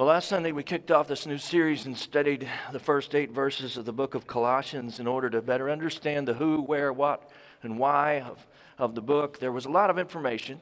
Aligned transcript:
Well, 0.00 0.08
last 0.08 0.30
Sunday 0.30 0.50
we 0.52 0.62
kicked 0.62 0.90
off 0.90 1.08
this 1.08 1.26
new 1.26 1.36
series 1.36 1.84
and 1.84 1.94
studied 1.94 2.48
the 2.72 2.78
first 2.78 3.14
eight 3.14 3.32
verses 3.32 3.76
of 3.76 3.84
the 3.84 3.92
book 3.92 4.14
of 4.14 4.26
Colossians 4.26 4.98
in 4.98 5.06
order 5.06 5.28
to 5.28 5.42
better 5.42 5.68
understand 5.68 6.26
the 6.26 6.32
who, 6.32 6.62
where, 6.62 6.90
what, 6.90 7.30
and 7.62 7.78
why 7.78 8.20
of, 8.22 8.46
of 8.78 8.94
the 8.94 9.02
book. 9.02 9.38
There 9.38 9.52
was 9.52 9.66
a 9.66 9.70
lot 9.70 9.90
of 9.90 9.98
information, 9.98 10.58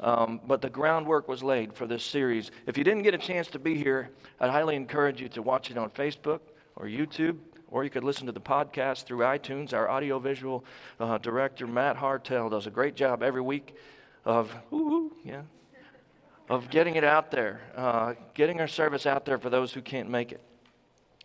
um, 0.00 0.40
but 0.46 0.62
the 0.62 0.70
groundwork 0.70 1.28
was 1.28 1.42
laid 1.42 1.74
for 1.74 1.86
this 1.86 2.02
series. 2.02 2.50
If 2.66 2.78
you 2.78 2.82
didn't 2.82 3.02
get 3.02 3.12
a 3.12 3.18
chance 3.18 3.48
to 3.48 3.58
be 3.58 3.74
here, 3.74 4.08
I'd 4.40 4.48
highly 4.48 4.74
encourage 4.74 5.20
you 5.20 5.28
to 5.28 5.42
watch 5.42 5.70
it 5.70 5.76
on 5.76 5.90
Facebook 5.90 6.40
or 6.74 6.86
YouTube, 6.86 7.36
or 7.70 7.84
you 7.84 7.90
could 7.90 8.04
listen 8.04 8.24
to 8.24 8.32
the 8.32 8.40
podcast 8.40 9.04
through 9.04 9.18
iTunes. 9.18 9.74
Our 9.74 9.90
audiovisual 9.90 10.64
uh, 10.98 11.18
director, 11.18 11.66
Matt 11.66 11.98
Hartel, 11.98 12.48
does 12.48 12.66
a 12.66 12.70
great 12.70 12.94
job 12.94 13.22
every 13.22 13.42
week 13.42 13.74
of, 14.24 14.50
ooh, 14.72 15.12
yeah, 15.22 15.42
of 16.48 16.70
getting 16.70 16.96
it 16.96 17.04
out 17.04 17.30
there, 17.30 17.60
uh, 17.76 18.14
getting 18.34 18.60
our 18.60 18.68
service 18.68 19.06
out 19.06 19.24
there 19.24 19.38
for 19.38 19.50
those 19.50 19.72
who 19.72 19.82
can't 19.82 20.08
make 20.08 20.32
it. 20.32 20.40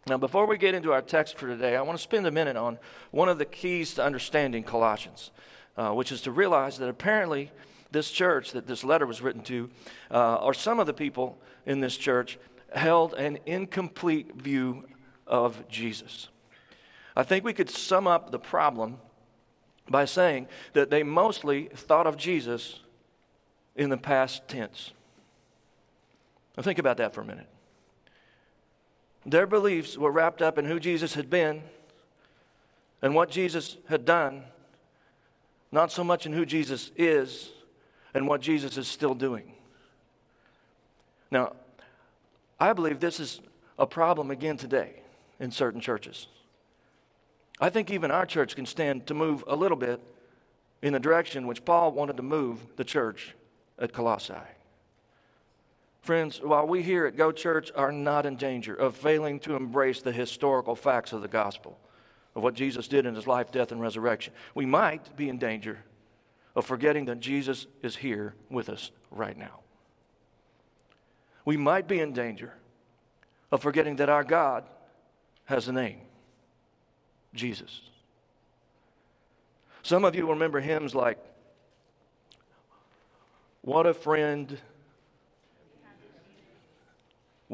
Now, 0.06 0.18
before 0.18 0.46
we 0.46 0.58
get 0.58 0.76
into 0.76 0.92
our 0.92 1.02
text 1.02 1.38
for 1.38 1.48
today, 1.48 1.78
I 1.78 1.82
want 1.82 1.98
to 1.98 2.04
spend 2.04 2.28
a 2.28 2.32
minute 2.32 2.58
on 2.58 2.78
one 3.12 3.30
of 3.30 3.38
the 3.38 3.46
keys 3.46 3.94
to 3.94 4.04
understanding 4.04 4.64
Colossians, 4.64 5.32
uh, 5.78 5.92
which 5.92 6.12
is 6.12 6.22
to 6.24 6.32
realize 6.32 6.78
that 6.80 6.90
apparently 6.90 7.52
this 7.92 8.12
church 8.12 8.52
that 8.52 8.68
this 8.68 8.84
letter 8.84 9.06
was 9.06 9.22
written 9.22 9.42
to, 9.44 9.70
uh, 10.12 10.36
or 10.36 10.54
some 10.54 10.80
of 10.80 10.88
the 10.88 10.94
people 10.94 11.38
in 11.66 11.80
this 11.80 11.96
church, 11.96 12.38
held 12.76 13.14
an 13.14 13.40
incomplete 13.46 14.36
view 14.36 14.84
of 15.26 15.68
Jesus. 15.70 16.28
I 17.16 17.24
think 17.24 17.46
we 17.46 17.54
could 17.54 17.70
sum 17.70 18.08
up 18.08 18.32
the 18.32 18.40
problem 18.40 18.98
by 19.90 20.04
saying 20.06 20.48
that 20.74 20.90
they 20.90 21.04
mostly 21.04 21.70
thought 21.74 22.08
of 22.08 22.18
Jesus 22.18 22.82
in 23.76 23.90
the 23.90 23.98
past 23.98 24.48
tense. 24.48 24.92
Now, 26.56 26.64
think 26.64 26.80
about 26.80 26.98
that 26.98 27.14
for 27.14 27.22
a 27.22 27.26
minute. 27.26 27.48
Their 29.26 29.48
beliefs 29.48 29.98
were 29.98 30.12
wrapped 30.12 30.42
up 30.42 30.58
in 30.58 30.66
who 30.66 30.80
Jesus 30.80 31.14
had 31.16 31.30
been 31.30 31.64
and 33.02 33.16
what 33.16 33.30
Jesus 33.30 33.78
had 33.90 34.06
done, 34.06 34.44
not 35.72 35.92
so 35.92 36.04
much 36.04 36.26
in 36.26 36.34
who 36.34 36.46
Jesus 36.46 36.92
is 36.96 37.52
and 38.14 38.28
what 38.28 38.42
Jesus 38.42 38.78
is 38.78 38.88
still 38.88 39.16
doing. 39.16 39.54
Now, 41.32 41.54
I 42.60 42.74
believe 42.74 43.00
this 43.00 43.20
is 43.20 43.42
a 43.80 43.88
problem 43.88 44.30
again 44.30 44.58
today 44.58 45.02
in 45.40 45.52
certain 45.52 45.82
churches. 45.82 46.28
I 47.60 47.70
think 47.70 47.92
even 47.92 48.12
our 48.12 48.26
church 48.26 48.56
can 48.56 48.66
stand 48.66 49.08
to 49.08 49.14
move 49.14 49.44
a 49.48 49.56
little 49.56 49.78
bit 49.78 50.02
in 50.82 50.94
the 50.94 51.00
direction 51.00 51.48
which 51.48 51.66
Paul 51.66 51.92
wanted 51.92 52.18
to 52.18 52.24
move 52.24 52.66
the 52.76 52.84
church 52.84 53.36
at 53.80 53.94
Colossae. 53.94 54.34
Friends, 56.04 56.42
while 56.42 56.68
we 56.68 56.84
here 56.84 57.06
at 57.06 57.16
Go 57.16 57.32
Church 57.32 57.72
are 57.76 57.92
not 57.94 58.26
in 58.26 58.36
danger 58.36 58.76
of 58.76 58.94
failing 58.94 59.40
to 59.40 59.56
embrace 59.56 60.02
the 60.02 60.12
historical 60.12 60.76
facts 60.76 61.14
of 61.14 61.22
the 61.22 61.30
gospel, 61.30 61.80
of 62.36 62.44
what 62.44 62.56
Jesus 62.56 62.90
did 62.90 63.06
in 63.06 63.16
his 63.16 63.26
life, 63.26 63.54
death, 63.54 63.72
and 63.72 63.80
resurrection, 63.80 64.34
we 64.54 64.66
might 64.66 65.16
be 65.16 65.30
in 65.30 65.38
danger 65.38 65.80
of 66.58 66.66
forgetting 66.66 67.06
that 67.06 67.22
Jesus 67.22 67.68
is 67.82 67.96
here 67.96 68.36
with 68.50 68.68
us 68.68 68.92
right 69.12 69.38
now. 69.38 69.62
We 71.46 71.56
might 71.56 71.88
be 71.88 72.02
in 72.02 72.12
danger 72.12 72.54
of 73.50 73.62
forgetting 73.62 73.96
that 73.96 74.10
our 74.10 74.26
God 74.26 74.66
has 75.46 75.70
a 75.70 75.72
name 75.72 76.02
Jesus. 77.34 77.80
Some 79.84 80.04
of 80.04 80.16
you 80.16 80.30
remember 80.30 80.60
hymns 80.60 80.94
like, 80.94 81.18
What 83.62 83.86
a 83.86 83.94
Friend 83.94 84.60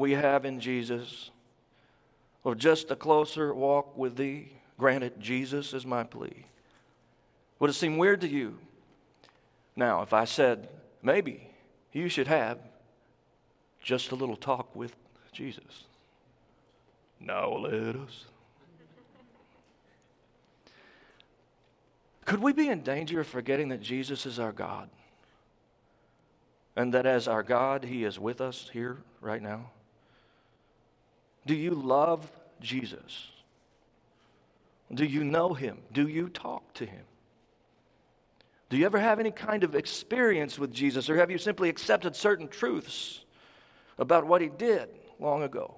we 0.00 0.12
have 0.12 0.44
in 0.46 0.58
Jesus, 0.58 1.30
or 2.42 2.54
just 2.54 2.90
a 2.90 2.96
closer 2.96 3.54
walk 3.54 3.96
with 3.96 4.16
Thee. 4.16 4.50
Granted, 4.78 5.20
Jesus 5.20 5.74
is 5.74 5.84
my 5.84 6.04
plea. 6.04 6.46
Would 7.58 7.68
it 7.68 7.74
seem 7.74 7.98
weird 7.98 8.22
to 8.22 8.28
you? 8.28 8.58
Now, 9.76 10.00
if 10.00 10.14
I 10.14 10.24
said, 10.24 10.68
maybe 11.02 11.50
you 11.92 12.08
should 12.08 12.28
have 12.28 12.58
just 13.82 14.10
a 14.10 14.14
little 14.14 14.36
talk 14.36 14.74
with 14.74 14.96
Jesus. 15.32 15.84
Now 17.20 17.52
let 17.52 17.94
us. 17.96 18.24
Could 22.24 22.40
we 22.40 22.54
be 22.54 22.68
in 22.68 22.82
danger 22.82 23.20
of 23.20 23.26
forgetting 23.26 23.68
that 23.68 23.82
Jesus 23.82 24.24
is 24.24 24.38
our 24.38 24.52
God? 24.52 24.88
And 26.74 26.94
that 26.94 27.04
as 27.04 27.28
our 27.28 27.42
God, 27.42 27.84
He 27.84 28.04
is 28.04 28.18
with 28.18 28.40
us 28.40 28.70
here 28.72 28.98
right 29.20 29.42
now? 29.42 29.66
Do 31.46 31.54
you 31.54 31.70
love 31.70 32.30
Jesus? 32.60 33.28
Do 34.92 35.04
you 35.04 35.24
know 35.24 35.54
Him? 35.54 35.78
Do 35.92 36.08
you 36.08 36.28
talk 36.28 36.74
to 36.74 36.86
Him? 36.86 37.04
Do 38.68 38.76
you 38.76 38.86
ever 38.86 38.98
have 38.98 39.18
any 39.18 39.30
kind 39.30 39.64
of 39.64 39.74
experience 39.74 40.58
with 40.58 40.72
Jesus, 40.72 41.10
or 41.10 41.16
have 41.16 41.30
you 41.30 41.38
simply 41.38 41.68
accepted 41.68 42.14
certain 42.14 42.48
truths 42.48 43.24
about 43.98 44.26
what 44.26 44.40
He 44.40 44.48
did 44.48 44.88
long 45.18 45.42
ago? 45.42 45.74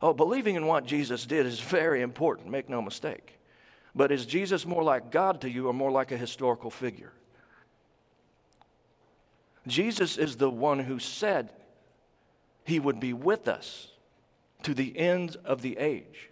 Oh, 0.00 0.14
believing 0.14 0.54
in 0.54 0.66
what 0.66 0.86
Jesus 0.86 1.26
did 1.26 1.44
is 1.44 1.60
very 1.60 2.02
important, 2.02 2.48
make 2.48 2.68
no 2.68 2.80
mistake. 2.80 3.38
But 3.94 4.12
is 4.12 4.26
Jesus 4.26 4.64
more 4.64 4.82
like 4.82 5.10
God 5.10 5.40
to 5.40 5.50
you 5.50 5.68
or 5.68 5.74
more 5.74 5.90
like 5.90 6.12
a 6.12 6.16
historical 6.16 6.70
figure? 6.70 7.12
Jesus 9.66 10.16
is 10.16 10.36
the 10.36 10.50
one 10.50 10.78
who 10.78 10.98
said 10.98 11.50
he 12.68 12.78
would 12.78 13.00
be 13.00 13.12
with 13.12 13.48
us 13.48 13.88
to 14.62 14.74
the 14.74 14.96
ends 14.98 15.36
of 15.36 15.62
the 15.62 15.78
age. 15.78 16.30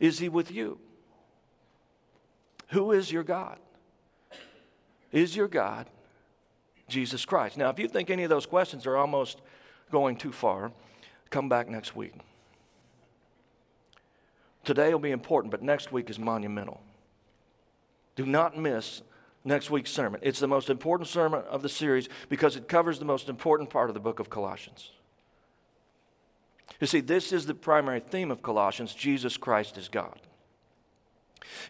Is 0.00 0.18
he 0.18 0.28
with 0.28 0.50
you? 0.50 0.78
Who 2.70 2.90
is 2.92 3.12
your 3.12 3.22
God? 3.22 3.58
Is 5.12 5.36
your 5.36 5.46
God 5.46 5.86
Jesus 6.88 7.24
Christ? 7.24 7.56
Now, 7.56 7.68
if 7.68 7.78
you 7.78 7.86
think 7.86 8.10
any 8.10 8.24
of 8.24 8.30
those 8.30 8.46
questions 8.46 8.86
are 8.86 8.96
almost 8.96 9.40
going 9.90 10.16
too 10.16 10.32
far, 10.32 10.72
come 11.30 11.48
back 11.48 11.68
next 11.68 11.94
week. 11.94 12.14
Today 14.64 14.92
will 14.92 15.00
be 15.00 15.10
important, 15.10 15.50
but 15.50 15.62
next 15.62 15.92
week 15.92 16.08
is 16.08 16.18
monumental. 16.18 16.80
Do 18.16 18.26
not 18.26 18.56
miss 18.56 19.02
next 19.44 19.70
week's 19.70 19.90
sermon. 19.90 20.20
It's 20.22 20.40
the 20.40 20.48
most 20.48 20.70
important 20.70 21.08
sermon 21.08 21.42
of 21.48 21.62
the 21.62 21.68
series 21.68 22.08
because 22.28 22.56
it 22.56 22.68
covers 22.68 22.98
the 22.98 23.04
most 23.04 23.28
important 23.28 23.70
part 23.70 23.90
of 23.90 23.94
the 23.94 24.00
book 24.00 24.18
of 24.18 24.30
Colossians. 24.30 24.90
You 26.80 26.86
see, 26.86 27.00
this 27.00 27.32
is 27.32 27.46
the 27.46 27.54
primary 27.54 28.00
theme 28.00 28.30
of 28.30 28.42
Colossians 28.42 28.94
Jesus 28.94 29.36
Christ 29.36 29.78
is 29.78 29.88
God. 29.88 30.20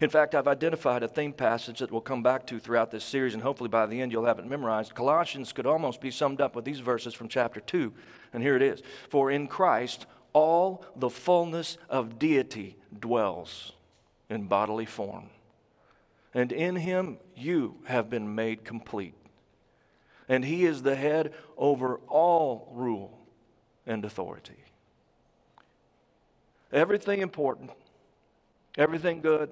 In 0.00 0.10
fact, 0.10 0.34
I've 0.34 0.48
identified 0.48 1.02
a 1.02 1.08
theme 1.08 1.32
passage 1.32 1.78
that 1.80 1.90
we'll 1.90 2.00
come 2.00 2.22
back 2.22 2.46
to 2.46 2.58
throughout 2.58 2.90
this 2.90 3.04
series, 3.04 3.34
and 3.34 3.42
hopefully 3.42 3.68
by 3.68 3.86
the 3.86 4.00
end 4.00 4.12
you'll 4.12 4.26
have 4.26 4.38
it 4.38 4.46
memorized. 4.46 4.94
Colossians 4.94 5.52
could 5.52 5.66
almost 5.66 6.00
be 6.00 6.10
summed 6.10 6.40
up 6.40 6.54
with 6.54 6.64
these 6.64 6.80
verses 6.80 7.14
from 7.14 7.28
chapter 7.28 7.60
2, 7.60 7.92
and 8.32 8.42
here 8.42 8.56
it 8.56 8.62
is 8.62 8.82
For 9.08 9.30
in 9.30 9.48
Christ 9.48 10.06
all 10.32 10.84
the 10.96 11.10
fullness 11.10 11.78
of 11.88 12.18
deity 12.18 12.76
dwells 12.98 13.72
in 14.30 14.46
bodily 14.46 14.86
form. 14.86 15.28
And 16.34 16.52
in 16.52 16.76
him 16.76 17.18
you 17.36 17.76
have 17.84 18.08
been 18.08 18.34
made 18.34 18.64
complete. 18.64 19.14
And 20.28 20.44
he 20.44 20.64
is 20.64 20.82
the 20.82 20.96
head 20.96 21.34
over 21.56 21.96
all 22.08 22.70
rule 22.72 23.18
and 23.86 24.04
authority. 24.04 24.64
Everything 26.72 27.20
important, 27.20 27.70
everything 28.78 29.20
good, 29.20 29.50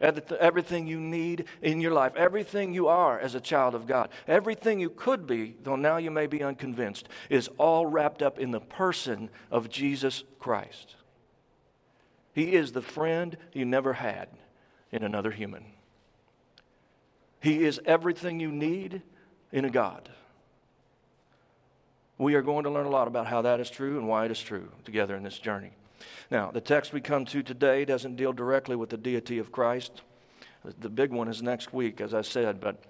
Everything 0.00 0.86
you 0.86 1.00
need 1.00 1.46
in 1.60 1.80
your 1.80 1.92
life, 1.92 2.12
everything 2.14 2.72
you 2.72 2.86
are 2.86 3.18
as 3.18 3.34
a 3.34 3.40
child 3.40 3.74
of 3.74 3.86
God, 3.86 4.10
everything 4.28 4.78
you 4.78 4.90
could 4.90 5.26
be, 5.26 5.56
though 5.64 5.76
now 5.76 5.96
you 5.96 6.10
may 6.10 6.28
be 6.28 6.42
unconvinced, 6.42 7.08
is 7.28 7.48
all 7.58 7.84
wrapped 7.84 8.22
up 8.22 8.38
in 8.38 8.52
the 8.52 8.60
person 8.60 9.28
of 9.50 9.68
Jesus 9.68 10.22
Christ. 10.38 10.94
He 12.32 12.54
is 12.54 12.70
the 12.70 12.82
friend 12.82 13.36
you 13.52 13.64
never 13.64 13.94
had 13.94 14.28
in 14.92 15.02
another 15.02 15.30
human. 15.30 15.64
He 17.40 17.64
is 17.64 17.80
everything 17.84 18.40
you 18.40 18.50
need 18.50 19.02
in 19.52 19.64
a 19.64 19.70
God. 19.70 20.08
We 22.16 22.34
are 22.34 22.42
going 22.42 22.64
to 22.64 22.70
learn 22.70 22.86
a 22.86 22.90
lot 22.90 23.06
about 23.06 23.28
how 23.28 23.42
that 23.42 23.60
is 23.60 23.70
true 23.70 23.96
and 23.96 24.08
why 24.08 24.24
it 24.24 24.30
is 24.30 24.40
true 24.40 24.70
together 24.84 25.14
in 25.14 25.22
this 25.22 25.38
journey. 25.38 25.70
Now, 26.30 26.50
the 26.50 26.60
text 26.60 26.92
we 26.92 27.00
come 27.00 27.24
to 27.26 27.42
today 27.42 27.84
doesn't 27.84 28.16
deal 28.16 28.32
directly 28.32 28.76
with 28.76 28.90
the 28.90 28.96
deity 28.96 29.38
of 29.38 29.52
Christ. 29.52 30.02
The 30.80 30.90
big 30.90 31.12
one 31.12 31.28
is 31.28 31.42
next 31.42 31.72
week, 31.72 32.00
as 32.00 32.12
I 32.12 32.22
said, 32.22 32.60
but 32.60 32.82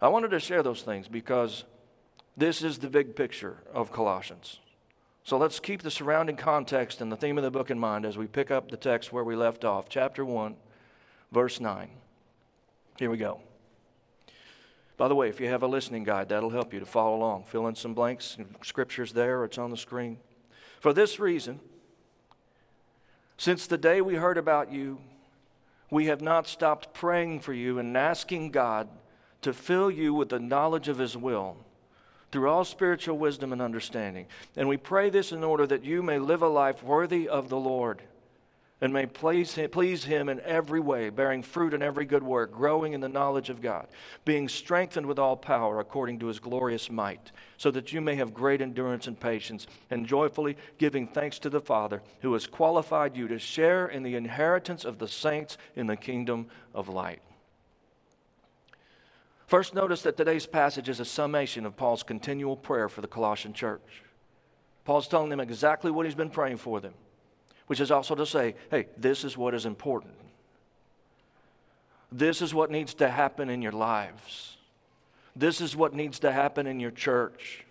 I 0.00 0.08
wanted 0.08 0.30
to 0.30 0.40
share 0.40 0.62
those 0.62 0.82
things 0.82 1.08
because 1.08 1.64
this 2.36 2.62
is 2.62 2.78
the 2.78 2.88
big 2.88 3.14
picture 3.14 3.58
of 3.72 3.92
Colossians. 3.92 4.60
So 5.24 5.36
let's 5.36 5.60
keep 5.60 5.82
the 5.82 5.90
surrounding 5.90 6.36
context 6.36 7.00
and 7.00 7.10
the 7.10 7.16
theme 7.16 7.36
of 7.36 7.44
the 7.44 7.50
book 7.50 7.70
in 7.70 7.78
mind 7.78 8.06
as 8.06 8.16
we 8.16 8.26
pick 8.26 8.50
up 8.50 8.70
the 8.70 8.76
text 8.76 9.12
where 9.12 9.24
we 9.24 9.36
left 9.36 9.64
off, 9.64 9.88
chapter 9.88 10.24
1, 10.24 10.56
verse 11.32 11.60
9. 11.60 11.88
Here 12.98 13.10
we 13.10 13.16
go. 13.16 13.40
By 14.96 15.08
the 15.08 15.14
way, 15.14 15.28
if 15.28 15.40
you 15.40 15.48
have 15.48 15.62
a 15.62 15.66
listening 15.66 16.04
guide, 16.04 16.30
that'll 16.30 16.50
help 16.50 16.72
you 16.72 16.80
to 16.80 16.86
follow 16.86 17.16
along. 17.16 17.44
Fill 17.44 17.66
in 17.66 17.74
some 17.74 17.92
blanks, 17.92 18.38
scriptures 18.62 19.12
there, 19.12 19.44
it's 19.44 19.58
on 19.58 19.70
the 19.70 19.76
screen. 19.76 20.18
For 20.80 20.92
this 20.92 21.20
reason, 21.20 21.60
since 23.36 23.66
the 23.66 23.76
day 23.76 24.00
we 24.00 24.14
heard 24.14 24.38
about 24.38 24.72
you, 24.72 24.98
we 25.90 26.06
have 26.06 26.22
not 26.22 26.48
stopped 26.48 26.94
praying 26.94 27.40
for 27.40 27.52
you 27.52 27.78
and 27.78 27.96
asking 27.96 28.50
God 28.50 28.88
to 29.42 29.52
fill 29.52 29.90
you 29.90 30.14
with 30.14 30.30
the 30.30 30.40
knowledge 30.40 30.88
of 30.88 30.98
His 30.98 31.16
will 31.16 31.58
through 32.32 32.48
all 32.48 32.64
spiritual 32.64 33.18
wisdom 33.18 33.52
and 33.52 33.62
understanding. 33.62 34.26
And 34.56 34.68
we 34.68 34.78
pray 34.78 35.10
this 35.10 35.30
in 35.30 35.44
order 35.44 35.66
that 35.66 35.84
you 35.84 36.02
may 36.02 36.18
live 36.18 36.42
a 36.42 36.48
life 36.48 36.82
worthy 36.82 37.28
of 37.28 37.48
the 37.50 37.58
Lord 37.58 38.02
and 38.80 38.92
may 38.92 39.06
please 39.06 39.54
him, 39.54 39.70
please 39.70 40.04
him 40.04 40.28
in 40.28 40.38
every 40.40 40.80
way, 40.80 41.08
bearing 41.08 41.42
fruit 41.42 41.72
in 41.72 41.82
every 41.82 42.04
good 42.04 42.22
work, 42.22 42.52
growing 42.52 42.92
in 42.92 43.00
the 43.00 43.08
knowledge 43.08 43.48
of 43.48 43.62
God, 43.62 43.86
being 44.26 44.48
strengthened 44.48 45.06
with 45.06 45.18
all 45.18 45.36
power 45.36 45.80
according 45.80 46.18
to 46.18 46.26
his 46.26 46.38
glorious 46.38 46.90
might, 46.90 47.32
so 47.56 47.70
that 47.70 47.92
you 47.92 48.02
may 48.02 48.16
have 48.16 48.34
great 48.34 48.60
endurance 48.60 49.06
and 49.06 49.18
patience, 49.18 49.66
and 49.90 50.06
joyfully 50.06 50.58
giving 50.76 51.06
thanks 51.06 51.38
to 51.38 51.48
the 51.48 51.60
Father 51.60 52.02
who 52.20 52.34
has 52.34 52.46
qualified 52.46 53.16
you 53.16 53.26
to 53.28 53.38
share 53.38 53.86
in 53.86 54.02
the 54.02 54.14
inheritance 54.14 54.84
of 54.84 54.98
the 54.98 55.08
saints 55.08 55.56
in 55.74 55.86
the 55.86 55.96
kingdom 55.96 56.46
of 56.74 56.90
light. 56.90 57.22
First, 59.46 59.74
notice 59.74 60.02
that 60.02 60.18
today's 60.18 60.44
passage 60.44 60.88
is 60.90 61.00
a 61.00 61.04
summation 61.04 61.64
of 61.64 61.76
Paul's 61.76 62.02
continual 62.02 62.56
prayer 62.56 62.90
for 62.90 63.00
the 63.00 63.06
Colossian 63.06 63.54
church. 63.54 64.02
Paul's 64.84 65.08
telling 65.08 65.30
them 65.30 65.40
exactly 65.40 65.90
what 65.90 66.04
he's 66.04 66.14
been 66.14 66.30
praying 66.30 66.58
for 66.58 66.80
them 66.80 66.92
which 67.66 67.80
is 67.80 67.90
also 67.90 68.14
to 68.14 68.26
say, 68.26 68.54
hey, 68.70 68.86
this 68.96 69.24
is 69.24 69.36
what 69.36 69.54
is 69.54 69.66
important. 69.66 70.14
This 72.12 72.40
is 72.40 72.54
what 72.54 72.70
needs 72.70 72.94
to 72.94 73.08
happen 73.08 73.50
in 73.50 73.62
your 73.62 73.72
lives. 73.72 74.56
This 75.34 75.60
is 75.60 75.76
what 75.76 75.92
needs 75.92 76.20
to 76.20 76.32
happen 76.32 76.66
in 76.66 76.80
your 76.80 76.90
church. 76.90 77.64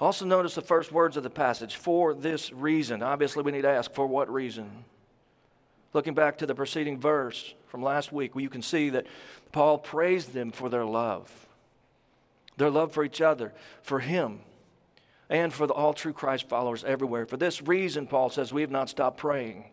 Also, 0.00 0.24
notice 0.24 0.54
the 0.54 0.62
first 0.62 0.92
words 0.92 1.18
of 1.18 1.22
the 1.22 1.30
passage 1.30 1.76
for 1.76 2.14
this 2.14 2.52
reason. 2.52 3.02
Obviously, 3.02 3.42
we 3.42 3.52
need 3.52 3.62
to 3.62 3.68
ask 3.68 3.92
for 3.92 4.06
what 4.06 4.32
reason? 4.32 4.84
Looking 5.92 6.14
back 6.14 6.38
to 6.38 6.46
the 6.46 6.54
preceding 6.54 6.98
verse 6.98 7.52
from 7.66 7.82
last 7.82 8.10
week, 8.12 8.32
you 8.34 8.48
can 8.48 8.62
see 8.62 8.90
that 8.90 9.06
Paul 9.52 9.76
praised 9.76 10.32
them 10.32 10.52
for 10.52 10.68
their 10.68 10.84
love, 10.84 11.46
their 12.56 12.70
love 12.70 12.92
for 12.92 13.04
each 13.04 13.20
other, 13.20 13.52
for 13.82 13.98
him 13.98 14.40
and 15.30 15.54
for 15.54 15.66
the 15.66 15.72
all 15.72 15.94
true 15.94 16.12
Christ 16.12 16.48
followers 16.48 16.84
everywhere. 16.84 17.24
For 17.24 17.36
this 17.36 17.62
reason, 17.62 18.06
Paul 18.08 18.28
says, 18.28 18.52
we 18.52 18.62
have 18.62 18.70
not 18.70 18.90
stopped 18.90 19.16
praying 19.16 19.64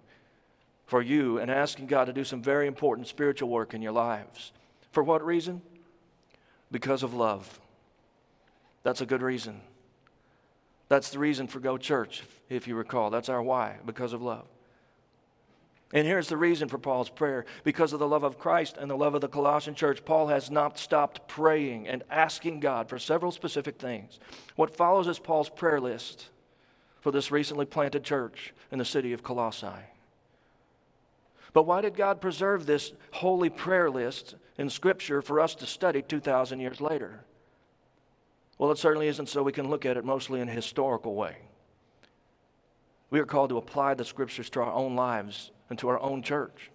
for 0.86 1.02
you 1.02 1.40
and 1.40 1.52
asking 1.52 1.88
God 1.88 2.06
to 2.06 2.14
do 2.14 2.24
some 2.24 2.42
very 2.42 2.68
important 2.68 3.08
spiritual 3.08 3.50
work 3.50 3.74
in 3.74 3.82
your 3.82 3.92
lives. 3.92 4.54
For 4.92 5.04
what 5.04 5.26
reason? 5.26 5.62
Because 6.72 7.02
of 7.02 7.14
love. 7.14 7.60
That's 8.84 9.02
a 9.02 9.06
good 9.06 9.24
reason. 9.24 9.62
That's 10.90 11.10
the 11.10 11.20
reason 11.20 11.48
for 11.48 11.60
Go 11.60 11.78
Church, 11.78 12.24
if 12.50 12.68
you 12.68 12.76
recall. 12.76 13.10
That's 13.10 13.28
our 13.28 13.42
why, 13.42 13.78
because 13.86 14.14
of 14.14 14.22
love. 14.22 14.46
And 15.94 16.06
here's 16.06 16.28
the 16.28 16.38
reason 16.38 16.68
for 16.68 16.78
Paul's 16.78 17.10
prayer. 17.10 17.46
Because 17.64 17.94
of 17.94 18.00
the 18.00 18.08
love 18.08 18.24
of 18.24 18.38
Christ 18.38 18.76
and 18.78 18.92
the 18.92 18.98
love 18.98 19.16
of 19.16 19.22
the 19.22 19.30
Colossian 19.30 19.74
church, 19.74 20.04
Paul 20.04 20.28
has 20.28 20.52
not 20.52 20.78
stopped 20.78 21.28
praying 21.28 21.88
and 21.88 22.04
asking 22.10 22.60
God 22.60 22.90
for 22.90 23.00
several 23.00 23.32
specific 23.32 23.78
things. 23.78 24.20
What 24.56 24.76
follows 24.76 25.08
is 25.08 25.18
Paul's 25.18 25.50
prayer 25.50 25.80
list 25.80 26.30
for 27.00 27.12
this 27.12 27.32
recently 27.32 27.66
planted 27.66 28.04
church 28.04 28.54
in 28.70 28.80
the 28.80 28.86
city 28.86 29.14
of 29.14 29.24
Colossae. 29.24 29.68
But 31.54 31.64
why 31.64 31.80
did 31.80 31.96
God 31.96 32.20
preserve 32.20 32.66
this 32.66 32.92
holy 33.12 33.50
prayer 33.50 33.90
list 33.90 34.36
in 34.58 34.70
Scripture 34.70 35.22
for 35.22 35.40
us 35.40 35.56
to 35.56 35.66
study 35.66 36.02
2,000 36.02 36.60
years 36.60 36.82
later? 36.82 37.24
Well, 38.58 38.72
it 38.72 38.78
certainly 38.78 39.08
isn't 39.08 39.30
so 39.30 39.42
we 39.42 39.54
can 39.54 39.70
look 39.70 39.86
at 39.86 39.96
it 39.96 40.04
mostly 40.04 40.42
in 40.42 40.50
a 40.50 40.54
historical 40.54 41.16
way. 41.16 41.38
We 43.10 43.22
are 43.22 43.26
called 43.26 43.50
to 43.52 43.58
apply 43.58 43.94
the 43.94 44.04
Scriptures 44.04 44.50
to 44.50 44.60
our 44.60 44.74
own 44.74 44.96
lives 44.96 45.52
and 45.70 45.78
to 45.80 45.90
our 45.90 46.00
own 46.00 46.22
church. 46.22 46.72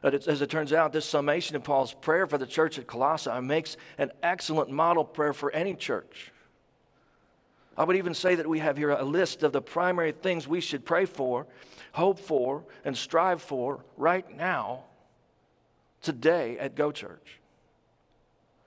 But 0.00 0.14
as 0.26 0.42
it 0.42 0.50
turns 0.50 0.72
out, 0.72 0.92
this 0.92 1.06
summation 1.06 1.54
of 1.54 1.62
Paul's 1.62 1.94
prayer 1.94 2.26
for 2.26 2.36
the 2.36 2.46
church 2.46 2.78
at 2.78 2.88
Colossae 2.88 3.40
makes 3.40 3.76
an 3.98 4.10
excellent 4.22 4.70
model 4.70 5.04
prayer 5.04 5.32
for 5.32 5.50
any 5.52 5.74
church. 5.74 6.32
I 7.78 7.84
would 7.84 7.96
even 7.96 8.12
say 8.12 8.34
that 8.34 8.48
we 8.48 8.58
have 8.58 8.76
here 8.76 8.90
a 8.90 9.04
list 9.04 9.44
of 9.44 9.52
the 9.52 9.62
primary 9.62 10.12
things 10.12 10.48
we 10.48 10.60
should 10.60 10.84
pray 10.84 11.04
for, 11.04 11.46
hope 11.92 12.18
for, 12.18 12.64
and 12.84 12.96
strive 12.96 13.40
for 13.40 13.84
right 13.96 14.28
now, 14.36 14.84
today 16.02 16.58
at 16.58 16.74
Go 16.74 16.90
Church. 16.90 17.38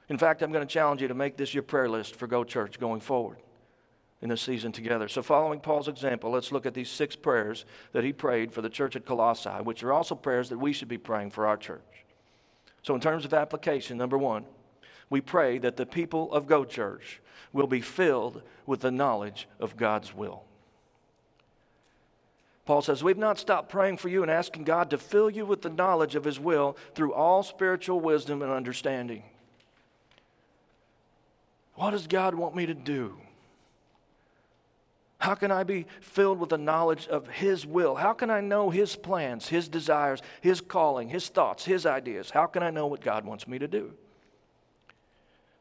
In 0.08 0.18
fact, 0.18 0.42
I'm 0.42 0.52
going 0.52 0.66
to 0.66 0.74
challenge 0.74 1.02
you 1.02 1.10
to 1.10 1.14
make 1.14 1.36
this 1.36 1.54
your 1.54 1.64
prayer 1.64 1.90
list 1.90 2.16
for 2.16 2.28
Go 2.28 2.46
Church 2.46 2.80
going 2.80 3.02
forward 3.02 3.38
in 4.22 4.30
this 4.30 4.42
season 4.42 4.72
together. 4.72 5.08
So, 5.08 5.22
following 5.22 5.60
Paul's 5.60 5.88
example, 5.88 6.32
let's 6.32 6.52
look 6.52 6.66
at 6.66 6.74
these 6.74 6.90
six 6.90 7.16
prayers 7.16 7.66
that 7.92 8.04
he 8.04 8.14
prayed 8.14 8.52
for 8.52 8.62
the 8.62 8.70
church 8.70 8.96
at 8.96 9.06
Colossae, 9.06 9.50
which 9.50 9.84
are 9.84 9.94
also 9.94 10.16
prayers 10.16 10.50
that 10.50 10.58
we 10.58 10.74
should 10.74 10.88
be 10.88 10.98
praying 10.98 11.32
for 11.32 11.46
our 11.46 11.58
church. 11.58 11.82
So, 12.82 12.96
in 12.96 13.02
terms 13.02 13.26
of 13.26 13.34
application, 13.34 13.98
number 13.98 14.18
one, 14.18 14.46
we 15.10 15.22
pray 15.22 15.58
that 15.60 15.78
the 15.78 15.86
people 15.86 16.32
of 16.34 16.48
Go 16.48 16.66
Church 16.66 17.22
will 17.54 17.68
be 17.68 17.82
filled 17.82 18.42
with 18.66 18.82
the 18.82 18.92
knowledge 18.92 19.48
of 19.60 19.78
God's 19.78 20.14
will. 20.14 20.44
Paul 22.66 22.82
says, 22.82 23.04
We've 23.04 23.18
not 23.18 23.38
stopped 23.38 23.70
praying 23.70 23.98
for 23.98 24.10
you 24.10 24.24
and 24.24 24.32
asking 24.32 24.64
God 24.64 24.90
to 24.90 24.98
fill 24.98 25.30
you 25.30 25.46
with 25.46 25.62
the 25.62 25.70
knowledge 25.70 26.16
of 26.16 26.24
His 26.24 26.40
will 26.40 26.78
through 26.96 27.14
all 27.14 27.44
spiritual 27.44 28.00
wisdom 28.00 28.42
and 28.42 28.52
understanding. 28.52 29.24
What 31.76 31.92
does 31.92 32.08
God 32.08 32.36
want 32.36 32.56
me 32.56 32.66
to 32.66 32.74
do? 32.74 33.18
How 35.18 35.34
can 35.34 35.52
I 35.52 35.64
be 35.64 35.86
filled 36.02 36.40
with 36.40 36.50
the 36.50 36.58
knowledge 36.58 37.08
of 37.08 37.28
His 37.28 37.66
will? 37.66 37.96
How 37.96 38.14
can 38.14 38.30
I 38.30 38.42
know 38.42 38.70
His 38.70 38.96
plans, 38.96 39.48
His 39.48 39.68
desires, 39.68 40.22
His 40.42 40.62
calling, 40.62 41.10
His 41.10 41.30
thoughts, 41.30 41.66
His 41.66 41.86
ideas? 41.86 42.30
How 42.30 42.46
can 42.46 42.64
I 42.64 42.70
know 42.70 42.88
what 42.88 43.02
God 43.02 43.26
wants 43.26 43.48
me 43.48 43.58
to 43.60 43.68
do? 43.68 43.94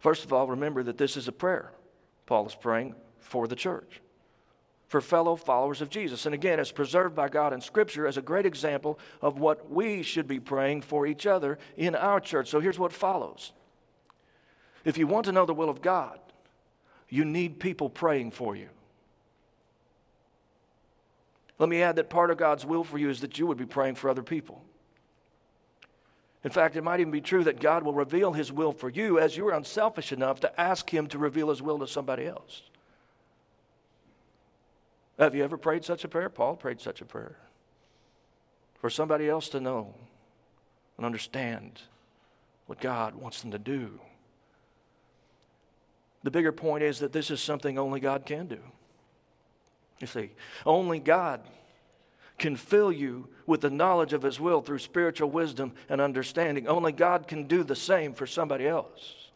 First 0.01 0.25
of 0.25 0.33
all, 0.33 0.49
remember 0.49 0.83
that 0.83 0.99
this 0.99 1.17
is 1.17 1.29
a 1.29 1.33
prayer. 1.33 1.73
Paul 2.27 2.47
is 2.47 2.55
praying 2.55 2.95
for 3.19 3.47
the 3.47 3.57
church, 3.57 4.01
for 4.89 5.01
fellow 5.01 5.37
followers 5.37 5.81
of 5.81 5.89
Jesus. 5.89 6.27
And 6.27 6.35
again, 6.35 6.61
it's 6.61 6.73
preserved 6.73 7.15
by 7.15 7.29
God 7.29 7.53
in 7.53 7.61
Scripture 7.61 8.07
as 8.07 8.17
a 8.17 8.23
great 8.23 8.47
example 8.47 8.99
of 9.23 9.39
what 9.39 9.71
we 9.71 10.03
should 10.03 10.29
be 10.29 10.41
praying 10.41 10.83
for 10.83 11.07
each 11.07 11.27
other 11.27 11.59
in 11.77 11.95
our 11.95 12.21
church. 12.21 12.49
So 12.49 12.61
here's 12.61 12.79
what 12.79 12.93
follows 12.93 13.53
if 14.85 14.99
you 14.99 15.07
want 15.07 15.25
to 15.27 15.33
know 15.33 15.47
the 15.47 15.55
will 15.55 15.71
of 15.71 15.81
God, 15.81 16.19
you 17.09 17.25
need 17.25 17.59
people 17.59 17.89
praying 17.89 18.33
for 18.33 18.55
you. 18.55 18.69
Let 21.59 21.69
me 21.69 21.83
add 21.83 21.97
that 21.97 22.11
part 22.11 22.31
of 22.31 22.37
God's 22.37 22.67
will 22.67 22.85
for 22.85 22.99
you 22.99 23.11
is 23.11 23.21
that 23.21 23.39
you 23.39 23.47
would 23.47 23.59
be 23.59 23.67
praying 23.67 23.95
for 23.95 24.11
other 24.11 24.23
people. 24.23 24.65
In 26.43 26.51
fact, 26.51 26.77
it 26.77 26.85
might 26.85 27.01
even 27.01 27.11
be 27.11 27.23
true 27.23 27.45
that 27.45 27.61
God 27.61 27.85
will 27.85 27.95
reveal 27.95 28.33
His 28.33 28.53
will 28.53 28.73
for 28.73 28.91
you 28.91 29.19
as 29.19 29.37
you 29.37 29.47
are 29.49 29.55
unselfish 29.55 30.13
enough 30.13 30.41
to 30.41 30.61
ask 30.61 30.93
Him 30.93 31.07
to 31.09 31.19
reveal 31.19 31.49
His 31.49 31.63
will 31.63 31.79
to 31.79 31.87
somebody 31.87 32.27
else. 32.27 32.63
Have 35.19 35.35
you 35.35 35.45
ever 35.45 35.57
prayed 35.57 35.85
such 35.85 36.05
a 36.05 36.09
prayer? 36.09 36.29
Paul 36.29 36.57
prayed 36.57 36.81
such 36.81 37.01
a 37.01 37.05
prayer. 37.05 37.37
For 38.81 38.91
somebody 38.91 39.29
else 39.29 39.49
to 39.51 39.61
know 39.61 39.95
and 40.97 41.07
understand 41.07 41.81
what 42.67 42.81
God 42.81 43.15
wants 43.15 43.41
them 43.41 43.53
to 43.53 43.59
do. 43.59 44.01
The 46.25 46.31
bigger 46.31 46.53
point 46.53 46.83
is 46.83 46.99
that 46.99 47.13
this 47.13 47.31
is 47.31 47.41
something 47.41 47.79
only 47.79 48.01
God 48.01 48.27
can 48.27 48.47
do. 48.47 48.59
You 50.01 50.07
see, 50.07 50.31
only 50.67 50.99
God 50.99 51.41
can 52.39 52.57
fill 52.57 52.91
you 52.91 53.29
with 53.47 53.61
the 53.61 53.71
knowledge 53.71 54.13
of 54.13 54.23
His 54.23 54.41
will 54.41 54.61
through 54.61 54.81
spiritual 54.81 55.31
wisdom 55.31 55.73
and 55.89 56.01
understanding. 56.01 56.67
Only 56.67 56.93
God 56.93 57.29
can 57.29 57.47
do 57.47 57.63
the 57.63 57.77
same 57.77 58.13
for 58.13 58.27
somebody 58.27 58.67
else. 58.67 59.31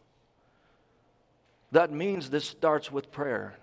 That 1.70 1.92
means 1.92 2.30
this 2.30 2.46
starts 2.46 2.90
with 2.90 3.12
prayer. 3.12 3.56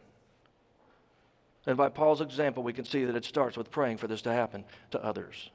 And 1.65 1.75
by 1.75 1.89
Paul's 1.89 2.21
example, 2.21 2.63
we 2.63 2.73
can 2.73 2.85
see 2.85 3.05
that 3.05 3.15
it 3.15 3.25
starts 3.25 3.57
with 3.57 3.71
praying 3.71 3.97
for 3.97 4.07
this 4.07 4.21
to 4.21 4.31
happen 4.31 4.63
to 4.91 5.03
others. 5.03 5.49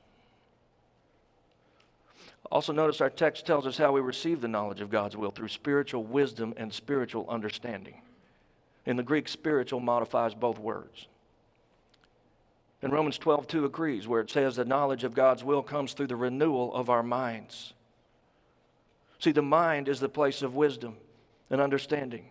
Also, 2.50 2.73
notice 2.73 3.00
our 3.00 3.11
text 3.11 3.47
tells 3.47 3.66
us 3.66 3.78
how 3.78 3.92
we 3.92 4.00
receive 4.00 4.40
the 4.40 4.49
knowledge 4.49 4.80
of 4.80 4.90
God's 4.90 5.16
will 5.16 5.30
through 5.30 5.49
spiritual 5.49 6.02
wisdom 6.02 6.52
and 6.56 6.73
spiritual 6.73 7.26
understanding. 7.28 8.02
In 8.87 8.97
the 8.97 9.04
Greek, 9.04 9.28
spiritual 9.28 9.78
modifies 9.78 10.35
both 10.35 10.59
words. 10.59 11.06
And 12.82 12.92
Romans 12.92 13.18
12, 13.18 13.46
2 13.46 13.64
agrees, 13.66 14.08
where 14.08 14.20
it 14.20 14.30
says 14.30 14.56
the 14.56 14.64
knowledge 14.64 15.04
of 15.04 15.14
God's 15.14 15.44
will 15.44 15.62
comes 15.62 15.92
through 15.92 16.06
the 16.06 16.16
renewal 16.16 16.75
of 16.75 16.88
our 16.88 17.02
minds. 17.02 17.75
See, 19.18 19.32
the 19.32 19.42
mind 19.42 19.88
is 19.88 20.00
the 20.00 20.08
place 20.08 20.40
of 20.40 20.54
wisdom 20.54 20.96
and 21.50 21.60
understanding. 21.60 22.25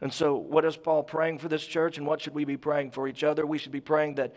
And 0.00 0.12
so, 0.12 0.36
what 0.36 0.64
is 0.64 0.76
Paul 0.76 1.02
praying 1.02 1.40
for 1.40 1.48
this 1.48 1.66
church, 1.66 1.98
and 1.98 2.06
what 2.06 2.20
should 2.20 2.34
we 2.34 2.44
be 2.44 2.56
praying 2.56 2.92
for 2.92 3.08
each 3.08 3.24
other? 3.24 3.44
We 3.44 3.58
should 3.58 3.72
be 3.72 3.80
praying 3.80 4.14
that 4.14 4.32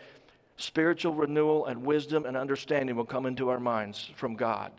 spiritual 0.56 1.14
renewal 1.14 1.66
and 1.66 1.84
wisdom 1.84 2.26
and 2.26 2.36
understanding 2.36 2.96
will 2.96 3.04
come 3.04 3.26
into 3.26 3.48
our 3.48 3.60
minds 3.60 4.10
from 4.16 4.34
God. 4.34 4.72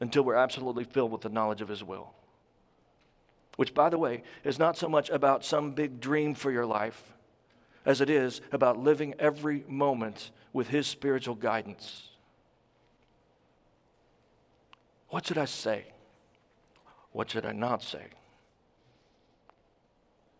until 0.00 0.22
we're 0.22 0.36
absolutely 0.36 0.84
filled 0.84 1.10
with 1.10 1.22
the 1.22 1.28
knowledge 1.28 1.60
of 1.60 1.68
His 1.68 1.82
will. 1.82 2.12
Which, 3.56 3.74
by 3.74 3.88
the 3.88 3.98
way, 3.98 4.22
is 4.44 4.58
not 4.58 4.76
so 4.76 4.88
much 4.88 5.10
about 5.10 5.44
some 5.44 5.72
big 5.72 6.00
dream 6.00 6.34
for 6.34 6.52
your 6.52 6.66
life 6.66 7.12
as 7.88 8.02
it 8.02 8.10
is 8.10 8.42
about 8.52 8.78
living 8.78 9.14
every 9.18 9.64
moment 9.66 10.30
with 10.52 10.68
His 10.68 10.86
spiritual 10.86 11.34
guidance. 11.34 12.10
What 15.08 15.26
should 15.26 15.38
I 15.38 15.46
say? 15.46 15.86
What 17.12 17.30
should 17.30 17.46
I 17.46 17.52
not 17.52 17.82
say? 17.82 18.04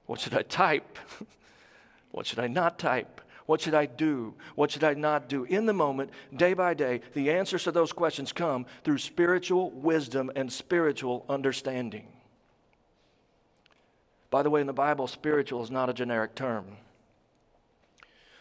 What 0.04 0.20
should 0.20 0.34
I 0.34 0.42
type? 0.42 0.98
what 2.10 2.26
should 2.26 2.38
I 2.38 2.48
not 2.48 2.78
type? 2.78 3.22
What 3.46 3.62
should 3.62 3.74
I 3.74 3.86
do? 3.86 4.34
What 4.54 4.70
should 4.70 4.84
I 4.84 4.92
not 4.92 5.30
do? 5.30 5.44
In 5.44 5.64
the 5.64 5.72
moment, 5.72 6.10
day 6.36 6.52
by 6.52 6.74
day, 6.74 7.00
the 7.14 7.30
answers 7.30 7.64
to 7.64 7.72
those 7.72 7.94
questions 7.94 8.30
come 8.30 8.66
through 8.84 8.98
spiritual 8.98 9.70
wisdom 9.70 10.30
and 10.36 10.52
spiritual 10.52 11.24
understanding. 11.30 12.08
By 14.28 14.42
the 14.42 14.50
way, 14.50 14.60
in 14.60 14.66
the 14.66 14.74
Bible, 14.74 15.06
spiritual 15.06 15.62
is 15.62 15.70
not 15.70 15.88
a 15.88 15.94
generic 15.94 16.34
term. 16.34 16.76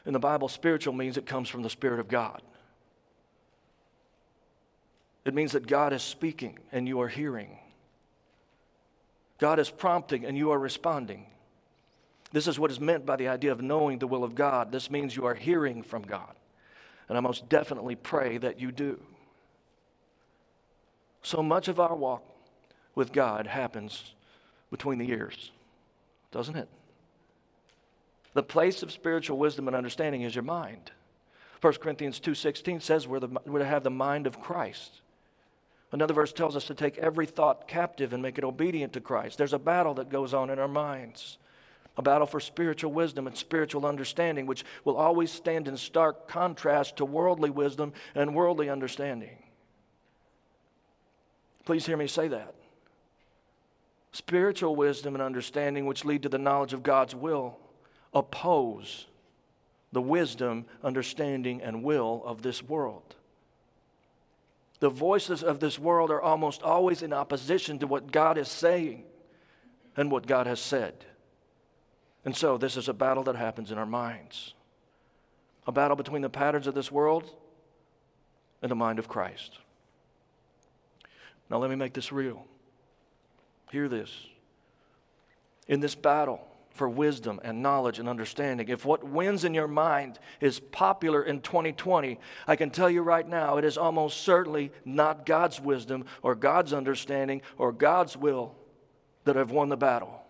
In 0.08 0.14
the 0.14 0.20
Bible, 0.20 0.48
spiritual 0.48 0.94
means 0.94 1.18
it 1.18 1.26
comes 1.26 1.50
from 1.50 1.64
the 1.64 1.70
Spirit 1.70 2.00
of 2.00 2.08
God. 2.08 2.42
It 5.26 5.34
means 5.34 5.52
that 5.52 5.68
God 5.68 5.92
is 5.92 6.02
speaking 6.02 6.58
and 6.72 6.88
you 6.88 7.02
are 7.02 7.10
hearing. 7.10 7.58
God 9.38 9.60
is 9.60 9.70
prompting 9.70 10.26
and 10.26 10.38
you 10.38 10.52
are 10.52 10.58
responding. 10.58 11.26
This 12.32 12.48
is 12.48 12.58
what 12.58 12.72
is 12.72 12.80
meant 12.80 13.06
by 13.06 13.18
the 13.18 13.28
idea 13.28 13.52
of 13.52 13.62
knowing 13.62 14.00
the 14.00 14.08
will 14.08 14.24
of 14.24 14.34
God. 14.34 14.72
This 14.72 14.90
means 14.90 15.14
you 15.14 15.26
are 15.26 15.36
hearing 15.36 15.84
from 15.84 16.04
God. 16.04 16.34
And 17.10 17.18
I 17.18 17.22
most 17.22 17.50
definitely 17.50 17.96
pray 17.96 18.38
that 18.38 18.62
you 18.62 18.72
do. 18.72 19.02
So 21.22 21.44
much 21.44 21.68
of 21.68 21.82
our 21.82 21.96
walk 21.96 22.24
with 22.96 23.12
God 23.12 23.46
happens 23.46 24.14
between 24.72 25.00
the 25.00 25.10
ears, 25.10 25.52
doesn't 26.32 26.56
it? 26.56 26.70
The 28.38 28.44
place 28.44 28.84
of 28.84 28.92
spiritual 28.92 29.40
wisdom 29.40 29.68
and 29.68 29.76
understanding 29.76 30.22
is 30.22 30.36
your 30.36 30.44
mind. 30.44 30.92
1 31.60 31.74
Corinthians 31.82 32.20
2:16 32.20 32.84
says 32.84 33.08
we're, 33.08 33.20
the, 33.20 33.30
we're 33.48 33.58
to 33.58 33.66
have 33.66 33.82
the 33.84 33.90
mind 33.90 34.28
of 34.28 34.40
Christ. 34.40 35.02
Another 35.92 36.14
verse 36.14 36.32
tells 36.32 36.56
us 36.56 36.66
to 36.66 36.76
take 36.76 37.00
every 37.00 37.26
thought 37.26 37.68
captive 37.68 38.14
and 38.14 38.22
make 38.22 38.38
it 38.38 38.44
obedient 38.44 38.94
to 38.94 39.02
Christ. 39.02 39.40
There's 39.40 39.54
a 39.54 39.58
battle 39.58 39.96
that 39.96 40.12
goes 40.12 40.36
on 40.36 40.52
in 40.52 40.60
our 40.60 40.68
minds, 40.68 41.40
a 41.98 42.04
battle 42.04 42.28
for 42.28 42.40
spiritual 42.40 42.92
wisdom 42.92 43.26
and 43.26 43.36
spiritual 43.36 43.88
understanding, 43.88 44.46
which 44.46 44.64
will 44.86 44.98
always 44.98 45.32
stand 45.32 45.68
in 45.68 45.76
stark 45.76 46.28
contrast 46.28 46.98
to 46.98 47.06
worldly 47.06 47.50
wisdom 47.50 47.92
and 48.14 48.36
worldly 48.36 48.70
understanding. 48.70 49.40
Please 51.66 51.88
hear 51.88 51.98
me 51.98 52.06
say 52.06 52.28
that. 52.28 52.54
Spiritual 54.12 54.76
wisdom 54.76 55.16
and 55.16 55.24
understanding, 55.24 55.88
which 55.88 56.06
lead 56.06 56.22
to 56.22 56.30
the 56.30 56.38
knowledge 56.38 56.74
of 56.74 56.84
God's 56.84 57.16
will, 57.16 57.58
oppose 58.18 59.08
the 59.92 60.02
wisdom, 60.02 60.66
understanding, 60.84 61.62
and 61.62 61.84
will 61.84 62.22
of 62.26 62.42
this 62.42 62.62
world. 62.62 63.16
The 64.80 64.90
voices 64.90 65.44
of 65.44 65.60
this 65.60 65.80
world 65.80 66.12
are 66.12 66.22
almost 66.22 66.62
always 66.62 67.02
in 67.02 67.14
opposition 67.14 67.80
to 67.80 67.88
what 67.88 68.12
God 68.12 68.38
is 68.38 68.48
saying 68.48 69.06
and 69.96 70.12
what 70.12 70.28
God 70.28 70.46
has 70.46 70.60
said. 70.60 71.06
And 72.26 72.36
so, 72.36 72.58
this 72.58 72.78
is 72.78 72.90
a 72.90 72.94
battle 72.94 73.24
that 73.24 73.36
happens 73.36 73.72
in 73.72 73.78
our 73.78 73.86
minds 73.86 74.54
a 75.66 75.72
battle 75.72 75.98
between 75.98 76.22
the 76.22 76.30
patterns 76.30 76.66
of 76.66 76.74
this 76.74 76.90
world 76.90 77.30
and 78.62 78.72
the 78.72 78.76
mind 78.76 79.00
of 79.00 79.10
Christ. 79.10 79.60
Now, 81.50 81.58
let 81.58 81.70
me 81.70 81.76
make 81.76 81.94
this 81.94 82.12
real. 82.12 82.46
Hear 83.72 83.90
this. 83.90 84.10
In 85.68 85.82
this 85.82 85.94
battle, 85.94 86.40
for 86.78 86.88
wisdom 86.88 87.42
and 87.44 87.62
knowledge 87.62 88.00
and 88.00 88.08
understanding. 88.08 88.70
If 88.70 88.86
what 88.86 89.04
wins 89.04 89.44
in 89.44 89.54
your 89.54 89.68
mind 89.68 90.20
is 90.40 90.60
popular 90.60 91.24
in 91.24 91.42
2020, 91.42 92.20
I 92.48 92.56
can 92.56 92.70
tell 92.70 92.90
you 92.90 93.02
right 93.02 93.28
now, 93.28 93.58
it 93.58 93.66
is 93.66 93.78
almost 93.78 94.22
certainly 94.22 94.72
not 94.86 95.26
God's 95.26 95.60
wisdom 95.60 96.06
or 96.22 96.36
God's 96.36 96.74
understanding 96.74 97.42
or 97.58 97.72
God's 97.72 98.16
will 98.16 98.56
that 99.26 99.36
have 99.36 99.52
won 99.52 99.70
the 99.70 99.78
battle. 99.78 100.22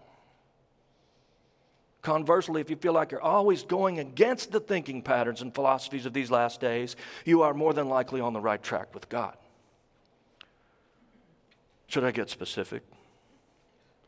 Conversely, 2.02 2.62
if 2.62 2.70
you 2.70 2.78
feel 2.78 2.94
like 2.94 3.12
you're 3.12 3.22
always 3.22 3.64
going 3.64 4.00
against 4.00 4.52
the 4.52 4.62
thinking 4.62 5.02
patterns 5.02 5.42
and 5.42 5.54
philosophies 5.54 6.06
of 6.06 6.14
these 6.14 6.32
last 6.32 6.62
days, 6.62 6.96
you 7.26 7.42
are 7.42 7.54
more 7.54 7.74
than 7.74 7.90
likely 7.90 8.22
on 8.22 8.32
the 8.32 8.40
right 8.40 8.64
track 8.64 8.94
with 8.96 9.10
God. 9.10 9.36
Should 11.88 12.06
I 12.06 12.12
get 12.12 12.30
specific? 12.30 12.84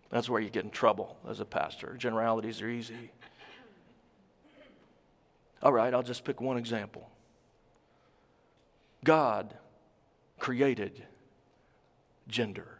That's 0.09 0.29
where 0.29 0.41
you 0.41 0.49
get 0.49 0.63
in 0.63 0.71
trouble 0.71 1.17
as 1.27 1.39
a 1.39 1.45
pastor. 1.45 1.95
Generalities 1.97 2.61
are 2.61 2.69
easy. 2.69 3.11
All 5.61 5.73
right, 5.73 5.93
I'll 5.93 6.03
just 6.03 6.23
pick 6.23 6.41
one 6.41 6.57
example. 6.57 7.09
God 9.03 9.53
created 10.39 11.03
gender. 12.27 12.79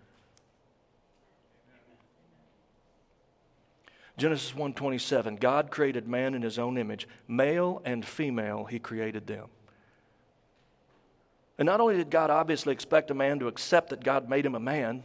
Genesis 4.18 4.52
1:27 4.52 5.40
God 5.40 5.72
created 5.72 6.06
man 6.06 6.34
in 6.34 6.42
his 6.42 6.60
own 6.60 6.78
image 6.78 7.08
male 7.26 7.82
and 7.86 8.06
female 8.06 8.66
he 8.66 8.78
created 8.78 9.28
them 9.28 9.48
and 11.58 11.66
not 11.66 11.80
only 11.80 11.96
did 11.96 12.10
God 12.10 12.30
obviously 12.30 12.74
expect 12.74 13.12
a 13.12 13.14
man 13.14 13.40
to 13.40 13.48
accept 13.48 13.92
that 13.92 14.04
God 14.04 14.30
made 14.30 14.46
him 14.46 14.56
a 14.56 14.60
man 14.60 15.04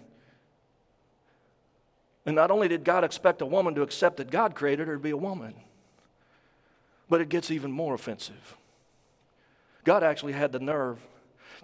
and 2.27 2.35
not 2.35 2.51
only 2.51 2.69
did 2.69 2.85
God 2.85 3.05
expect 3.05 3.43
a 3.43 3.47
woman 3.47 3.75
to 3.75 3.83
accept 3.83 4.17
that 4.17 4.31
God 4.31 4.55
created 4.55 4.89
her 4.89 4.95
to 4.95 5.01
be 5.01 5.11
a 5.11 5.17
woman, 5.17 5.55
but 7.09 7.21
it 7.21 7.29
gets 7.29 7.51
even 7.51 7.71
more 7.71 7.95
offensive. 7.95 8.57
God 9.85 10.03
actually 10.03 10.33
had 10.33 10.53
the 10.53 10.59
nerve 10.59 10.99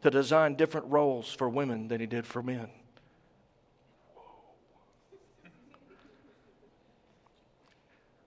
to 0.03 0.11
design 0.11 0.55
different 0.55 0.87
roles 0.87 1.33
for 1.33 1.49
women 1.49 1.89
than 1.89 2.01
he 2.01 2.07
did 2.07 2.27
for 2.27 2.43
men. 2.43 2.69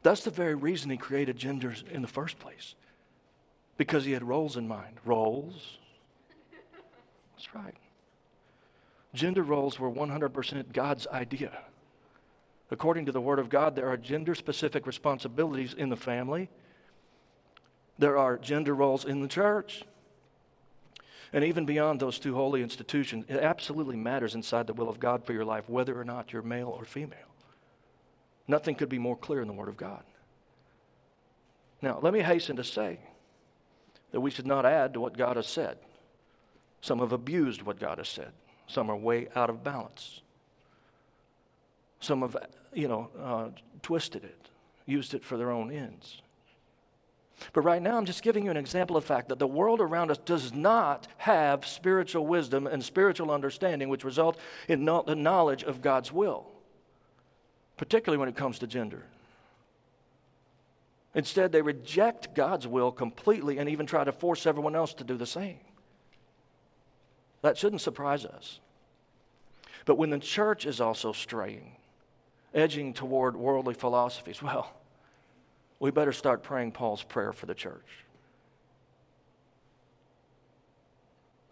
That's 0.02 0.24
the 0.24 0.32
very 0.32 0.56
reason 0.56 0.90
he 0.90 0.98
created 0.98 1.38
genders 1.38 1.84
in 1.90 2.02
the 2.02 2.08
first 2.08 2.38
place. 2.38 2.76
Because 3.78 4.06
he 4.06 4.12
had 4.12 4.24
roles 4.24 4.58
in 4.58 4.68
mind. 4.68 4.98
Roles. 5.06 5.78
That's 7.36 7.56
right. 7.56 7.76
Gender 9.14 9.44
roles 9.44 9.80
were 9.80 9.90
100% 9.90 10.74
God's 10.74 11.08
idea. 11.08 11.58
According 12.74 13.06
to 13.06 13.12
the 13.12 13.22
Word 13.22 13.38
of 13.38 13.50
God, 13.50 13.76
there 13.76 13.88
are 13.88 13.98
gender 13.98 14.34
specific 14.34 14.88
responsibilities 14.88 15.76
in 15.76 15.90
the 15.90 15.96
family, 15.96 16.50
there 18.00 18.18
are 18.18 18.36
gender 18.36 18.74
roles 18.74 19.06
in 19.06 19.22
the 19.22 19.28
church. 19.28 19.84
And 21.32 21.44
even 21.44 21.66
beyond 21.66 22.00
those 22.00 22.18
two 22.18 22.34
holy 22.34 22.64
institutions, 22.64 23.26
it 23.28 23.38
absolutely 23.38 23.96
matters 23.96 24.34
inside 24.34 24.66
the 24.66 24.74
will 24.74 24.90
of 24.90 25.00
God 25.00 25.24
for 25.24 25.34
your 25.34 25.46
life 25.46 25.70
whether 25.70 26.00
or 26.00 26.04
not 26.04 26.34
you're 26.34 26.42
male 26.42 26.70
or 26.70 26.84
female. 26.84 27.20
Nothing 28.48 28.74
could 28.74 28.90
be 28.90 29.00
more 29.00 29.18
clear 29.18 29.42
in 29.42 29.48
the 29.48 29.54
Word 29.54 29.70
of 29.70 29.78
God. 29.78 30.04
Now, 31.80 32.00
let 32.02 32.12
me 32.12 32.22
hasten 32.22 32.56
to 32.56 32.64
say 32.64 33.00
that 34.12 34.22
we 34.22 34.32
should 34.32 34.48
not 34.48 34.66
add 34.66 34.94
to 34.94 35.00
what 35.00 35.16
God 35.16 35.36
has 35.36 35.48
said. 35.48 35.78
Some 36.82 37.00
have 37.00 37.12
abused 37.12 37.62
what 37.62 37.80
God 37.80 38.00
has 38.00 38.10
said, 38.10 38.32
some 38.66 38.90
are 38.90 38.98
way 38.98 39.28
out 39.36 39.52
of 39.52 39.64
balance. 39.64 40.22
Some 42.00 42.22
have, 42.22 42.36
you 42.76 42.88
know, 42.88 43.10
uh, 43.20 43.50
twisted 43.82 44.24
it, 44.24 44.50
used 44.86 45.14
it 45.14 45.24
for 45.24 45.38
their 45.38 45.52
own 45.52 45.72
ends. 45.72 46.22
But 47.52 47.62
right 47.62 47.82
now, 47.82 47.98
I'm 47.98 48.06
just 48.06 48.24
giving 48.24 48.46
you 48.46 48.52
an 48.52 48.58
example 48.58 48.96
of 48.96 49.04
the 49.04 49.08
fact 49.08 49.30
that 49.30 49.40
the 49.40 49.48
world 49.48 49.82
around 49.82 50.12
us 50.12 50.18
does 50.20 50.54
not 50.54 51.08
have 51.18 51.66
spiritual 51.66 52.26
wisdom 52.26 52.68
and 52.68 52.84
spiritual 52.84 53.32
understanding, 53.32 53.90
which 53.90 54.04
result 54.04 54.38
in 54.68 54.86
no- 54.86 55.04
the 55.06 55.16
knowledge 55.16 55.64
of 55.64 55.82
God's 55.82 56.12
will, 56.12 56.46
particularly 57.76 58.20
when 58.20 58.30
it 58.30 58.36
comes 58.36 58.60
to 58.60 58.68
gender. 58.68 59.04
Instead, 61.16 61.52
they 61.52 61.62
reject 61.62 62.34
God's 62.34 62.68
will 62.68 62.92
completely 62.92 63.58
and 63.58 63.70
even 63.70 63.86
try 63.86 64.04
to 64.04 64.12
force 64.12 64.46
everyone 64.46 64.76
else 64.76 64.94
to 64.96 65.04
do 65.04 65.18
the 65.18 65.26
same. 65.26 65.60
That 67.42 67.58
shouldn't 67.58 67.82
surprise 67.82 68.26
us. 68.26 68.60
But 69.86 69.98
when 69.98 70.10
the 70.10 70.20
church 70.20 70.66
is 70.66 70.80
also 70.80 71.12
straying, 71.12 71.76
edging 72.54 72.94
toward 72.94 73.36
worldly 73.36 73.74
philosophies, 73.74 74.42
well, 74.42 74.74
we 75.80 75.92
better 75.92 76.14
start 76.14 76.44
praying 76.44 76.72
Paul's 76.72 77.04
prayer 77.04 77.34
for 77.34 77.46
the 77.46 77.56
church. 77.56 78.04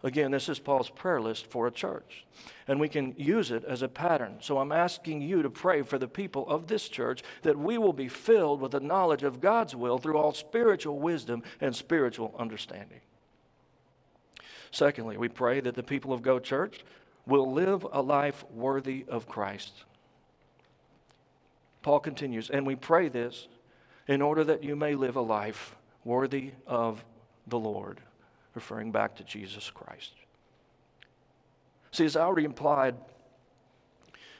Again, 0.04 0.32
this 0.32 0.48
is 0.48 0.58
Paul's 0.58 0.90
prayer 0.90 1.20
list 1.20 1.46
for 1.46 1.68
a 1.68 1.70
church, 1.70 2.24
and 2.66 2.80
we 2.80 2.88
can 2.88 3.14
use 3.16 3.52
it 3.52 3.64
as 3.64 3.82
a 3.82 3.88
pattern. 3.88 4.38
So 4.40 4.58
I'm 4.58 4.72
asking 4.72 5.22
you 5.22 5.42
to 5.42 5.50
pray 5.50 5.82
for 5.82 5.96
the 5.96 6.08
people 6.08 6.48
of 6.48 6.66
this 6.66 6.88
church 6.88 7.22
that 7.42 7.56
we 7.56 7.78
will 7.78 7.92
be 7.92 8.08
filled 8.08 8.60
with 8.60 8.72
the 8.72 8.80
knowledge 8.80 9.22
of 9.22 9.40
God's 9.40 9.76
will 9.76 9.98
through 9.98 10.16
all 10.16 10.32
spiritual 10.32 10.98
wisdom 10.98 11.44
and 11.60 11.76
spiritual 11.76 12.34
understanding. 12.36 13.00
Secondly, 14.72 15.18
we 15.18 15.28
pray 15.28 15.60
that 15.60 15.76
the 15.76 15.82
people 15.84 16.12
of 16.12 16.22
Go 16.22 16.40
Church 16.40 16.84
will 17.24 17.52
live 17.52 17.86
a 17.92 18.02
life 18.02 18.44
worthy 18.50 19.04
of 19.06 19.28
Christ. 19.28 19.84
Paul 21.82 22.00
continues, 22.00 22.48
and 22.48 22.66
we 22.66 22.76
pray 22.76 23.08
this 23.08 23.48
in 24.06 24.22
order 24.22 24.44
that 24.44 24.62
you 24.62 24.76
may 24.76 24.94
live 24.94 25.16
a 25.16 25.20
life 25.20 25.76
worthy 26.04 26.52
of 26.66 27.04
the 27.46 27.58
Lord, 27.58 28.00
referring 28.54 28.92
back 28.92 29.16
to 29.16 29.24
Jesus 29.24 29.70
Christ. 29.70 30.12
See, 31.90 32.04
as 32.04 32.16
I 32.16 32.22
already 32.22 32.44
implied, 32.44 32.96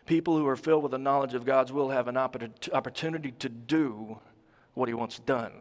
people 0.07 0.37
who 0.37 0.47
are 0.47 0.57
filled 0.57 0.83
with 0.83 0.93
the 0.93 0.99
knowledge 0.99 1.35
of 1.35 1.45
God's 1.45 1.73
will 1.73 1.91
have 1.91 2.09
an 2.09 2.17
opportunity 2.17 3.33
to 3.33 3.49
do 3.49 4.19
what 4.75 4.89
He 4.89 4.95
wants 4.95 5.19
done, 5.19 5.53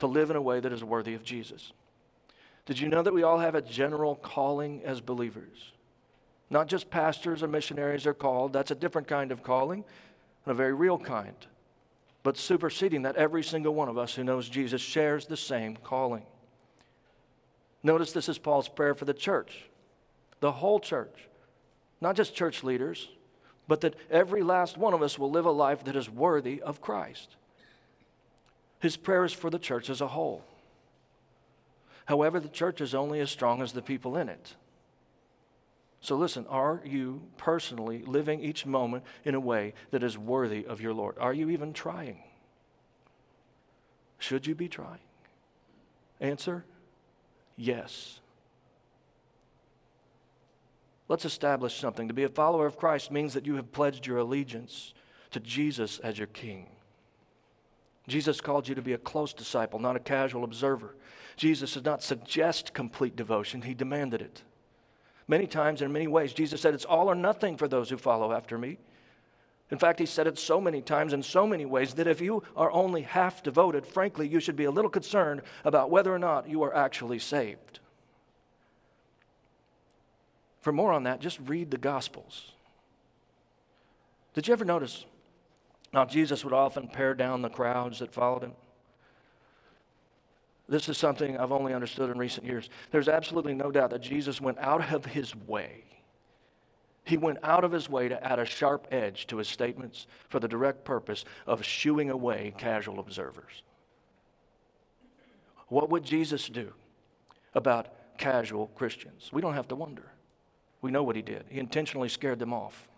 to 0.00 0.06
live 0.06 0.30
in 0.30 0.36
a 0.36 0.42
way 0.42 0.60
that 0.60 0.72
is 0.72 0.84
worthy 0.84 1.14
of 1.14 1.24
Jesus. 1.24 1.72
Did 2.66 2.78
you 2.78 2.88
know 2.88 3.02
that 3.02 3.14
we 3.14 3.22
all 3.22 3.38
have 3.38 3.54
a 3.54 3.62
general 3.62 4.16
calling 4.16 4.82
as 4.84 5.00
believers? 5.00 5.72
Not 6.50 6.66
just 6.66 6.90
pastors 6.90 7.42
or 7.42 7.48
missionaries 7.48 8.06
are 8.06 8.14
called, 8.14 8.52
that's 8.52 8.70
a 8.70 8.74
different 8.74 9.08
kind 9.08 9.32
of 9.32 9.42
calling, 9.42 9.84
and 10.44 10.52
a 10.52 10.54
very 10.54 10.72
real 10.72 10.98
kind. 10.98 11.34
But 12.22 12.36
superseding 12.36 13.02
that, 13.02 13.16
every 13.16 13.42
single 13.42 13.74
one 13.74 13.88
of 13.88 13.98
us 13.98 14.14
who 14.14 14.24
knows 14.24 14.48
Jesus 14.48 14.80
shares 14.80 15.26
the 15.26 15.36
same 15.36 15.76
calling. 15.76 16.24
Notice 17.82 18.12
this 18.12 18.30
is 18.30 18.38
Paul's 18.38 18.68
prayer 18.68 18.94
for 18.94 19.04
the 19.04 19.12
church, 19.14 19.66
the 20.40 20.52
whole 20.52 20.80
church, 20.80 21.28
not 22.00 22.16
just 22.16 22.34
church 22.34 22.64
leaders, 22.64 23.10
but 23.68 23.82
that 23.82 23.94
every 24.10 24.42
last 24.42 24.78
one 24.78 24.94
of 24.94 25.02
us 25.02 25.18
will 25.18 25.30
live 25.30 25.46
a 25.46 25.50
life 25.50 25.84
that 25.84 25.96
is 25.96 26.08
worthy 26.08 26.62
of 26.62 26.80
Christ. 26.80 27.36
His 28.80 28.96
prayer 28.96 29.24
is 29.24 29.32
for 29.32 29.50
the 29.50 29.58
church 29.58 29.88
as 29.88 30.00
a 30.00 30.08
whole. 30.08 30.44
However, 32.06 32.40
the 32.40 32.48
church 32.48 32.80
is 32.80 32.94
only 32.94 33.20
as 33.20 33.30
strong 33.30 33.62
as 33.62 33.72
the 33.72 33.82
people 33.82 34.16
in 34.16 34.28
it. 34.28 34.54
So, 36.04 36.16
listen, 36.16 36.44
are 36.50 36.82
you 36.84 37.22
personally 37.38 38.02
living 38.02 38.40
each 38.40 38.66
moment 38.66 39.04
in 39.24 39.34
a 39.34 39.40
way 39.40 39.72
that 39.90 40.02
is 40.02 40.18
worthy 40.18 40.66
of 40.66 40.82
your 40.82 40.92
Lord? 40.92 41.16
Are 41.18 41.32
you 41.32 41.48
even 41.48 41.72
trying? 41.72 42.22
Should 44.18 44.46
you 44.46 44.54
be 44.54 44.68
trying? 44.68 44.98
Answer 46.20 46.66
yes. 47.56 48.20
Let's 51.08 51.24
establish 51.24 51.74
something. 51.74 52.08
To 52.08 52.14
be 52.14 52.24
a 52.24 52.28
follower 52.28 52.66
of 52.66 52.76
Christ 52.76 53.10
means 53.10 53.32
that 53.32 53.46
you 53.46 53.54
have 53.54 53.72
pledged 53.72 54.06
your 54.06 54.18
allegiance 54.18 54.92
to 55.30 55.40
Jesus 55.40 56.00
as 56.00 56.18
your 56.18 56.26
King. 56.26 56.66
Jesus 58.08 58.42
called 58.42 58.68
you 58.68 58.74
to 58.74 58.82
be 58.82 58.92
a 58.92 58.98
close 58.98 59.32
disciple, 59.32 59.78
not 59.78 59.96
a 59.96 60.00
casual 60.00 60.44
observer. 60.44 60.96
Jesus 61.36 61.72
did 61.72 61.86
not 61.86 62.02
suggest 62.02 62.74
complete 62.74 63.16
devotion, 63.16 63.62
he 63.62 63.72
demanded 63.72 64.20
it. 64.20 64.42
Many 65.26 65.46
times, 65.46 65.80
in 65.80 65.92
many 65.92 66.06
ways, 66.06 66.32
Jesus 66.32 66.60
said 66.60 66.74
it's 66.74 66.84
all 66.84 67.10
or 67.10 67.14
nothing 67.14 67.56
for 67.56 67.66
those 67.66 67.88
who 67.88 67.96
follow 67.96 68.32
after 68.32 68.58
me. 68.58 68.78
In 69.70 69.78
fact, 69.78 69.98
he 69.98 70.06
said 70.06 70.26
it 70.26 70.38
so 70.38 70.60
many 70.60 70.82
times 70.82 71.12
in 71.12 71.22
so 71.22 71.46
many 71.46 71.64
ways 71.64 71.94
that 71.94 72.06
if 72.06 72.20
you 72.20 72.42
are 72.54 72.70
only 72.70 73.02
half 73.02 73.42
devoted, 73.42 73.86
frankly, 73.86 74.28
you 74.28 74.38
should 74.38 74.56
be 74.56 74.64
a 74.64 74.70
little 74.70 74.90
concerned 74.90 75.40
about 75.64 75.90
whether 75.90 76.14
or 76.14 76.18
not 76.18 76.48
you 76.48 76.62
are 76.62 76.76
actually 76.76 77.18
saved. 77.18 77.80
For 80.60 80.72
more 80.72 80.92
on 80.92 81.04
that, 81.04 81.20
just 81.20 81.40
read 81.40 81.70
the 81.70 81.78
Gospels. 81.78 82.52
Did 84.34 84.46
you 84.48 84.52
ever 84.52 84.64
notice 84.64 85.06
how 85.92 86.04
Jesus 86.04 86.44
would 86.44 86.52
often 86.52 86.88
pare 86.88 87.14
down 87.14 87.42
the 87.42 87.48
crowds 87.48 88.00
that 88.00 88.12
followed 88.12 88.42
him? 88.42 88.52
This 90.68 90.88
is 90.88 90.96
something 90.96 91.36
I've 91.36 91.52
only 91.52 91.74
understood 91.74 92.10
in 92.10 92.18
recent 92.18 92.46
years. 92.46 92.70
There's 92.90 93.08
absolutely 93.08 93.54
no 93.54 93.70
doubt 93.70 93.90
that 93.90 94.00
Jesus 94.00 94.40
went 94.40 94.58
out 94.58 94.92
of 94.92 95.04
his 95.04 95.36
way. 95.36 95.84
He 97.04 97.18
went 97.18 97.38
out 97.42 97.64
of 97.64 97.72
his 97.72 97.90
way 97.90 98.08
to 98.08 98.24
add 98.24 98.38
a 98.38 98.46
sharp 98.46 98.86
edge 98.90 99.26
to 99.26 99.36
his 99.36 99.48
statements 99.48 100.06
for 100.30 100.40
the 100.40 100.48
direct 100.48 100.84
purpose 100.84 101.26
of 101.46 101.62
shooing 101.62 102.08
away 102.08 102.54
casual 102.56 102.98
observers. 102.98 103.62
What 105.68 105.90
would 105.90 106.04
Jesus 106.04 106.48
do 106.48 106.72
about 107.54 107.88
casual 108.16 108.68
Christians? 108.68 109.30
We 109.32 109.42
don't 109.42 109.54
have 109.54 109.68
to 109.68 109.76
wonder. 109.76 110.12
We 110.80 110.90
know 110.90 111.02
what 111.02 111.16
he 111.16 111.22
did. 111.22 111.44
He 111.50 111.58
intentionally 111.58 112.08
scared 112.08 112.38
them 112.38 112.54
off. 112.54 112.88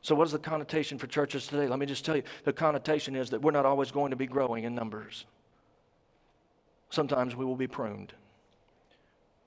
So, 0.00 0.14
what 0.14 0.26
is 0.26 0.32
the 0.32 0.38
connotation 0.38 0.98
for 0.98 1.08
churches 1.08 1.46
today? 1.46 1.66
Let 1.66 1.78
me 1.78 1.86
just 1.86 2.04
tell 2.04 2.16
you 2.16 2.22
the 2.44 2.52
connotation 2.52 3.16
is 3.16 3.30
that 3.30 3.42
we're 3.42 3.50
not 3.50 3.66
always 3.66 3.90
going 3.90 4.10
to 4.10 4.16
be 4.16 4.26
growing 4.26 4.64
in 4.64 4.74
numbers 4.74 5.26
sometimes 6.90 7.34
we 7.36 7.44
will 7.44 7.56
be 7.56 7.66
pruned. 7.66 8.12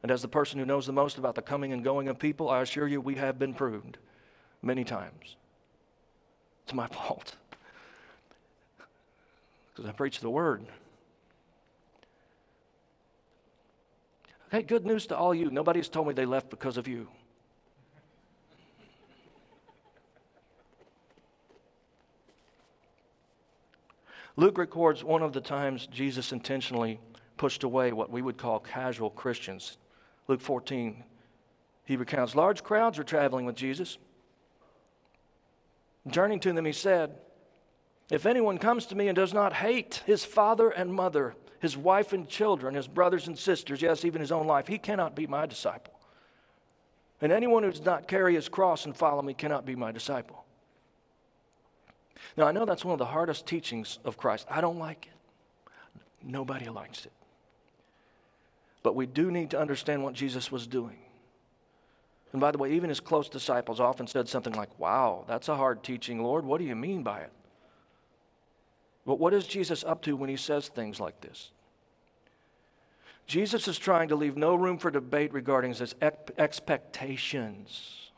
And 0.01 0.11
as 0.11 0.21
the 0.21 0.27
person 0.27 0.59
who 0.59 0.65
knows 0.65 0.85
the 0.85 0.93
most 0.93 1.17
about 1.17 1.35
the 1.35 1.41
coming 1.41 1.73
and 1.73 1.83
going 1.83 2.07
of 2.07 2.19
people, 2.19 2.49
I 2.49 2.61
assure 2.61 2.87
you 2.87 3.01
we 3.01 3.15
have 3.15 3.37
been 3.37 3.53
pruned 3.53 3.97
many 4.61 4.83
times. 4.83 5.35
It's 6.63 6.73
my 6.73 6.87
fault. 6.91 7.35
Because 9.69 9.89
I 9.89 9.91
preach 9.91 10.19
the 10.19 10.29
word. 10.29 10.65
Okay, 14.47 14.63
good 14.63 14.85
news 14.85 15.05
to 15.07 15.17
all 15.17 15.33
you. 15.33 15.51
Nobody's 15.51 15.89
told 15.89 16.07
me 16.07 16.13
they 16.13 16.25
left 16.25 16.49
because 16.49 16.77
of 16.77 16.87
you. 16.87 17.07
Luke 24.35 24.57
records 24.57 25.03
one 25.03 25.21
of 25.21 25.33
the 25.33 25.41
times 25.41 25.85
Jesus 25.85 26.31
intentionally 26.31 26.99
pushed 27.39 27.63
away 27.63 27.93
what 27.93 28.11
we 28.11 28.21
would 28.21 28.37
call 28.37 28.59
casual 28.59 29.09
Christians. 29.09 29.77
Luke 30.27 30.41
14, 30.41 31.03
he 31.85 31.95
recounts 31.95 32.35
large 32.35 32.63
crowds 32.63 32.97
were 32.97 33.03
traveling 33.03 33.45
with 33.45 33.55
Jesus. 33.55 33.97
Turning 36.11 36.41
to 36.41 36.51
them, 36.51 36.65
he 36.65 36.73
said, 36.73 37.15
If 38.11 38.25
anyone 38.25 38.57
comes 38.57 38.85
to 38.87 38.95
me 38.95 39.07
and 39.07 39.15
does 39.15 39.33
not 39.33 39.53
hate 39.53 40.03
his 40.05 40.25
father 40.25 40.69
and 40.69 40.93
mother, 40.93 41.33
his 41.59 41.77
wife 41.77 42.11
and 42.11 42.27
children, 42.27 42.75
his 42.75 42.89
brothers 42.89 43.27
and 43.27 43.39
sisters, 43.39 43.81
yes, 43.81 44.03
even 44.03 44.19
his 44.19 44.33
own 44.33 44.45
life, 44.45 44.67
he 44.67 44.77
cannot 44.77 45.15
be 45.15 45.25
my 45.25 45.45
disciple. 45.45 45.93
And 47.21 47.31
anyone 47.31 47.63
who 47.63 47.71
does 47.71 47.85
not 47.85 48.07
carry 48.09 48.35
his 48.35 48.49
cross 48.49 48.85
and 48.85 48.95
follow 48.95 49.21
me 49.21 49.33
cannot 49.33 49.65
be 49.65 49.75
my 49.75 49.93
disciple. 49.93 50.43
Now, 52.35 52.47
I 52.47 52.51
know 52.51 52.65
that's 52.65 52.83
one 52.83 52.93
of 52.93 52.99
the 52.99 53.05
hardest 53.05 53.47
teachings 53.47 53.99
of 54.03 54.17
Christ. 54.17 54.45
I 54.49 54.59
don't 54.59 54.77
like 54.77 55.07
it. 55.07 55.71
Nobody 56.21 56.67
likes 56.67 57.05
it. 57.05 57.13
But 58.83 58.95
we 58.95 59.05
do 59.05 59.31
need 59.31 59.51
to 59.51 59.59
understand 59.59 60.03
what 60.03 60.13
Jesus 60.13 60.51
was 60.51 60.67
doing. 60.67 60.97
And 62.31 62.39
by 62.39 62.51
the 62.51 62.57
way, 62.57 62.73
even 62.73 62.89
his 62.89 62.99
close 62.99 63.27
disciples 63.27 63.79
often 63.79 64.07
said 64.07 64.27
something 64.27 64.53
like, 64.53 64.77
Wow, 64.79 65.25
that's 65.27 65.49
a 65.49 65.55
hard 65.55 65.83
teaching, 65.83 66.21
Lord. 66.23 66.45
What 66.45 66.59
do 66.59 66.65
you 66.65 66.75
mean 66.75 67.03
by 67.03 67.21
it? 67.21 67.31
But 69.05 69.19
what 69.19 69.33
is 69.33 69.47
Jesus 69.47 69.83
up 69.83 70.03
to 70.03 70.15
when 70.15 70.29
he 70.29 70.37
says 70.37 70.67
things 70.67 70.99
like 70.99 71.21
this? 71.21 71.51
Jesus 73.25 73.67
is 73.67 73.77
trying 73.77 74.09
to 74.09 74.15
leave 74.15 74.37
no 74.37 74.55
room 74.55 74.77
for 74.77 74.91
debate 74.91 75.33
regarding 75.33 75.73
his 75.73 75.95
expectations. 76.37 78.11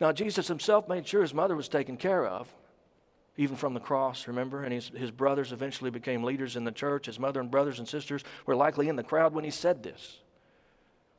Now, 0.00 0.12
Jesus 0.12 0.48
himself 0.48 0.88
made 0.88 1.06
sure 1.06 1.22
his 1.22 1.34
mother 1.34 1.56
was 1.56 1.68
taken 1.68 1.96
care 1.96 2.26
of 2.26 2.48
even 3.40 3.56
from 3.56 3.72
the 3.72 3.80
cross, 3.80 4.28
remember? 4.28 4.64
And 4.64 4.70
his, 4.70 4.88
his 4.88 5.10
brothers 5.10 5.50
eventually 5.50 5.90
became 5.90 6.22
leaders 6.22 6.56
in 6.56 6.64
the 6.64 6.70
church. 6.70 7.06
His 7.06 7.18
mother 7.18 7.40
and 7.40 7.50
brothers 7.50 7.78
and 7.78 7.88
sisters 7.88 8.22
were 8.44 8.54
likely 8.54 8.90
in 8.90 8.96
the 8.96 9.02
crowd 9.02 9.32
when 9.32 9.44
he 9.44 9.50
said 9.50 9.82
this. 9.82 10.18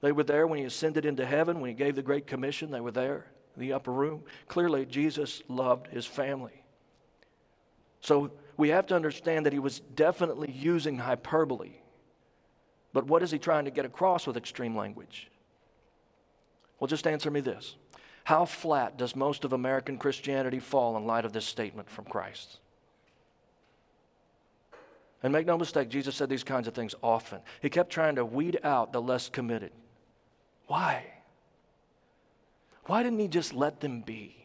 They 0.01 0.11
were 0.11 0.21
there 0.21 0.45
when 0.45 0.59
he 0.59 0.65
ascended 0.65 1.03
into 1.03 1.25
heaven, 1.25 1.59
when 1.59 1.69
he 1.69 1.73
gave 1.73 1.95
the 1.95 2.03
Great 2.03 2.27
Commission. 2.27 2.69
They 2.69 2.79
were 2.79 2.91
there 2.91 3.25
in 3.55 3.61
the 3.61 3.73
upper 3.73 3.91
room. 3.91 4.21
Clearly, 4.47 4.85
Jesus 4.85 5.41
loved 5.47 5.87
his 5.87 6.05
family. 6.05 6.63
So 8.01 8.31
we 8.55 8.69
have 8.69 8.85
to 8.87 8.95
understand 8.95 9.47
that 9.47 9.53
he 9.53 9.57
was 9.57 9.79
definitely 9.79 10.51
using 10.51 10.99
hyperbole. 10.99 11.71
But 12.93 13.07
what 13.07 13.23
is 13.23 13.31
he 13.31 13.39
trying 13.39 13.65
to 13.65 13.71
get 13.71 13.85
across 13.85 14.27
with 14.27 14.37
extreme 14.37 14.75
language? 14.75 15.27
Well, 16.79 16.87
just 16.87 17.07
answer 17.07 17.31
me 17.31 17.41
this 17.41 17.77
how 18.23 18.45
flat 18.45 18.97
does 18.97 19.15
most 19.15 19.43
of 19.43 19.53
American 19.53 19.97
Christianity 19.97 20.59
fall 20.59 20.95
in 20.97 21.05
light 21.05 21.25
of 21.25 21.33
this 21.33 21.45
statement 21.45 21.89
from 21.89 22.05
Christ? 22.05 22.59
And 25.23 25.31
make 25.31 25.45
no 25.45 25.57
mistake, 25.57 25.89
Jesus 25.89 26.15
said 26.15 26.29
these 26.29 26.43
kinds 26.43 26.67
of 26.67 26.73
things 26.73 26.95
often. 27.03 27.39
He 27.61 27.69
kept 27.69 27.91
trying 27.91 28.15
to 28.15 28.25
weed 28.25 28.59
out 28.63 28.91
the 28.91 29.01
less 29.01 29.29
committed. 29.29 29.71
Why? 30.67 31.05
Why 32.85 33.03
didn't 33.03 33.19
he 33.19 33.27
just 33.27 33.53
let 33.53 33.79
them 33.81 34.01
be? 34.01 34.35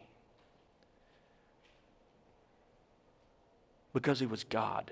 Because 3.94 4.20
he 4.20 4.26
was 4.26 4.44
God. 4.44 4.90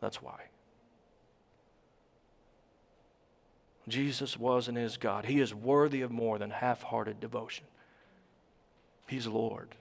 That's 0.00 0.22
why. 0.22 0.51
Jesus 3.88 4.38
was 4.38 4.68
and 4.68 4.78
is 4.78 4.96
God. 4.96 5.24
He 5.24 5.40
is 5.40 5.54
worthy 5.54 6.02
of 6.02 6.10
more 6.10 6.38
than 6.38 6.50
half 6.50 6.82
hearted 6.82 7.20
devotion. 7.20 7.64
He's 9.08 9.26
Lord. 9.26 9.74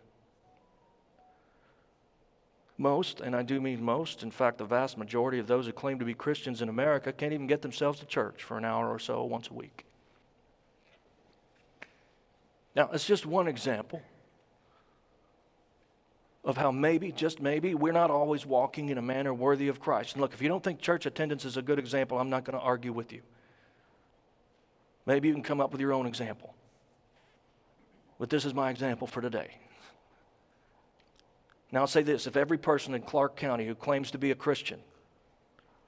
Most, 2.77 3.21
and 3.21 3.35
I 3.35 3.43
do 3.43 3.61
mean 3.61 3.83
most, 3.83 4.23
in 4.23 4.31
fact, 4.31 4.57
the 4.57 4.65
vast 4.65 4.97
majority 4.97 5.37
of 5.37 5.45
those 5.45 5.67
who 5.67 5.71
claim 5.71 5.99
to 5.99 6.05
be 6.05 6.15
Christians 6.15 6.63
in 6.63 6.69
America 6.69 7.13
can't 7.13 7.31
even 7.31 7.45
get 7.45 7.61
themselves 7.61 7.99
to 7.99 8.05
church 8.07 8.41
for 8.43 8.57
an 8.57 8.65
hour 8.65 8.89
or 8.89 8.97
so 8.97 9.23
once 9.23 9.49
a 9.49 9.53
week. 9.53 9.85
Now, 12.75 12.89
it's 12.91 13.05
just 13.05 13.25
one 13.25 13.47
example 13.47 14.01
of 16.43 16.57
how 16.57 16.71
maybe, 16.71 17.11
just 17.11 17.39
maybe, 17.39 17.75
we're 17.75 17.91
not 17.91 18.09
always 18.09 18.47
walking 18.47 18.89
in 18.89 18.97
a 18.97 19.01
manner 19.01 19.31
worthy 19.31 19.67
of 19.67 19.79
Christ. 19.79 20.13
And 20.13 20.21
look, 20.21 20.33
if 20.33 20.41
you 20.41 20.47
don't 20.47 20.63
think 20.63 20.81
church 20.81 21.05
attendance 21.05 21.45
is 21.45 21.57
a 21.57 21.61
good 21.61 21.77
example, 21.77 22.17
I'm 22.17 22.31
not 22.31 22.45
going 22.45 22.57
to 22.57 22.63
argue 22.63 22.93
with 22.93 23.13
you. 23.13 23.21
Maybe 25.11 25.27
you 25.27 25.33
can 25.33 25.43
come 25.43 25.59
up 25.59 25.73
with 25.73 25.81
your 25.81 25.91
own 25.91 26.07
example. 26.07 26.55
But 28.17 28.29
this 28.29 28.45
is 28.45 28.53
my 28.53 28.69
example 28.69 29.07
for 29.07 29.19
today. 29.19 29.57
Now, 31.69 31.81
I'll 31.81 31.87
say 31.87 32.01
this 32.01 32.27
if 32.27 32.37
every 32.37 32.57
person 32.57 32.95
in 32.95 33.01
Clark 33.01 33.35
County 33.35 33.67
who 33.67 33.75
claims 33.75 34.11
to 34.11 34.17
be 34.17 34.31
a 34.31 34.35
Christian 34.35 34.79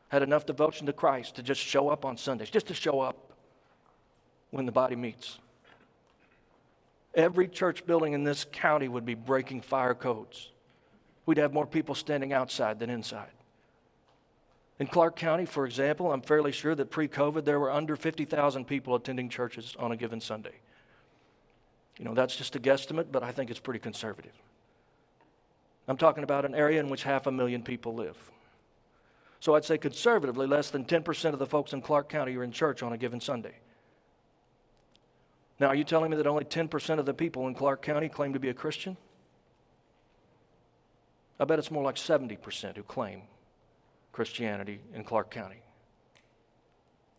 had 0.09 0.23
enough 0.23 0.45
devotion 0.45 0.87
to 0.87 0.93
Christ 0.93 1.35
to 1.37 1.41
just 1.41 1.61
show 1.61 1.87
up 1.87 2.03
on 2.03 2.17
Sundays, 2.17 2.49
just 2.49 2.67
to 2.67 2.73
show 2.73 2.99
up 2.99 3.31
when 4.51 4.65
the 4.65 4.73
body 4.73 4.97
meets, 4.97 5.39
every 7.15 7.47
church 7.47 7.85
building 7.85 8.11
in 8.11 8.25
this 8.25 8.45
county 8.51 8.89
would 8.89 9.05
be 9.05 9.15
breaking 9.15 9.61
fire 9.61 9.93
codes. 9.93 10.51
We'd 11.25 11.37
have 11.37 11.53
more 11.53 11.65
people 11.65 11.95
standing 11.95 12.33
outside 12.33 12.77
than 12.77 12.89
inside. 12.89 13.31
In 14.83 14.87
Clark 14.87 15.15
County, 15.15 15.45
for 15.45 15.65
example, 15.65 16.11
I'm 16.11 16.19
fairly 16.19 16.51
sure 16.51 16.75
that 16.75 16.91
pre 16.91 17.07
COVID 17.07 17.45
there 17.45 17.57
were 17.57 17.71
under 17.71 17.95
50,000 17.95 18.65
people 18.65 18.95
attending 18.95 19.29
churches 19.29 19.77
on 19.79 19.93
a 19.93 19.95
given 19.95 20.19
Sunday. 20.19 20.55
You 21.97 22.03
know, 22.03 22.13
that's 22.13 22.35
just 22.35 22.57
a 22.57 22.59
guesstimate, 22.59 23.05
but 23.09 23.23
I 23.23 23.31
think 23.31 23.49
it's 23.49 23.61
pretty 23.61 23.79
conservative. 23.79 24.33
I'm 25.87 25.95
talking 25.95 26.25
about 26.25 26.43
an 26.43 26.53
area 26.53 26.81
in 26.81 26.89
which 26.89 27.03
half 27.03 27.27
a 27.27 27.31
million 27.31 27.63
people 27.63 27.95
live. 27.95 28.17
So 29.39 29.55
I'd 29.55 29.63
say 29.63 29.77
conservatively, 29.77 30.47
less 30.47 30.69
than 30.69 30.83
10% 30.83 31.31
of 31.31 31.39
the 31.39 31.47
folks 31.47 31.71
in 31.71 31.81
Clark 31.81 32.09
County 32.09 32.35
are 32.35 32.43
in 32.43 32.51
church 32.51 32.83
on 32.83 32.91
a 32.91 32.97
given 32.97 33.21
Sunday. 33.21 33.55
Now, 35.61 35.67
are 35.67 35.75
you 35.75 35.85
telling 35.85 36.11
me 36.11 36.17
that 36.17 36.27
only 36.27 36.43
10% 36.43 36.99
of 36.99 37.05
the 37.05 37.13
people 37.13 37.47
in 37.47 37.55
Clark 37.55 37.81
County 37.83 38.09
claim 38.09 38.33
to 38.33 38.39
be 38.39 38.49
a 38.49 38.53
Christian? 38.53 38.97
I 41.39 41.45
bet 41.45 41.57
it's 41.57 41.71
more 41.71 41.85
like 41.85 41.95
70% 41.95 42.75
who 42.75 42.83
claim 42.83 43.21
Christianity 44.13 44.79
in 44.93 45.03
Clark 45.03 45.29
County. 45.29 45.61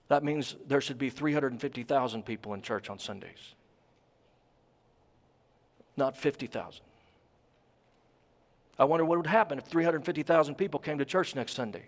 That 0.08 0.24
means 0.24 0.56
there 0.66 0.80
should 0.80 0.96
be 0.96 1.10
350,000 1.10 2.24
people 2.24 2.54
in 2.54 2.62
church 2.62 2.88
on 2.88 2.98
Sundays, 2.98 3.54
not 5.96 6.16
50,000. 6.16 6.80
I 8.78 8.84
wonder 8.84 9.04
what 9.04 9.18
would 9.18 9.26
happen 9.26 9.58
if 9.58 9.64
350,000 9.64 10.54
people 10.54 10.80
came 10.80 10.98
to 10.98 11.04
church 11.04 11.34
next 11.34 11.54
Sunday. 11.54 11.84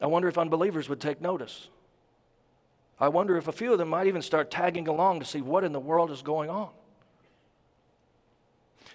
I 0.00 0.06
wonder 0.06 0.28
if 0.28 0.38
unbelievers 0.38 0.88
would 0.88 1.00
take 1.00 1.20
notice. 1.20 1.68
I 2.98 3.08
wonder 3.08 3.36
if 3.36 3.48
a 3.48 3.52
few 3.52 3.72
of 3.72 3.78
them 3.78 3.88
might 3.88 4.06
even 4.06 4.22
start 4.22 4.50
tagging 4.50 4.88
along 4.88 5.20
to 5.20 5.26
see 5.26 5.40
what 5.40 5.64
in 5.64 5.72
the 5.72 5.80
world 5.80 6.10
is 6.10 6.22
going 6.22 6.50
on. 6.50 6.70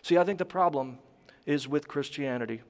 See, 0.01 0.17
I 0.17 0.23
think 0.23 0.39
the 0.39 0.45
problem 0.45 0.99
is 1.45 1.67
with 1.67 1.87
Christianity. 1.87 2.61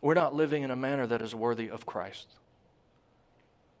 We're 0.00 0.14
not 0.14 0.34
living 0.34 0.62
in 0.62 0.70
a 0.70 0.76
manner 0.76 1.06
that 1.06 1.22
is 1.22 1.34
worthy 1.34 1.68
of 1.68 1.86
Christ. 1.86 2.28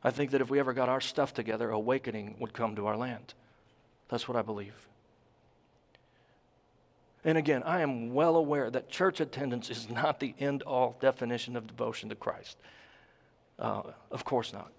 I 0.02 0.10
think 0.10 0.30
that 0.30 0.40
if 0.40 0.50
we 0.50 0.58
ever 0.58 0.72
got 0.72 0.88
our 0.88 1.00
stuff 1.00 1.34
together, 1.34 1.70
awakening 1.70 2.36
would 2.38 2.52
come 2.52 2.76
to 2.76 2.86
our 2.86 2.96
land. 2.96 3.34
That's 4.08 4.26
what 4.28 4.36
I 4.36 4.42
believe. 4.42 4.88
And 7.24 7.36
again, 7.36 7.62
I 7.64 7.80
am 7.80 8.14
well 8.14 8.36
aware 8.36 8.70
that 8.70 8.88
church 8.88 9.20
attendance 9.20 9.68
is 9.68 9.90
not 9.90 10.20
the 10.20 10.34
end 10.38 10.62
all 10.62 10.96
definition 11.00 11.56
of 11.56 11.66
devotion 11.66 12.08
to 12.08 12.14
Christ. 12.14 12.56
Uh, 13.58 13.82
of 14.10 14.24
course 14.24 14.52
not. 14.52 14.72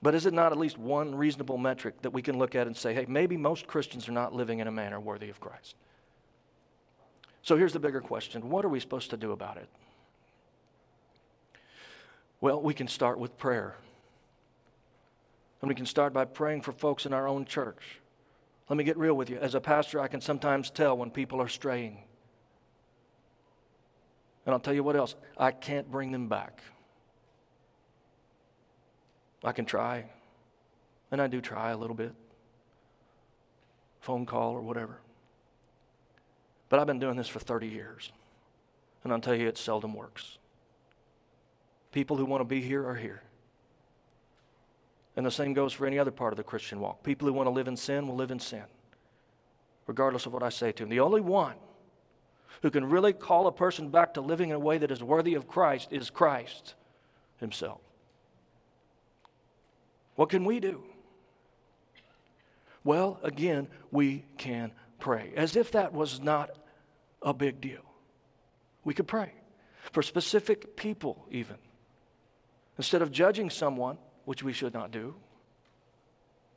But 0.00 0.14
is 0.14 0.26
it 0.26 0.34
not 0.34 0.52
at 0.52 0.58
least 0.58 0.78
one 0.78 1.14
reasonable 1.14 1.58
metric 1.58 2.02
that 2.02 2.10
we 2.10 2.22
can 2.22 2.38
look 2.38 2.54
at 2.54 2.66
and 2.66 2.76
say, 2.76 2.92
hey, 2.92 3.06
maybe 3.08 3.36
most 3.36 3.68
Christians 3.68 4.08
are 4.08 4.12
not 4.12 4.34
living 4.34 4.58
in 4.58 4.66
a 4.66 4.72
manner 4.72 4.98
worthy 4.98 5.28
of 5.28 5.40
Christ? 5.40 5.76
So 7.42 7.56
here's 7.56 7.72
the 7.72 7.80
bigger 7.80 8.00
question 8.00 8.48
what 8.48 8.64
are 8.64 8.68
we 8.68 8.80
supposed 8.80 9.10
to 9.10 9.16
do 9.16 9.32
about 9.32 9.56
it? 9.56 9.68
Well, 12.42 12.60
we 12.60 12.74
can 12.74 12.88
start 12.88 13.18
with 13.18 13.38
prayer. 13.38 13.76
And 15.62 15.68
we 15.70 15.74
can 15.74 15.86
start 15.86 16.12
by 16.12 16.26
praying 16.26 16.60
for 16.60 16.72
folks 16.72 17.06
in 17.06 17.14
our 17.14 17.26
own 17.26 17.46
church 17.46 18.02
let 18.72 18.78
me 18.78 18.84
get 18.84 18.96
real 18.96 19.12
with 19.12 19.28
you. 19.28 19.36
As 19.36 19.54
a 19.54 19.60
pastor, 19.60 20.00
I 20.00 20.08
can 20.08 20.22
sometimes 20.22 20.70
tell 20.70 20.96
when 20.96 21.10
people 21.10 21.42
are 21.42 21.48
straying. 21.48 21.98
And 24.46 24.54
I'll 24.54 24.60
tell 24.60 24.72
you 24.72 24.82
what 24.82 24.96
else 24.96 25.14
I 25.36 25.50
can't 25.50 25.90
bring 25.90 26.10
them 26.10 26.26
back. 26.26 26.62
I 29.44 29.52
can 29.52 29.66
try, 29.66 30.06
and 31.10 31.20
I 31.20 31.26
do 31.26 31.42
try 31.42 31.72
a 31.72 31.76
little 31.76 31.94
bit 31.94 32.14
phone 34.00 34.24
call 34.24 34.52
or 34.52 34.62
whatever. 34.62 34.98
But 36.70 36.80
I've 36.80 36.86
been 36.86 36.98
doing 36.98 37.16
this 37.16 37.28
for 37.28 37.40
30 37.40 37.68
years, 37.68 38.10
and 39.04 39.12
I'll 39.12 39.20
tell 39.20 39.34
you, 39.34 39.48
it 39.48 39.58
seldom 39.58 39.92
works. 39.92 40.38
People 41.92 42.16
who 42.16 42.24
want 42.24 42.40
to 42.40 42.46
be 42.46 42.60
here 42.60 42.86
are 42.86 42.96
here. 42.96 43.22
And 45.14 45.26
the 45.26 45.30
same 45.30 45.52
goes 45.52 45.74
for 45.74 45.86
any 45.86 45.98
other 45.98 46.10
part 46.10 46.32
of 46.32 46.38
the 46.38 46.42
Christian 46.42 46.80
walk. 46.80 47.02
People 47.02 47.28
who 47.28 47.34
want 47.34 47.46
to 47.46 47.50
live 47.50 47.68
in 47.68 47.76
sin 47.76 48.08
will 48.08 48.16
live 48.16 48.30
in 48.30 48.40
sin, 48.40 48.64
regardless 49.86 50.24
of 50.24 50.32
what 50.32 50.42
I 50.42 50.48
say 50.48 50.72
to 50.72 50.82
them. 50.82 50.90
The 50.90 51.00
only 51.00 51.20
one 51.20 51.54
who 52.62 52.70
can 52.70 52.88
really 52.88 53.12
call 53.12 53.46
a 53.46 53.52
person 53.52 53.90
back 53.90 54.14
to 54.14 54.22
living 54.22 54.48
in 54.48 54.56
a 54.56 54.58
way 54.58 54.78
that 54.78 54.90
is 54.90 55.02
worthy 55.02 55.34
of 55.34 55.46
Christ 55.46 55.88
is 55.90 56.08
Christ 56.08 56.74
Himself. 57.38 57.80
What 60.14 60.30
can 60.30 60.44
we 60.44 60.60
do? 60.60 60.82
Well, 62.84 63.18
again, 63.22 63.68
we 63.90 64.24
can 64.38 64.72
pray. 64.98 65.32
As 65.36 65.56
if 65.56 65.72
that 65.72 65.92
was 65.92 66.20
not 66.20 66.50
a 67.20 67.34
big 67.34 67.60
deal. 67.60 67.82
We 68.84 68.94
could 68.94 69.06
pray 69.06 69.32
for 69.92 70.02
specific 70.02 70.76
people, 70.76 71.26
even. 71.30 71.56
Instead 72.82 73.00
of 73.00 73.12
judging 73.12 73.48
someone, 73.48 73.96
which 74.24 74.42
we 74.42 74.52
should 74.52 74.74
not 74.74 74.90
do. 74.90 75.14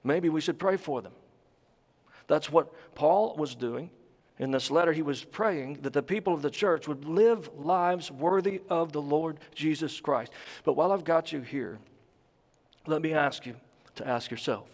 Maybe 0.03 0.27
we 0.27 0.41
should 0.41 0.57
pray 0.57 0.75
for 0.75 0.99
them. 0.99 1.11
That's 2.25 2.51
what 2.51 2.73
Paul 2.95 3.35
was 3.37 3.53
doing. 3.53 3.91
In 4.39 4.49
this 4.49 4.71
letter, 4.71 4.91
he 4.91 5.03
was 5.03 5.23
praying 5.23 5.81
that 5.83 5.93
the 5.93 6.01
people 6.01 6.33
of 6.33 6.41
the 6.41 6.49
church 6.49 6.87
would 6.87 7.05
live 7.05 7.47
lives 7.55 8.09
worthy 8.09 8.61
of 8.71 8.91
the 8.91 9.03
Lord 9.03 9.39
Jesus 9.53 10.01
Christ. 10.01 10.31
But 10.63 10.73
while 10.73 10.91
I've 10.91 11.03
got 11.03 11.31
you 11.31 11.41
here, 11.41 11.77
let 12.87 13.03
me 13.03 13.13
ask 13.13 13.45
you 13.45 13.55
to 13.93 14.07
ask 14.07 14.31
yourself 14.31 14.65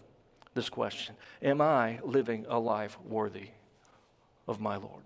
this 0.54 0.70
question 0.70 1.16
Am 1.42 1.60
I 1.60 1.98
living 2.02 2.46
a 2.48 2.58
life 2.58 2.96
worthy 3.04 3.48
of 4.48 4.58
my 4.58 4.76
Lord? 4.76 5.04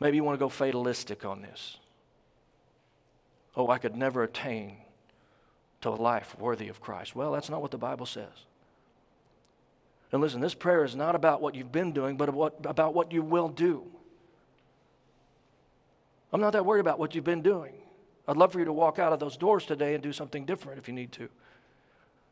Maybe 0.00 0.16
you 0.16 0.24
want 0.24 0.38
to 0.38 0.42
go 0.42 0.48
fatalistic 0.48 1.26
on 1.26 1.42
this. 1.42 1.76
Oh, 3.56 3.68
I 3.68 3.78
could 3.78 3.96
never 3.96 4.22
attain 4.22 4.76
to 5.80 5.88
a 5.88 5.90
life 5.90 6.36
worthy 6.38 6.68
of 6.68 6.80
Christ. 6.80 7.16
Well, 7.16 7.32
that's 7.32 7.48
not 7.48 7.62
what 7.62 7.70
the 7.70 7.78
Bible 7.78 8.06
says. 8.06 8.46
And 10.12 10.20
listen, 10.20 10.40
this 10.40 10.54
prayer 10.54 10.84
is 10.84 10.94
not 10.94 11.14
about 11.14 11.40
what 11.40 11.54
you've 11.54 11.72
been 11.72 11.92
doing, 11.92 12.16
but 12.16 12.28
about, 12.28 12.94
what 12.94 13.12
you 13.12 13.22
will 13.22 13.48
do. 13.48 13.84
I'm 16.32 16.40
not 16.40 16.52
that 16.52 16.64
worried 16.64 16.80
about 16.80 16.98
what 16.98 17.14
you've 17.14 17.24
been 17.24 17.42
doing. 17.42 17.72
I'd 18.28 18.36
love 18.36 18.52
for 18.52 18.58
you 18.58 18.64
to 18.64 18.72
walk 18.72 18.98
out 18.98 19.12
of 19.12 19.20
those 19.20 19.36
doors 19.36 19.64
today 19.64 19.94
and 19.94 20.02
do 20.02 20.12
something 20.12 20.44
different 20.44 20.78
if 20.78 20.88
you 20.88 20.94
need 20.94 21.12
to, 21.12 21.28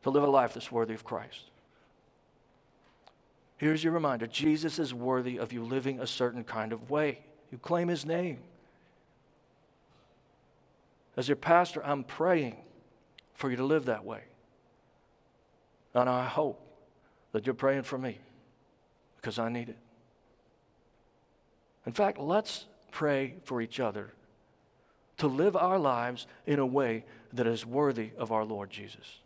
to 0.03 0.09
live 0.09 0.23
a 0.23 0.27
life 0.27 0.53
that's 0.53 0.71
worthy 0.71 0.93
of 0.93 1.03
Christ. 1.03 1.41
Here's 3.57 3.83
your 3.83 3.93
reminder 3.93 4.27
Jesus 4.27 4.79
is 4.79 4.93
worthy 4.93 5.37
of 5.37 5.53
you 5.53 5.63
living 5.63 5.99
a 5.99 6.07
certain 6.07 6.43
kind 6.43 6.73
of 6.73 6.89
way. 6.89 7.19
You 7.51 7.57
claim 7.57 7.87
his 7.87 8.05
name. 8.05 8.39
As 11.17 11.27
your 11.27 11.37
pastor, 11.37 11.83
I'm 11.85 12.03
praying 12.03 12.57
for 13.33 13.49
you 13.49 13.57
to 13.57 13.65
live 13.65 13.85
that 13.85 14.03
way. 14.03 14.21
And 15.93 16.09
I 16.09 16.25
hope 16.25 16.61
that 17.31 17.45
you're 17.45 17.53
praying 17.55 17.83
for 17.83 17.97
me 17.97 18.19
because 19.17 19.39
I 19.39 19.49
need 19.49 19.69
it. 19.69 19.77
In 21.85 21.93
fact, 21.93 22.17
let's 22.17 22.65
pray 22.91 23.35
for 23.43 23.61
each 23.61 23.79
other 23.79 24.13
to 25.17 25.27
live 25.27 25.55
our 25.55 25.79
lives 25.79 26.27
in 26.45 26.59
a 26.59 26.65
way 26.65 27.05
that 27.33 27.47
is 27.47 27.65
worthy 27.65 28.11
of 28.17 28.31
our 28.31 28.43
Lord 28.43 28.69
Jesus. 28.69 29.19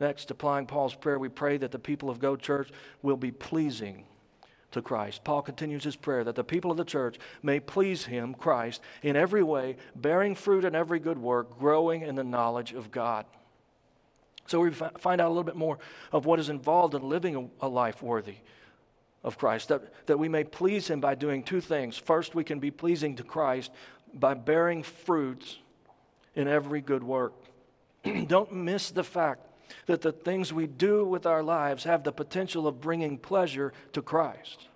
Next, 0.00 0.30
applying 0.30 0.66
Paul's 0.66 0.94
prayer, 0.94 1.18
we 1.18 1.28
pray 1.28 1.56
that 1.56 1.72
the 1.72 1.78
people 1.78 2.10
of 2.10 2.18
Go 2.18 2.36
Church 2.36 2.70
will 3.02 3.16
be 3.16 3.30
pleasing 3.30 4.04
to 4.72 4.82
Christ. 4.82 5.24
Paul 5.24 5.42
continues 5.42 5.84
his 5.84 5.96
prayer 5.96 6.24
that 6.24 6.34
the 6.34 6.44
people 6.44 6.70
of 6.70 6.76
the 6.76 6.84
church 6.84 7.16
may 7.42 7.60
please 7.60 8.04
him, 8.06 8.34
Christ, 8.34 8.82
in 9.02 9.16
every 9.16 9.42
way, 9.42 9.76
bearing 9.96 10.34
fruit 10.34 10.64
in 10.64 10.74
every 10.74 10.98
good 10.98 11.18
work, 11.18 11.58
growing 11.58 12.02
in 12.02 12.14
the 12.14 12.24
knowledge 12.24 12.72
of 12.72 12.90
God. 12.90 13.24
So 14.46 14.60
we 14.60 14.70
find 14.70 15.20
out 15.20 15.26
a 15.26 15.28
little 15.28 15.44
bit 15.44 15.56
more 15.56 15.78
of 16.10 16.24
what 16.24 16.40
is 16.40 16.48
involved 16.48 16.94
in 16.94 17.02
living 17.02 17.50
a 17.60 17.68
life 17.68 18.02
worthy 18.02 18.36
of 19.22 19.36
Christ, 19.36 19.68
that, 19.68 20.06
that 20.06 20.18
we 20.18 20.28
may 20.28 20.44
please 20.44 20.88
him 20.88 21.00
by 21.00 21.14
doing 21.14 21.42
two 21.42 21.60
things. 21.60 21.96
First, 21.98 22.34
we 22.34 22.44
can 22.44 22.58
be 22.58 22.70
pleasing 22.70 23.16
to 23.16 23.22
Christ 23.22 23.70
by 24.14 24.34
bearing 24.34 24.82
fruits 24.82 25.58
in 26.34 26.48
every 26.48 26.80
good 26.80 27.02
work. 27.02 27.34
don't 28.26 28.52
miss 28.52 28.90
the 28.90 29.04
fact 29.04 29.46
that 29.86 30.02
the 30.02 30.12
things 30.12 30.52
we 30.52 30.66
do 30.66 31.04
with 31.04 31.26
our 31.26 31.42
lives 31.42 31.84
have 31.84 32.04
the 32.04 32.12
potential 32.12 32.66
of 32.66 32.80
bringing 32.80 33.18
pleasure 33.18 33.72
to 33.92 34.02
Christ. 34.02 34.68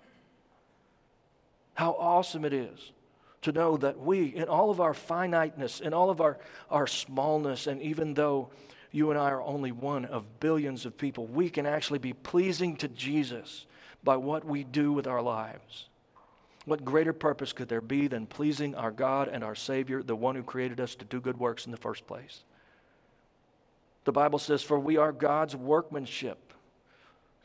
How 1.75 1.91
awesome 1.93 2.45
it 2.45 2.53
is 2.53 2.91
to 3.41 3.51
know 3.51 3.77
that 3.77 3.99
we, 3.99 4.27
in 4.27 4.45
all 4.45 4.69
of 4.69 4.79
our 4.79 4.93
finiteness, 4.93 5.79
in 5.79 5.93
all 5.93 6.09
of 6.09 6.21
our, 6.21 6.37
our 6.69 6.87
smallness, 6.87 7.67
and 7.67 7.81
even 7.81 8.13
though 8.13 8.49
you 8.91 9.09
and 9.09 9.19
I 9.19 9.31
are 9.31 9.41
only 9.41 9.71
one 9.71 10.05
of 10.05 10.39
billions 10.39 10.85
of 10.85 10.97
people, 10.97 11.25
we 11.25 11.49
can 11.49 11.65
actually 11.65 11.99
be 11.99 12.13
pleasing 12.13 12.75
to 12.77 12.87
Jesus 12.87 13.65
by 14.03 14.17
what 14.17 14.45
we 14.45 14.63
do 14.63 14.91
with 14.91 15.07
our 15.07 15.21
lives. 15.21 15.87
What 16.65 16.85
greater 16.85 17.11
purpose 17.11 17.51
could 17.51 17.67
there 17.67 17.81
be 17.81 18.07
than 18.07 18.25
pleasing 18.25 18.75
our 18.75 18.91
God 18.91 19.27
and 19.27 19.43
our 19.43 19.55
Savior, 19.55 20.01
the 20.01 20.15
one 20.15 20.35
who 20.35 20.43
created 20.43 20.79
us 20.79 20.95
to 20.95 21.05
do 21.05 21.19
good 21.19 21.37
works 21.37 21.65
in 21.65 21.71
the 21.71 21.77
first 21.77 22.07
place? 22.07 22.43
The 24.05 24.11
Bible 24.11 24.39
says, 24.39 24.63
For 24.63 24.79
we 24.79 24.97
are 24.97 25.11
God's 25.11 25.55
workmanship, 25.55 26.53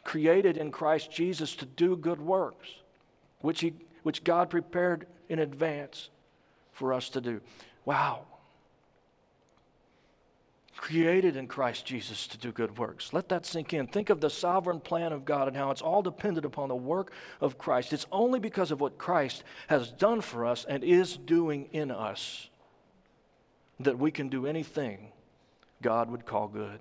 created 0.04 0.56
in 0.56 0.70
Christ 0.70 1.10
Jesus 1.10 1.54
to 1.56 1.66
do 1.66 1.96
good 1.96 2.20
works, 2.20 2.68
which, 3.40 3.60
he, 3.60 3.74
which 4.02 4.24
God 4.24 4.50
prepared 4.50 5.06
in 5.28 5.38
advance 5.38 6.10
for 6.72 6.92
us 6.92 7.08
to 7.10 7.20
do. 7.20 7.40
Wow. 7.84 8.22
Created 10.76 11.36
in 11.36 11.48
Christ 11.48 11.84
Jesus 11.84 12.26
to 12.28 12.38
do 12.38 12.52
good 12.52 12.78
works. 12.78 13.12
Let 13.12 13.28
that 13.30 13.44
sink 13.44 13.72
in. 13.72 13.88
Think 13.88 14.10
of 14.10 14.20
the 14.20 14.30
sovereign 14.30 14.78
plan 14.78 15.12
of 15.12 15.24
God 15.24 15.48
and 15.48 15.56
how 15.56 15.72
it's 15.72 15.82
all 15.82 16.02
dependent 16.02 16.46
upon 16.46 16.68
the 16.68 16.76
work 16.76 17.12
of 17.40 17.58
Christ. 17.58 17.92
It's 17.92 18.06
only 18.12 18.38
because 18.38 18.70
of 18.70 18.80
what 18.80 18.96
Christ 18.96 19.42
has 19.66 19.90
done 19.90 20.20
for 20.20 20.46
us 20.46 20.64
and 20.64 20.84
is 20.84 21.16
doing 21.16 21.68
in 21.72 21.90
us 21.90 22.48
that 23.80 23.98
we 23.98 24.10
can 24.10 24.28
do 24.28 24.46
anything 24.46 25.12
God 25.82 26.10
would 26.10 26.26
call 26.26 26.48
good. 26.48 26.80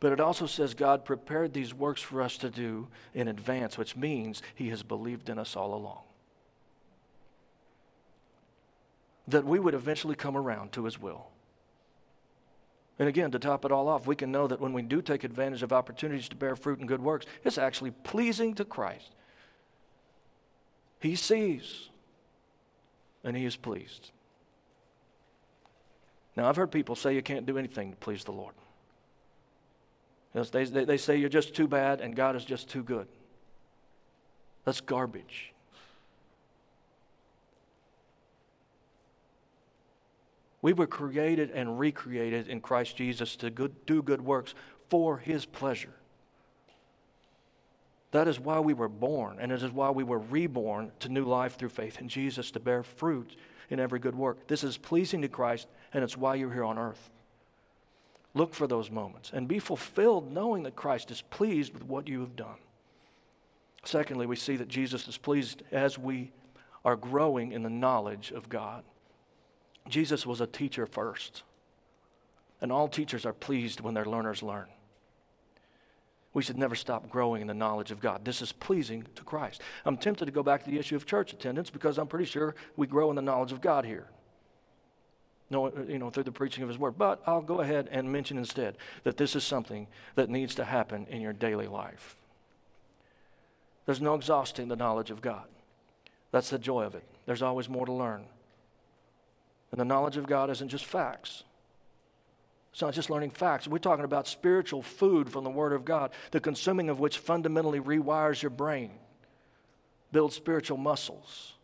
But 0.00 0.12
it 0.12 0.20
also 0.20 0.46
says 0.46 0.74
God 0.74 1.04
prepared 1.04 1.52
these 1.52 1.72
works 1.72 2.02
for 2.02 2.20
us 2.20 2.36
to 2.38 2.50
do 2.50 2.88
in 3.14 3.28
advance, 3.28 3.78
which 3.78 3.96
means 3.96 4.42
He 4.54 4.68
has 4.70 4.82
believed 4.82 5.28
in 5.28 5.38
us 5.38 5.56
all 5.56 5.74
along. 5.74 6.02
That 9.28 9.44
we 9.44 9.58
would 9.58 9.74
eventually 9.74 10.14
come 10.14 10.36
around 10.36 10.72
to 10.72 10.84
His 10.84 11.00
will. 11.00 11.28
And 12.98 13.08
again, 13.08 13.30
to 13.32 13.38
top 13.38 13.64
it 13.64 13.72
all 13.72 13.88
off, 13.88 14.06
we 14.06 14.14
can 14.14 14.30
know 14.30 14.46
that 14.46 14.60
when 14.60 14.72
we 14.72 14.82
do 14.82 15.02
take 15.02 15.24
advantage 15.24 15.62
of 15.62 15.72
opportunities 15.72 16.28
to 16.28 16.36
bear 16.36 16.54
fruit 16.54 16.78
and 16.78 16.86
good 16.86 17.02
works, 17.02 17.26
it's 17.42 17.58
actually 17.58 17.90
pleasing 17.90 18.54
to 18.54 18.64
Christ. 18.64 19.10
He 21.00 21.16
sees 21.16 21.88
and 23.24 23.36
He 23.36 23.44
is 23.44 23.56
pleased. 23.56 24.10
Now, 26.36 26.48
I've 26.48 26.56
heard 26.56 26.72
people 26.72 26.96
say 26.96 27.14
you 27.14 27.22
can't 27.22 27.46
do 27.46 27.58
anything 27.58 27.90
to 27.90 27.96
please 27.96 28.24
the 28.24 28.32
Lord. 28.32 28.54
They, 30.34 30.64
they, 30.64 30.84
they 30.84 30.96
say 30.96 31.16
you're 31.16 31.28
just 31.28 31.54
too 31.54 31.68
bad 31.68 32.00
and 32.00 32.16
God 32.16 32.34
is 32.34 32.44
just 32.44 32.68
too 32.68 32.82
good. 32.82 33.06
That's 34.64 34.80
garbage. 34.80 35.52
We 40.60 40.72
were 40.72 40.86
created 40.86 41.50
and 41.50 41.78
recreated 41.78 42.48
in 42.48 42.60
Christ 42.60 42.96
Jesus 42.96 43.36
to 43.36 43.50
good, 43.50 43.84
do 43.86 44.02
good 44.02 44.22
works 44.22 44.54
for 44.88 45.18
His 45.18 45.44
pleasure. 45.44 45.92
That 48.12 48.28
is 48.28 48.40
why 48.40 48.60
we 48.60 48.74
were 48.74 48.88
born, 48.88 49.38
and 49.40 49.52
it 49.52 49.62
is 49.62 49.72
why 49.72 49.90
we 49.90 50.04
were 50.04 50.20
reborn 50.20 50.92
to 51.00 51.08
new 51.08 51.24
life 51.24 51.58
through 51.58 51.68
faith 51.68 52.00
in 52.00 52.08
Jesus 52.08 52.50
to 52.52 52.60
bear 52.60 52.82
fruit 52.82 53.36
in 53.68 53.78
every 53.78 53.98
good 53.98 54.14
work. 54.14 54.46
This 54.46 54.64
is 54.64 54.78
pleasing 54.78 55.20
to 55.22 55.28
Christ, 55.28 55.66
and 55.94 56.02
it's 56.02 56.16
why 56.16 56.34
you're 56.34 56.52
here 56.52 56.64
on 56.64 56.76
earth. 56.76 57.10
Look 58.34 58.52
for 58.52 58.66
those 58.66 58.90
moments 58.90 59.30
and 59.32 59.46
be 59.46 59.60
fulfilled 59.60 60.32
knowing 60.32 60.64
that 60.64 60.74
Christ 60.74 61.10
is 61.12 61.22
pleased 61.22 61.72
with 61.72 61.84
what 61.84 62.08
you 62.08 62.20
have 62.20 62.34
done. 62.34 62.58
Secondly, 63.84 64.26
we 64.26 64.36
see 64.36 64.56
that 64.56 64.68
Jesus 64.68 65.06
is 65.06 65.16
pleased 65.16 65.62
as 65.70 65.98
we 65.98 66.32
are 66.84 66.96
growing 66.96 67.52
in 67.52 67.62
the 67.62 67.70
knowledge 67.70 68.32
of 68.32 68.48
God. 68.48 68.82
Jesus 69.88 70.26
was 70.26 70.40
a 70.40 70.46
teacher 70.46 70.86
first, 70.86 71.44
and 72.60 72.72
all 72.72 72.88
teachers 72.88 73.24
are 73.24 73.32
pleased 73.32 73.80
when 73.80 73.94
their 73.94 74.04
learners 74.04 74.42
learn. 74.42 74.66
We 76.32 76.42
should 76.42 76.58
never 76.58 76.74
stop 76.74 77.08
growing 77.08 77.42
in 77.42 77.46
the 77.46 77.54
knowledge 77.54 77.92
of 77.92 78.00
God. 78.00 78.24
This 78.24 78.42
is 78.42 78.50
pleasing 78.50 79.06
to 79.14 79.22
Christ. 79.22 79.60
I'm 79.84 79.96
tempted 79.96 80.24
to 80.24 80.32
go 80.32 80.42
back 80.42 80.64
to 80.64 80.70
the 80.70 80.78
issue 80.78 80.96
of 80.96 81.06
church 81.06 81.32
attendance 81.32 81.70
because 81.70 81.98
I'm 81.98 82.08
pretty 82.08 82.24
sure 82.24 82.56
we 82.76 82.88
grow 82.88 83.10
in 83.10 83.16
the 83.16 83.22
knowledge 83.22 83.52
of 83.52 83.60
God 83.60 83.84
here. 83.84 84.08
No, 85.50 85.66
uh, 85.66 85.70
you 85.86 85.98
know, 85.98 86.10
through 86.10 86.24
the 86.24 86.32
preaching 86.32 86.62
of 86.62 86.68
His 86.68 86.78
Word. 86.78 86.96
But 86.96 87.22
I'll 87.26 87.42
go 87.42 87.60
ahead 87.60 87.88
and 87.90 88.10
mention 88.10 88.38
instead 88.38 88.76
that 89.02 89.16
this 89.16 89.36
is 89.36 89.44
something 89.44 89.86
that 90.14 90.30
needs 90.30 90.54
to 90.56 90.64
happen 90.64 91.06
in 91.08 91.20
your 91.20 91.32
daily 91.32 91.66
life. 91.66 92.16
There's 93.86 94.00
no 94.00 94.14
exhausting 94.14 94.68
the 94.68 94.76
knowledge 94.76 95.10
of 95.10 95.20
God. 95.20 95.44
That's 96.30 96.50
the 96.50 96.58
joy 96.58 96.84
of 96.84 96.94
it. 96.94 97.04
There's 97.26 97.42
always 97.42 97.68
more 97.68 97.86
to 97.86 97.92
learn. 97.92 98.24
And 99.70 99.80
the 99.80 99.84
knowledge 99.84 100.16
of 100.16 100.26
God 100.26 100.50
isn't 100.50 100.68
just 100.68 100.84
facts. 100.84 101.44
It's 102.72 102.82
not 102.82 102.94
just 102.94 103.10
learning 103.10 103.30
facts. 103.30 103.68
We're 103.68 103.78
talking 103.78 104.04
about 104.04 104.26
spiritual 104.26 104.82
food 104.82 105.30
from 105.30 105.44
the 105.44 105.50
Word 105.50 105.72
of 105.72 105.84
God, 105.84 106.10
the 106.32 106.40
consuming 106.40 106.90
of 106.90 106.98
which 106.98 107.18
fundamentally 107.18 107.78
rewires 107.78 108.42
your 108.42 108.50
brain, 108.50 108.90
builds 110.10 110.34
spiritual 110.34 110.76
muscles. 110.76 111.54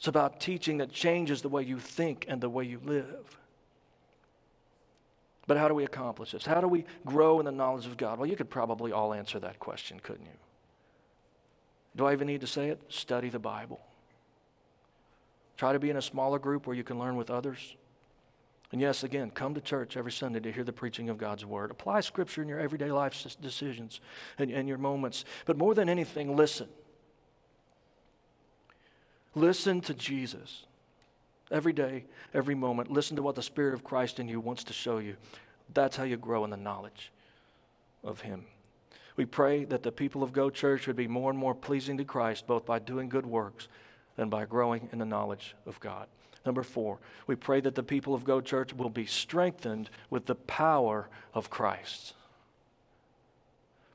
It's 0.00 0.08
about 0.08 0.40
teaching 0.40 0.78
that 0.78 0.90
changes 0.90 1.42
the 1.42 1.50
way 1.50 1.62
you 1.62 1.78
think 1.78 2.24
and 2.26 2.40
the 2.40 2.48
way 2.48 2.64
you 2.64 2.80
live. 2.82 3.36
But 5.46 5.58
how 5.58 5.68
do 5.68 5.74
we 5.74 5.84
accomplish 5.84 6.30
this? 6.30 6.46
How 6.46 6.62
do 6.62 6.68
we 6.68 6.86
grow 7.04 7.38
in 7.38 7.44
the 7.44 7.52
knowledge 7.52 7.84
of 7.84 7.98
God? 7.98 8.18
Well, 8.18 8.26
you 8.26 8.34
could 8.34 8.48
probably 8.48 8.92
all 8.92 9.12
answer 9.12 9.38
that 9.40 9.58
question, 9.58 10.00
couldn't 10.00 10.24
you? 10.24 10.38
Do 11.96 12.06
I 12.06 12.14
even 12.14 12.28
need 12.28 12.40
to 12.40 12.46
say 12.46 12.70
it? 12.70 12.80
Study 12.88 13.28
the 13.28 13.38
Bible. 13.38 13.78
Try 15.58 15.74
to 15.74 15.78
be 15.78 15.90
in 15.90 15.98
a 15.98 16.02
smaller 16.02 16.38
group 16.38 16.66
where 16.66 16.74
you 16.74 16.82
can 16.82 16.98
learn 16.98 17.16
with 17.16 17.28
others. 17.28 17.76
And 18.72 18.80
yes, 18.80 19.04
again, 19.04 19.30
come 19.30 19.52
to 19.52 19.60
church 19.60 19.98
every 19.98 20.12
Sunday 20.12 20.40
to 20.40 20.50
hear 20.50 20.64
the 20.64 20.72
preaching 20.72 21.10
of 21.10 21.18
God's 21.18 21.44
Word. 21.44 21.70
Apply 21.70 22.00
Scripture 22.00 22.40
in 22.40 22.48
your 22.48 22.58
everyday 22.58 22.90
life 22.90 23.36
decisions 23.42 24.00
and, 24.38 24.50
and 24.50 24.66
your 24.66 24.78
moments. 24.78 25.26
But 25.44 25.58
more 25.58 25.74
than 25.74 25.90
anything, 25.90 26.36
listen. 26.36 26.68
Listen 29.34 29.80
to 29.82 29.94
Jesus 29.94 30.64
every 31.50 31.72
day, 31.72 32.04
every 32.34 32.54
moment. 32.54 32.90
Listen 32.90 33.16
to 33.16 33.22
what 33.22 33.34
the 33.34 33.42
Spirit 33.42 33.74
of 33.74 33.84
Christ 33.84 34.18
in 34.18 34.28
you 34.28 34.40
wants 34.40 34.64
to 34.64 34.72
show 34.72 34.98
you. 34.98 35.16
That's 35.72 35.96
how 35.96 36.04
you 36.04 36.16
grow 36.16 36.44
in 36.44 36.50
the 36.50 36.56
knowledge 36.56 37.12
of 38.02 38.20
Him. 38.20 38.44
We 39.16 39.24
pray 39.26 39.64
that 39.66 39.82
the 39.82 39.92
people 39.92 40.22
of 40.22 40.32
Go 40.32 40.50
Church 40.50 40.86
would 40.86 40.96
be 40.96 41.08
more 41.08 41.30
and 41.30 41.38
more 41.38 41.54
pleasing 41.54 41.98
to 41.98 42.04
Christ, 42.04 42.46
both 42.46 42.64
by 42.64 42.78
doing 42.78 43.08
good 43.08 43.26
works 43.26 43.68
and 44.16 44.30
by 44.30 44.44
growing 44.46 44.88
in 44.92 44.98
the 44.98 45.04
knowledge 45.04 45.54
of 45.66 45.78
God. 45.80 46.06
Number 46.46 46.62
four, 46.62 46.98
we 47.26 47.36
pray 47.36 47.60
that 47.60 47.74
the 47.74 47.82
people 47.82 48.14
of 48.14 48.24
Go 48.24 48.40
Church 48.40 48.72
will 48.72 48.88
be 48.88 49.06
strengthened 49.06 49.90
with 50.08 50.26
the 50.26 50.34
power 50.34 51.08
of 51.34 51.50
Christ. 51.50 52.14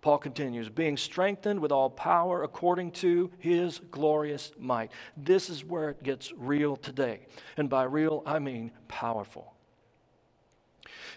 Paul 0.05 0.19
continues, 0.19 0.69
being 0.69 0.97
strengthened 0.97 1.59
with 1.59 1.71
all 1.71 1.89
power 1.89 2.43
according 2.43 2.91
to 2.91 3.31
his 3.39 3.79
glorious 3.89 4.51
might. 4.59 4.91
This 5.17 5.49
is 5.49 5.65
where 5.65 5.89
it 5.89 6.03
gets 6.03 6.31
real 6.33 6.75
today. 6.75 7.21
And 7.57 7.71
by 7.71 7.85
real, 7.85 8.21
I 8.23 8.37
mean 8.37 8.69
powerful. 8.87 9.55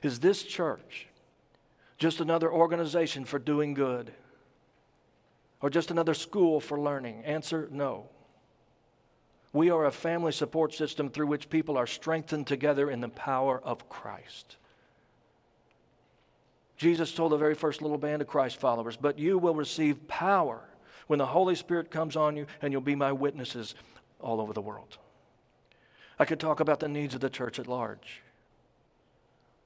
Is 0.03 0.21
this 0.21 0.43
church 0.43 1.07
just 1.99 2.23
another 2.23 2.51
organization 2.51 3.27
for 3.27 3.39
doing 3.39 3.75
good? 3.75 4.11
Or 5.61 5.69
just 5.69 5.91
another 5.91 6.15
school 6.15 6.59
for 6.59 6.81
learning? 6.81 7.27
Answer 7.27 7.69
no. 7.71 8.09
We 9.53 9.69
are 9.69 9.85
a 9.85 9.93
family 9.93 10.33
support 10.33 10.73
system 10.73 11.11
through 11.11 11.27
which 11.27 11.51
people 11.51 11.77
are 11.77 11.87
strengthened 11.87 12.47
together 12.47 12.91
in 12.91 13.03
the 13.03 13.11
power 13.11 13.61
of 13.63 13.91
Christ. 13.91 14.57
Jesus 16.79 17.13
told 17.13 17.33
the 17.33 17.37
very 17.37 17.55
first 17.55 17.83
little 17.83 17.99
band 17.99 18.23
of 18.23 18.29
Christ 18.29 18.59
followers, 18.59 18.97
But 18.97 19.19
you 19.19 19.37
will 19.37 19.55
receive 19.55 20.09
power 20.09 20.63
when 21.09 21.19
the 21.19 21.27
Holy 21.27 21.55
Spirit 21.55 21.91
comes 21.91 22.17
on 22.17 22.37
you, 22.37 22.47
and 22.63 22.73
you'll 22.73 22.81
be 22.81 22.95
my 22.95 23.13
witnesses 23.13 23.75
all 24.21 24.41
over 24.41 24.53
the 24.53 24.63
world. 24.63 24.97
I 26.19 26.25
could 26.25 26.41
talk 26.41 26.61
about 26.61 26.81
the 26.81 26.89
needs 26.89 27.15
of 27.15 27.21
the 27.21 27.31
church 27.31 27.59
at 27.59 27.67
large. 27.67 28.23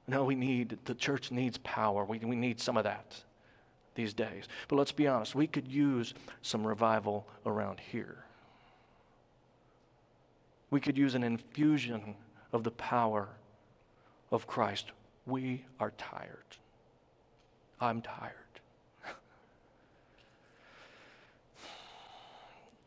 No, 0.07 0.25
we 0.25 0.35
need, 0.35 0.77
the 0.83 0.93
church 0.93 1.31
needs 1.31 1.57
power. 1.59 2.03
We, 2.03 2.19
we 2.19 2.35
need 2.35 2.59
some 2.59 2.75
of 2.75 2.83
that 2.83 3.23
these 3.95 4.13
days. 4.13 4.49
But 4.67 4.75
let's 4.75 4.91
be 4.91 5.07
honest, 5.07 5.33
we 5.33 5.47
could 5.47 5.67
use 5.67 6.13
some 6.41 6.67
revival 6.67 7.25
around 7.45 7.79
here 7.79 8.25
we 10.73 10.79
could 10.79 10.97
use 10.97 11.13
an 11.13 11.23
infusion 11.23 12.15
of 12.51 12.63
the 12.63 12.71
power 12.71 13.29
of 14.31 14.47
Christ. 14.47 14.87
We 15.27 15.65
are 15.79 15.91
tired. 15.99 16.57
I'm 17.83 18.01
tired. 18.01 18.31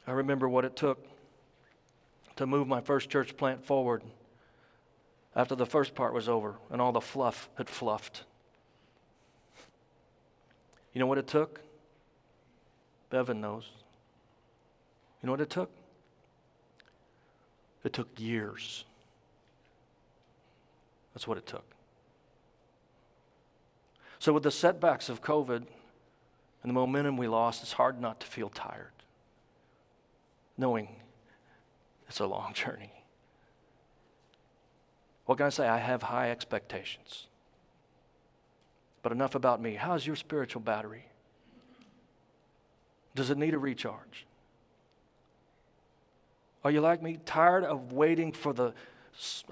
I 0.06 0.12
remember 0.12 0.48
what 0.48 0.64
it 0.64 0.74
took 0.74 1.04
to 2.36 2.46
move 2.46 2.66
my 2.66 2.80
first 2.80 3.10
church 3.10 3.36
plant 3.36 3.62
forward. 3.62 4.02
after 5.34 5.54
the 5.54 5.66
first 5.66 5.94
part 5.94 6.14
was 6.14 6.30
over 6.30 6.54
and 6.70 6.80
all 6.80 6.92
the 6.92 7.00
fluff 7.02 7.50
had 7.58 7.68
fluffed. 7.68 8.24
You 10.94 11.00
know 11.00 11.06
what 11.06 11.18
it 11.18 11.26
took? 11.26 11.60
Bevan 13.10 13.42
knows. 13.42 13.68
You 15.20 15.26
know 15.26 15.32
what 15.34 15.42
it 15.42 15.50
took? 15.50 15.70
It 17.84 17.92
took 17.92 18.08
years. 18.18 18.86
That's 21.12 21.28
what 21.28 21.36
it 21.36 21.46
took. 21.46 21.75
So, 24.26 24.32
with 24.32 24.42
the 24.42 24.50
setbacks 24.50 25.08
of 25.08 25.22
COVID 25.22 25.58
and 25.58 25.66
the 26.64 26.72
momentum 26.72 27.16
we 27.16 27.28
lost, 27.28 27.62
it's 27.62 27.74
hard 27.74 28.00
not 28.00 28.18
to 28.18 28.26
feel 28.26 28.48
tired, 28.48 28.90
knowing 30.58 30.88
it's 32.08 32.18
a 32.18 32.26
long 32.26 32.52
journey. 32.52 32.90
What 35.26 35.38
can 35.38 35.46
I 35.46 35.50
say? 35.50 35.68
I 35.68 35.78
have 35.78 36.02
high 36.02 36.32
expectations. 36.32 37.28
But 39.04 39.12
enough 39.12 39.36
about 39.36 39.62
me. 39.62 39.74
How's 39.74 40.04
your 40.04 40.16
spiritual 40.16 40.60
battery? 40.60 41.04
Does 43.14 43.30
it 43.30 43.38
need 43.38 43.54
a 43.54 43.60
recharge? 43.60 44.26
Are 46.64 46.72
you 46.72 46.80
like 46.80 47.00
me, 47.00 47.20
tired 47.24 47.62
of 47.62 47.92
waiting 47.92 48.32
for 48.32 48.52
the 48.52 48.74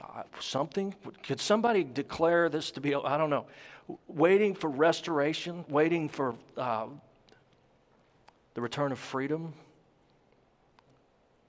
uh, 0.02 0.24
something? 0.40 0.96
Could 1.22 1.38
somebody 1.38 1.84
declare 1.84 2.48
this 2.48 2.72
to 2.72 2.80
be, 2.80 2.92
I 2.92 3.16
don't 3.16 3.30
know, 3.30 3.46
waiting 4.08 4.54
for 4.54 4.68
restoration, 4.68 5.64
waiting 5.68 6.08
for 6.08 6.34
uh, 6.56 6.86
the 8.54 8.60
return 8.60 8.92
of 8.92 8.98
freedom? 8.98 9.52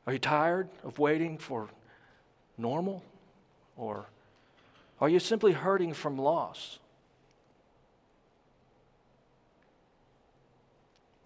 Are 0.08 0.14
you 0.14 0.20
tired 0.20 0.70
of 0.84 1.00
waiting 1.00 1.38
for 1.38 1.70
normal? 2.58 3.04
Or 3.78 4.06
are 5.02 5.10
you 5.10 5.20
simply 5.20 5.52
hurting 5.52 5.94
from 5.94 6.18
loss? 6.18 6.80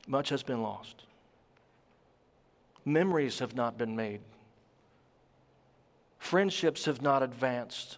Much 0.07 0.29
has 0.29 0.41
been 0.41 0.61
lost. 0.61 1.03
Memories 2.83 3.39
have 3.39 3.55
not 3.55 3.77
been 3.77 3.95
made. 3.95 4.21
Friendships 6.17 6.85
have 6.85 7.01
not 7.01 7.21
advanced. 7.21 7.97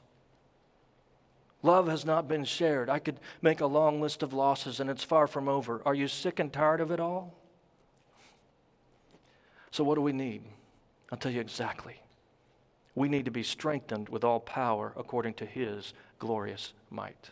Love 1.63 1.87
has 1.87 2.05
not 2.05 2.27
been 2.27 2.43
shared. 2.43 2.89
I 2.89 2.99
could 2.99 3.19
make 3.41 3.61
a 3.61 3.67
long 3.67 4.01
list 4.01 4.23
of 4.23 4.33
losses, 4.33 4.79
and 4.79 4.89
it's 4.89 5.03
far 5.03 5.27
from 5.27 5.47
over. 5.47 5.81
Are 5.85 5.93
you 5.93 6.07
sick 6.07 6.39
and 6.39 6.51
tired 6.51 6.81
of 6.81 6.91
it 6.91 6.99
all? 6.99 7.35
So, 9.69 9.83
what 9.83 9.95
do 9.95 10.01
we 10.01 10.11
need? 10.11 10.43
I'll 11.11 11.17
tell 11.17 11.31
you 11.31 11.39
exactly. 11.39 12.01
We 12.95 13.09
need 13.09 13.25
to 13.25 13.31
be 13.31 13.43
strengthened 13.43 14.09
with 14.09 14.23
all 14.23 14.39
power 14.39 14.93
according 14.97 15.35
to 15.35 15.45
his 15.45 15.93
glorious 16.19 16.73
might. 16.89 17.29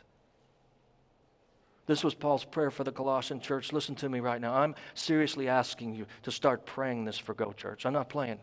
This 1.85 2.03
was 2.03 2.13
Paul's 2.13 2.45
prayer 2.45 2.69
for 2.69 2.83
the 2.83 2.91
Colossian 2.91 3.39
church. 3.39 3.73
Listen 3.73 3.95
to 3.95 4.09
me 4.09 4.19
right 4.19 4.39
now. 4.39 4.53
I'm 4.53 4.75
seriously 4.93 5.49
asking 5.49 5.95
you 5.95 6.05
to 6.21 6.31
start 6.31 6.65
praying 6.65 7.05
this 7.05 7.17
for 7.17 7.33
Go 7.33 7.51
Church. 7.51 7.85
I'm 7.85 7.93
not 7.93 8.09
playing. 8.09 8.39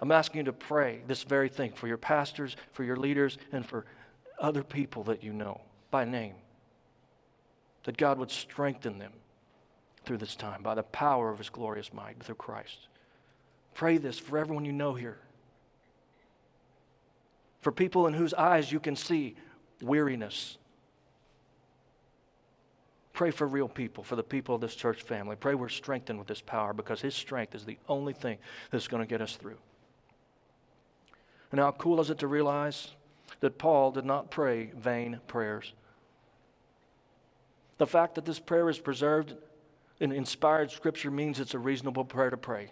I'm 0.00 0.12
asking 0.12 0.38
you 0.38 0.44
to 0.44 0.52
pray 0.52 1.00
this 1.06 1.24
very 1.24 1.48
thing 1.48 1.72
for 1.72 1.88
your 1.88 1.96
pastors, 1.96 2.56
for 2.72 2.84
your 2.84 2.96
leaders, 2.96 3.38
and 3.52 3.66
for 3.66 3.84
other 4.38 4.62
people 4.62 5.02
that 5.04 5.24
you 5.24 5.32
know 5.32 5.60
by 5.90 6.04
name. 6.04 6.34
That 7.84 7.96
God 7.96 8.18
would 8.18 8.30
strengthen 8.30 8.98
them 8.98 9.12
through 10.04 10.18
this 10.18 10.36
time 10.36 10.62
by 10.62 10.74
the 10.74 10.82
power 10.82 11.30
of 11.30 11.38
his 11.38 11.50
glorious 11.50 11.92
might 11.92 12.22
through 12.22 12.36
Christ. 12.36 12.88
Pray 13.74 13.98
this 13.98 14.18
for 14.18 14.38
everyone 14.38 14.64
you 14.64 14.72
know 14.72 14.94
here. 14.94 15.18
For 17.60 17.72
people 17.72 18.06
in 18.06 18.14
whose 18.14 18.34
eyes 18.34 18.70
you 18.70 18.78
can 18.78 18.94
see 18.94 19.36
weariness, 19.82 20.58
Pray 23.18 23.32
for 23.32 23.48
real 23.48 23.66
people, 23.66 24.04
for 24.04 24.14
the 24.14 24.22
people 24.22 24.54
of 24.54 24.60
this 24.60 24.76
church 24.76 25.02
family. 25.02 25.34
Pray 25.34 25.56
we're 25.56 25.68
strengthened 25.68 26.20
with 26.20 26.28
this 26.28 26.40
power 26.40 26.72
because 26.72 27.00
His 27.00 27.16
strength 27.16 27.52
is 27.52 27.64
the 27.64 27.76
only 27.88 28.12
thing 28.12 28.38
that's 28.70 28.86
going 28.86 29.02
to 29.02 29.08
get 29.08 29.20
us 29.20 29.34
through. 29.34 29.58
And 31.50 31.60
how 31.60 31.72
cool 31.72 32.00
is 32.00 32.10
it 32.10 32.18
to 32.18 32.26
realize 32.26 32.90
that 33.40 33.58
Paul 33.58 33.92
did 33.92 34.04
not 34.04 34.30
pray 34.30 34.70
vain 34.76 35.20
prayers? 35.26 35.72
The 37.78 37.86
fact 37.86 38.16
that 38.16 38.24
this 38.24 38.38
prayer 38.38 38.68
is 38.68 38.78
preserved 38.78 39.34
in 40.00 40.12
inspired 40.12 40.70
scripture 40.70 41.10
means 41.10 41.40
it's 41.40 41.54
a 41.54 41.58
reasonable 41.58 42.04
prayer 42.04 42.30
to 42.30 42.36
pray. 42.36 42.70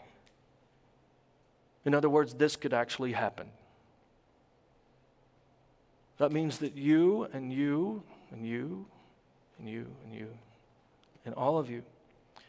In 1.84 1.94
other 1.94 2.10
words, 2.10 2.34
this 2.34 2.56
could 2.56 2.74
actually 2.74 3.12
happen. 3.12 3.48
That 6.18 6.32
means 6.32 6.58
that 6.58 6.76
you 6.76 7.28
and 7.32 7.52
you 7.52 8.02
and 8.32 8.46
you 8.46 8.86
and 9.58 9.68
you 9.68 9.86
and 10.04 10.14
you 10.14 10.28
and 11.24 11.34
all 11.34 11.58
of 11.58 11.70
you 11.70 11.82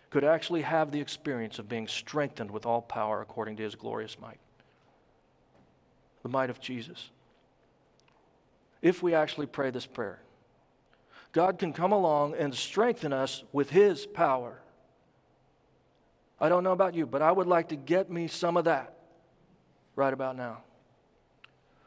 could 0.10 0.24
actually 0.24 0.62
have 0.62 0.92
the 0.92 1.02
experience 1.02 1.60
of 1.60 1.68
being 1.68 1.88
strengthened 1.88 2.50
with 2.50 2.66
all 2.66 2.82
power 2.82 3.22
according 3.22 3.58
to 3.58 3.64
his 3.64 3.76
glorious 3.76 4.20
might. 4.20 4.40
The 6.28 6.32
might 6.34 6.50
of 6.50 6.60
Jesus. 6.60 7.10
If 8.82 9.02
we 9.02 9.16
actually 9.16 9.46
pray 9.46 9.70
this 9.70 9.86
prayer, 9.86 10.20
God 11.32 11.58
can 11.58 11.72
come 11.72 11.94
along 11.94 12.36
and 12.36 12.54
strengthen 12.54 13.14
us 13.14 13.46
with 13.54 13.70
his 13.70 14.06
power. 14.06 14.60
I 16.38 16.50
don't 16.50 16.66
know 16.66 16.74
about 16.74 16.96
you, 16.96 17.06
but 17.06 17.22
I 17.22 17.32
would 17.32 17.48
like 17.48 17.70
to 17.70 17.78
get 17.78 18.12
me 18.12 18.28
some 18.28 18.58
of 18.58 18.66
that 18.66 18.94
right 19.96 20.12
about 20.12 20.36
now. 20.36 20.64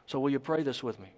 So, 0.07 0.19
will 0.19 0.31
you 0.31 0.39
pray 0.39 0.63
this 0.63 0.81
with 0.81 0.99
me? 0.99 1.13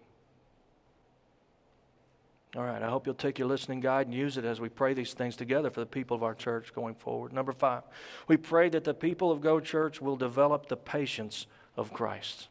All 2.58 2.64
right, 2.66 2.84
I 2.84 2.90
hope 2.90 3.06
you'll 3.06 3.16
take 3.16 3.40
your 3.40 3.48
listening 3.48 3.80
guide 3.80 4.08
and 4.08 4.14
use 4.14 4.36
it 4.36 4.44
as 4.44 4.60
we 4.60 4.68
pray 4.68 4.94
these 4.94 5.14
things 5.14 5.38
together 5.38 5.70
for 5.70 5.80
the 5.80 5.86
people 5.86 6.14
of 6.14 6.24
our 6.24 6.36
church 6.36 6.74
going 6.76 6.96
forward. 6.96 7.32
Number 7.32 7.54
five, 7.54 7.84
we 8.28 8.36
pray 8.36 8.68
that 8.68 8.84
the 8.84 8.94
people 8.94 9.32
of 9.32 9.40
Go 9.40 9.62
Church 9.62 10.02
will 10.02 10.18
develop 10.18 10.68
the 10.68 10.76
patience 10.76 11.48
of 11.78 11.94
Christ. 11.94 12.50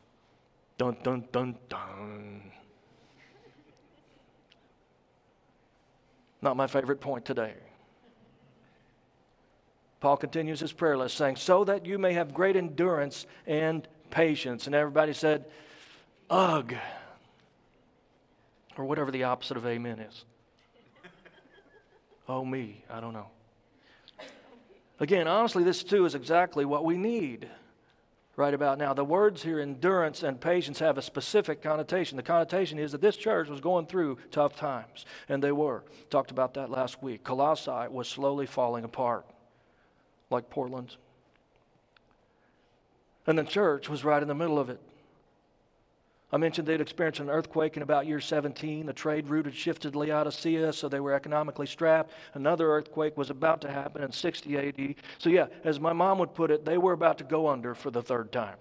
Dun, 0.83 0.97
dun, 1.05 1.25
dun, 1.31 1.55
dun. 1.68 2.42
Not 6.40 6.57
my 6.57 6.66
favorite 6.66 7.01
point 7.01 7.25
today. 7.25 7.55
Paul 10.01 10.16
continues 10.16 10.59
his 10.59 10.73
prayer 10.73 10.99
list 10.99 11.16
saying, 11.16 11.37
So 11.37 11.62
that 11.62 11.87
you 11.87 11.99
may 11.99 12.14
have 12.14 12.35
great 12.35 12.57
endurance 12.57 13.27
and 13.47 13.87
patience. 14.11 14.66
And 14.66 14.75
everybody 14.75 15.12
said, 15.12 15.45
Ugh 16.29 16.75
or 18.77 18.85
whatever 18.85 19.12
the 19.12 19.23
opposite 19.23 19.57
of 19.57 19.64
amen 19.64 20.01
is. 20.01 20.25
oh, 22.29 22.45
me, 22.45 22.83
I 22.90 22.99
don't 22.99 23.12
know. 23.12 23.29
Again, 24.99 25.29
honestly, 25.29 25.62
this 25.62 25.85
too 25.85 26.07
is 26.07 26.16
exactly 26.16 26.64
what 26.64 26.85
we 26.85 26.97
need 26.97 27.49
right 28.42 28.55
about 28.55 28.76
now. 28.76 28.92
The 28.92 29.05
words 29.05 29.44
here, 29.44 29.61
endurance 29.61 30.24
and 30.24 30.40
patience, 30.40 30.81
have 30.81 30.98
a 30.98 31.02
specific 31.02 31.62
connotation. 31.62 32.16
The 32.16 32.24
connotation 32.24 32.76
is 32.76 32.90
that 32.90 33.00
this 33.00 33.16
church 33.16 33.48
was 33.48 33.61
going 33.61 33.87
through 33.87 34.18
tough 34.33 34.57
times, 34.57 35.07
and 35.28 35.40
they 35.40 35.52
were. 35.52 35.85
Talked 36.11 36.33
about 36.33 36.55
that 36.55 36.68
last 36.68 37.00
week. 37.00 37.22
Colossae 37.22 37.87
was 37.88 38.09
slowly 38.09 38.46
falling 38.46 38.83
apart, 38.83 39.24
like 40.28 40.50
Portland. 40.50 40.96
And 43.28 43.38
the 43.38 43.44
church 43.44 43.88
was 43.88 44.05
right 44.05 44.20
in 44.20 44.26
the 44.26 44.35
middle 44.35 44.59
of 44.59 44.68
it. 44.68 44.81
I 46.33 46.38
mentioned 46.38 46.66
they'd 46.66 46.81
experienced 46.81 47.21
an 47.21 47.29
earthquake 47.29 47.77
in 47.77 47.83
about 47.83 48.07
year 48.07 48.18
17. 48.18 48.87
The 48.87 48.92
trade 48.95 49.29
route 49.29 49.45
had 49.45 49.55
shifted 49.55 49.92
to 49.92 49.99
Laodicea, 49.99 50.73
so 50.73 50.88
they 50.88 50.99
were 50.99 51.12
economically 51.12 51.66
strapped. 51.66 52.11
Another 52.33 52.73
earthquake 52.73 53.18
was 53.18 53.29
about 53.29 53.61
to 53.61 53.71
happen 53.71 54.03
in 54.03 54.12
60 54.12 54.57
AD. 54.57 54.95
So, 55.18 55.29
yeah, 55.29 55.49
as 55.62 55.79
my 55.79 55.93
mom 55.93 56.18
would 56.20 56.35
put 56.35 56.51
it, 56.51 56.64
they 56.64 56.78
were 56.78 56.95
about 56.95 57.18
to 57.18 57.24
go 57.24 57.49
under 57.49 57.74
for 57.74 57.91
the 57.91 58.01
third 58.01 58.33
time. 58.33 58.57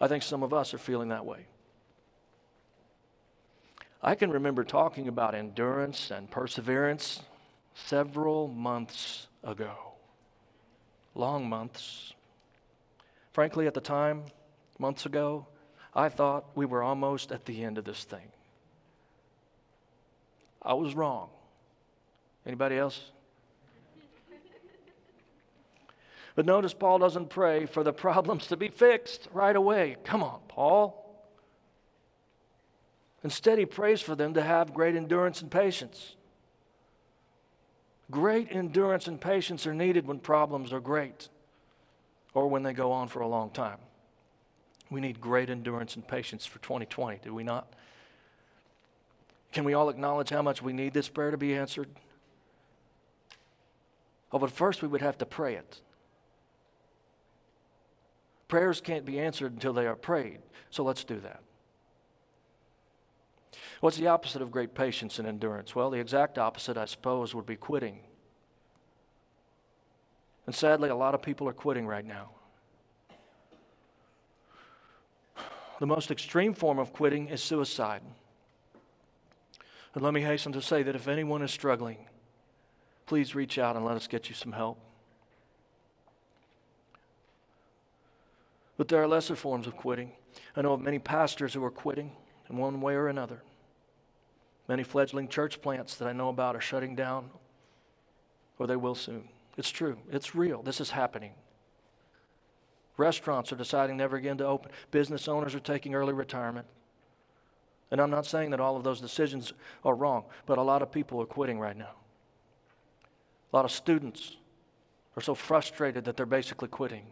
I 0.00 0.08
think 0.08 0.24
some 0.24 0.42
of 0.42 0.52
us 0.52 0.74
are 0.74 0.78
feeling 0.78 1.10
that 1.10 1.24
way. 1.24 1.46
I 4.02 4.16
can 4.16 4.30
remember 4.30 4.64
talking 4.64 5.06
about 5.06 5.36
endurance 5.36 6.10
and 6.10 6.28
perseverance 6.28 7.22
several 7.74 8.48
months 8.48 9.28
ago. 9.44 9.94
Long 11.14 11.48
months. 11.48 12.12
Frankly, 13.32 13.68
at 13.68 13.74
the 13.74 13.80
time, 13.80 14.24
months 14.78 15.06
ago, 15.06 15.46
I 15.94 16.08
thought 16.08 16.44
we 16.54 16.66
were 16.66 16.82
almost 16.82 17.32
at 17.32 17.44
the 17.44 17.64
end 17.64 17.78
of 17.78 17.84
this 17.84 18.04
thing. 18.04 18.32
I 20.62 20.74
was 20.74 20.94
wrong. 20.94 21.28
Anybody 22.46 22.76
else? 22.76 23.00
But 26.34 26.46
notice 26.46 26.74
Paul 26.74 26.98
doesn't 26.98 27.30
pray 27.30 27.66
for 27.66 27.84
the 27.84 27.92
problems 27.92 28.48
to 28.48 28.56
be 28.56 28.68
fixed 28.68 29.28
right 29.32 29.54
away. 29.54 29.96
Come 30.04 30.22
on, 30.22 30.40
Paul. 30.48 31.00
Instead, 33.22 33.58
he 33.58 33.66
prays 33.66 34.00
for 34.00 34.16
them 34.16 34.34
to 34.34 34.42
have 34.42 34.74
great 34.74 34.96
endurance 34.96 35.40
and 35.40 35.50
patience. 35.50 36.16
Great 38.10 38.48
endurance 38.50 39.06
and 39.06 39.20
patience 39.20 39.66
are 39.66 39.72
needed 39.72 40.06
when 40.06 40.18
problems 40.18 40.72
are 40.72 40.80
great 40.80 41.28
or 42.34 42.48
when 42.48 42.64
they 42.64 42.72
go 42.72 42.92
on 42.92 43.08
for 43.08 43.20
a 43.20 43.28
long 43.28 43.50
time. 43.50 43.78
We 44.94 45.00
need 45.00 45.20
great 45.20 45.50
endurance 45.50 45.96
and 45.96 46.06
patience 46.06 46.46
for 46.46 46.60
2020, 46.60 47.18
do 47.24 47.34
we 47.34 47.42
not? 47.42 47.66
Can 49.50 49.64
we 49.64 49.74
all 49.74 49.88
acknowledge 49.88 50.30
how 50.30 50.40
much 50.40 50.62
we 50.62 50.72
need 50.72 50.92
this 50.92 51.08
prayer 51.08 51.32
to 51.32 51.36
be 51.36 51.52
answered? 51.52 51.88
Oh, 54.30 54.38
but 54.38 54.52
first 54.52 54.82
we 54.82 54.88
would 54.88 55.00
have 55.00 55.18
to 55.18 55.26
pray 55.26 55.56
it. 55.56 55.80
Prayers 58.46 58.80
can't 58.80 59.04
be 59.04 59.18
answered 59.18 59.52
until 59.52 59.72
they 59.72 59.88
are 59.88 59.96
prayed. 59.96 60.38
So 60.70 60.84
let's 60.84 61.02
do 61.02 61.18
that. 61.18 61.40
What's 63.80 63.96
the 63.96 64.06
opposite 64.06 64.42
of 64.42 64.52
great 64.52 64.76
patience 64.76 65.18
and 65.18 65.26
endurance? 65.26 65.74
Well, 65.74 65.90
the 65.90 65.98
exact 65.98 66.38
opposite, 66.38 66.76
I 66.76 66.84
suppose, 66.84 67.34
would 67.34 67.46
be 67.46 67.56
quitting. 67.56 67.98
And 70.46 70.54
sadly, 70.54 70.88
a 70.88 70.94
lot 70.94 71.16
of 71.16 71.22
people 71.22 71.48
are 71.48 71.52
quitting 71.52 71.84
right 71.84 72.06
now. 72.06 72.30
The 75.80 75.86
most 75.86 76.10
extreme 76.10 76.54
form 76.54 76.78
of 76.78 76.92
quitting 76.92 77.28
is 77.28 77.42
suicide. 77.42 78.02
And 79.94 80.02
let 80.02 80.14
me 80.14 80.22
hasten 80.22 80.52
to 80.52 80.62
say 80.62 80.82
that 80.82 80.96
if 80.96 81.08
anyone 81.08 81.42
is 81.42 81.50
struggling, 81.50 81.98
please 83.06 83.34
reach 83.34 83.58
out 83.58 83.76
and 83.76 83.84
let 83.84 83.96
us 83.96 84.06
get 84.06 84.28
you 84.28 84.34
some 84.34 84.52
help. 84.52 84.78
But 88.76 88.88
there 88.88 89.00
are 89.02 89.06
lesser 89.06 89.36
forms 89.36 89.66
of 89.66 89.76
quitting. 89.76 90.12
I 90.56 90.62
know 90.62 90.72
of 90.72 90.80
many 90.80 90.98
pastors 90.98 91.54
who 91.54 91.64
are 91.64 91.70
quitting 91.70 92.12
in 92.50 92.56
one 92.56 92.80
way 92.80 92.94
or 92.94 93.08
another. 93.08 93.42
Many 94.68 94.82
fledgling 94.82 95.28
church 95.28 95.60
plants 95.60 95.94
that 95.96 96.08
I 96.08 96.12
know 96.12 96.28
about 96.28 96.56
are 96.56 96.60
shutting 96.60 96.96
down, 96.96 97.30
or 98.58 98.66
they 98.66 98.76
will 98.76 98.94
soon. 98.94 99.28
It's 99.56 99.70
true, 99.70 99.98
it's 100.10 100.34
real. 100.34 100.62
This 100.62 100.80
is 100.80 100.90
happening. 100.90 101.32
Restaurants 102.96 103.52
are 103.52 103.56
deciding 103.56 103.96
never 103.96 104.16
again 104.16 104.38
to 104.38 104.46
open, 104.46 104.70
business 104.90 105.26
owners 105.28 105.54
are 105.54 105.60
taking 105.60 105.94
early 105.94 106.12
retirement. 106.12 106.66
And 107.90 108.00
I'm 108.00 108.10
not 108.10 108.26
saying 108.26 108.50
that 108.50 108.60
all 108.60 108.76
of 108.76 108.84
those 108.84 109.00
decisions 109.00 109.52
are 109.84 109.94
wrong, 109.94 110.24
but 110.46 110.58
a 110.58 110.62
lot 110.62 110.82
of 110.82 110.90
people 110.90 111.20
are 111.20 111.26
quitting 111.26 111.58
right 111.58 111.76
now. 111.76 111.94
A 113.52 113.56
lot 113.56 113.64
of 113.64 113.70
students 113.70 114.36
are 115.16 115.22
so 115.22 115.34
frustrated 115.34 116.04
that 116.04 116.16
they're 116.16 116.26
basically 116.26 116.68
quitting. 116.68 117.06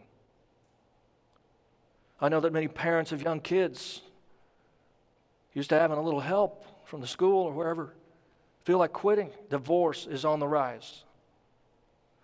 I 2.19 2.29
know 2.29 2.39
that 2.39 2.53
many 2.53 2.67
parents 2.67 3.11
of 3.11 3.21
young 3.21 3.39
kids 3.39 4.01
used 5.53 5.69
to 5.69 5.79
having 5.79 5.97
a 5.97 6.01
little 6.01 6.19
help 6.19 6.65
from 6.87 7.01
the 7.01 7.07
school 7.07 7.43
or 7.43 7.53
wherever 7.53 7.93
feel 8.63 8.77
like 8.77 8.93
quitting. 8.93 9.29
Divorce 9.49 10.07
is 10.07 10.25
on 10.25 10.39
the 10.39 10.47
rise. 10.47 11.03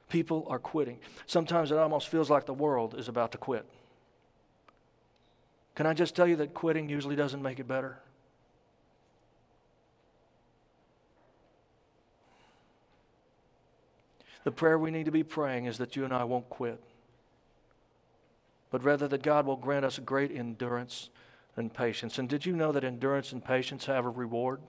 People 0.10 0.46
are 0.50 0.60
quitting. 0.60 0.98
Sometimes 1.28 1.72
it 1.72 1.78
almost 1.78 2.10
feels 2.10 2.30
like 2.30 2.46
the 2.46 2.54
world 2.54 2.96
is 2.98 3.08
about 3.08 3.32
to 3.32 3.38
quit. 3.38 3.66
Can 5.76 5.86
I 5.86 5.94
just 5.94 6.16
tell 6.16 6.28
you 6.28 6.36
that 6.38 6.54
quitting 6.54 6.90
usually 6.90 7.16
doesn't 7.16 7.42
make 7.42 7.60
it 7.60 7.68
better? 7.68 8.00
The 14.44 14.52
prayer 14.52 14.80
we 14.80 14.90
need 14.90 15.06
to 15.06 15.12
be 15.12 15.24
praying 15.24 15.66
is 15.66 15.78
that 15.78 15.96
you 15.96 16.04
and 16.04 16.14
I 16.14 16.24
won't 16.24 16.50
quit, 16.50 16.82
but 18.72 18.84
rather 18.84 19.08
that 19.08 19.22
God 19.22 19.46
will 19.46 19.58
grant 19.58 19.86
us 19.86 20.00
great 20.00 20.32
endurance 20.32 21.10
and 21.56 21.74
patience. 21.74 22.18
And 22.18 22.28
did 22.28 22.46
you 22.46 22.56
know 22.56 22.72
that 22.72 22.84
endurance 22.84 23.32
and 23.32 23.44
patience 23.44 23.86
have 23.86 24.06
a 24.06 24.10
reward? 24.10 24.62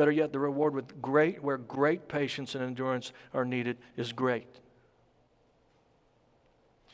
Better 0.00 0.12
yet, 0.12 0.32
the 0.32 0.38
reward 0.38 0.74
with 0.74 1.02
great, 1.02 1.44
where 1.44 1.58
great 1.58 2.08
patience 2.08 2.54
and 2.54 2.64
endurance 2.64 3.12
are 3.34 3.44
needed, 3.44 3.76
is 3.98 4.14
great. 4.14 4.46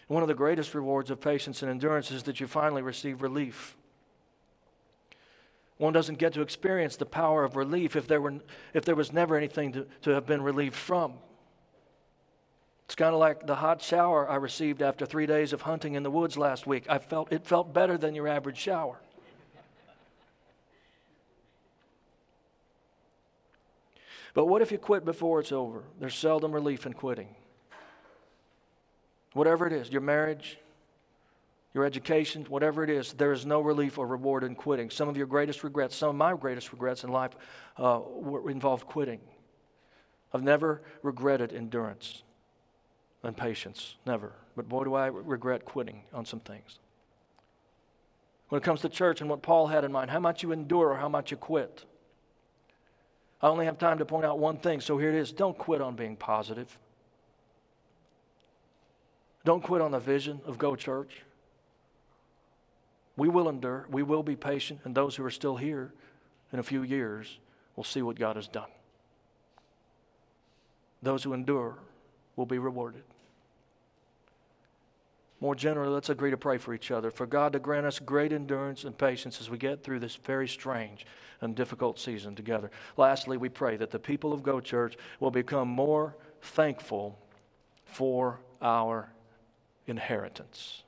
One 0.08 0.22
of 0.22 0.28
the 0.28 0.34
greatest 0.34 0.74
rewards 0.74 1.08
of 1.12 1.20
patience 1.20 1.62
and 1.62 1.70
endurance 1.70 2.10
is 2.10 2.24
that 2.24 2.40
you 2.40 2.48
finally 2.48 2.82
receive 2.82 3.22
relief. 3.22 3.76
One 5.76 5.92
doesn't 5.92 6.18
get 6.18 6.32
to 6.32 6.40
experience 6.40 6.96
the 6.96 7.06
power 7.06 7.44
of 7.44 7.54
relief 7.54 7.94
if 7.94 8.08
there, 8.08 8.20
were, 8.20 8.40
if 8.74 8.84
there 8.84 8.96
was 8.96 9.12
never 9.12 9.36
anything 9.36 9.70
to, 9.74 9.86
to 10.02 10.10
have 10.10 10.26
been 10.26 10.42
relieved 10.42 10.74
from. 10.74 11.14
It's 12.86 12.96
kind 12.96 13.14
of 13.14 13.20
like 13.20 13.46
the 13.46 13.54
hot 13.54 13.80
shower 13.80 14.28
I 14.28 14.34
received 14.34 14.82
after 14.82 15.06
three 15.06 15.26
days 15.26 15.52
of 15.52 15.62
hunting 15.62 15.94
in 15.94 16.02
the 16.02 16.10
woods 16.10 16.36
last 16.36 16.66
week. 16.66 16.86
I 16.88 16.98
felt 16.98 17.32
it 17.32 17.46
felt 17.46 17.72
better 17.72 17.96
than 17.96 18.16
your 18.16 18.26
average 18.26 18.58
shower. 18.58 19.00
But 24.36 24.48
what 24.48 24.60
if 24.60 24.70
you 24.70 24.76
quit 24.76 25.06
before 25.06 25.40
it's 25.40 25.50
over? 25.50 25.82
There's 25.98 26.14
seldom 26.14 26.52
relief 26.52 26.84
in 26.84 26.92
quitting. 26.92 27.34
Whatever 29.32 29.66
it 29.66 29.72
is, 29.72 29.90
your 29.90 30.02
marriage, 30.02 30.58
your 31.72 31.86
education, 31.86 32.44
whatever 32.50 32.84
it 32.84 32.90
is, 32.90 33.14
there 33.14 33.32
is 33.32 33.46
no 33.46 33.62
relief 33.62 33.96
or 33.96 34.06
reward 34.06 34.44
in 34.44 34.54
quitting. 34.54 34.90
Some 34.90 35.08
of 35.08 35.16
your 35.16 35.26
greatest 35.26 35.64
regrets, 35.64 35.96
some 35.96 36.10
of 36.10 36.16
my 36.16 36.34
greatest 36.36 36.70
regrets 36.70 37.02
in 37.02 37.10
life 37.10 37.30
uh, 37.78 38.00
involved 38.46 38.86
quitting. 38.86 39.20
I've 40.34 40.42
never 40.42 40.82
regretted 41.02 41.54
endurance 41.54 42.22
and 43.22 43.34
patience. 43.34 43.96
Never. 44.04 44.32
But 44.54 44.68
boy, 44.68 44.84
do 44.84 44.92
I 44.92 45.06
regret 45.06 45.64
quitting 45.64 46.02
on 46.12 46.26
some 46.26 46.40
things. 46.40 46.78
When 48.50 48.60
it 48.60 48.64
comes 48.64 48.82
to 48.82 48.90
church 48.90 49.22
and 49.22 49.30
what 49.30 49.40
Paul 49.40 49.68
had 49.68 49.82
in 49.82 49.92
mind, 49.92 50.10
how 50.10 50.20
much 50.20 50.42
you 50.42 50.52
endure 50.52 50.90
or 50.90 50.96
how 50.96 51.08
much 51.08 51.30
you 51.30 51.38
quit. 51.38 51.86
I 53.42 53.48
only 53.48 53.66
have 53.66 53.78
time 53.78 53.98
to 53.98 54.04
point 54.04 54.24
out 54.24 54.38
one 54.38 54.58
thing, 54.58 54.80
so 54.80 54.98
here 54.98 55.10
it 55.10 55.14
is. 55.14 55.32
Don't 55.32 55.56
quit 55.56 55.80
on 55.80 55.94
being 55.94 56.16
positive. 56.16 56.78
Don't 59.44 59.62
quit 59.62 59.80
on 59.80 59.90
the 59.92 60.00
vision 60.00 60.40
of 60.46 60.58
Go 60.58 60.74
Church. 60.74 61.22
We 63.16 63.28
will 63.28 63.48
endure, 63.48 63.86
we 63.90 64.02
will 64.02 64.22
be 64.22 64.36
patient, 64.36 64.80
and 64.84 64.94
those 64.94 65.16
who 65.16 65.24
are 65.24 65.30
still 65.30 65.56
here 65.56 65.92
in 66.52 66.58
a 66.58 66.62
few 66.62 66.82
years 66.82 67.38
will 67.76 67.84
see 67.84 68.02
what 68.02 68.18
God 68.18 68.36
has 68.36 68.48
done. 68.48 68.68
Those 71.02 71.22
who 71.22 71.32
endure 71.32 71.78
will 72.34 72.46
be 72.46 72.58
rewarded. 72.58 73.04
More 75.40 75.54
generally, 75.54 75.92
let's 75.92 76.08
agree 76.08 76.30
to 76.30 76.36
pray 76.36 76.56
for 76.56 76.72
each 76.72 76.90
other, 76.90 77.10
for 77.10 77.26
God 77.26 77.52
to 77.52 77.58
grant 77.58 77.84
us 77.84 77.98
great 77.98 78.32
endurance 78.32 78.84
and 78.84 78.96
patience 78.96 79.40
as 79.40 79.50
we 79.50 79.58
get 79.58 79.84
through 79.84 80.00
this 80.00 80.16
very 80.16 80.48
strange 80.48 81.04
and 81.42 81.54
difficult 81.54 81.98
season 81.98 82.34
together. 82.34 82.70
Lastly, 82.96 83.36
we 83.36 83.50
pray 83.50 83.76
that 83.76 83.90
the 83.90 83.98
people 83.98 84.32
of 84.32 84.42
Go 84.42 84.60
Church 84.60 84.96
will 85.20 85.30
become 85.30 85.68
more 85.68 86.16
thankful 86.40 87.18
for 87.84 88.40
our 88.62 89.10
inheritance. 89.86 90.82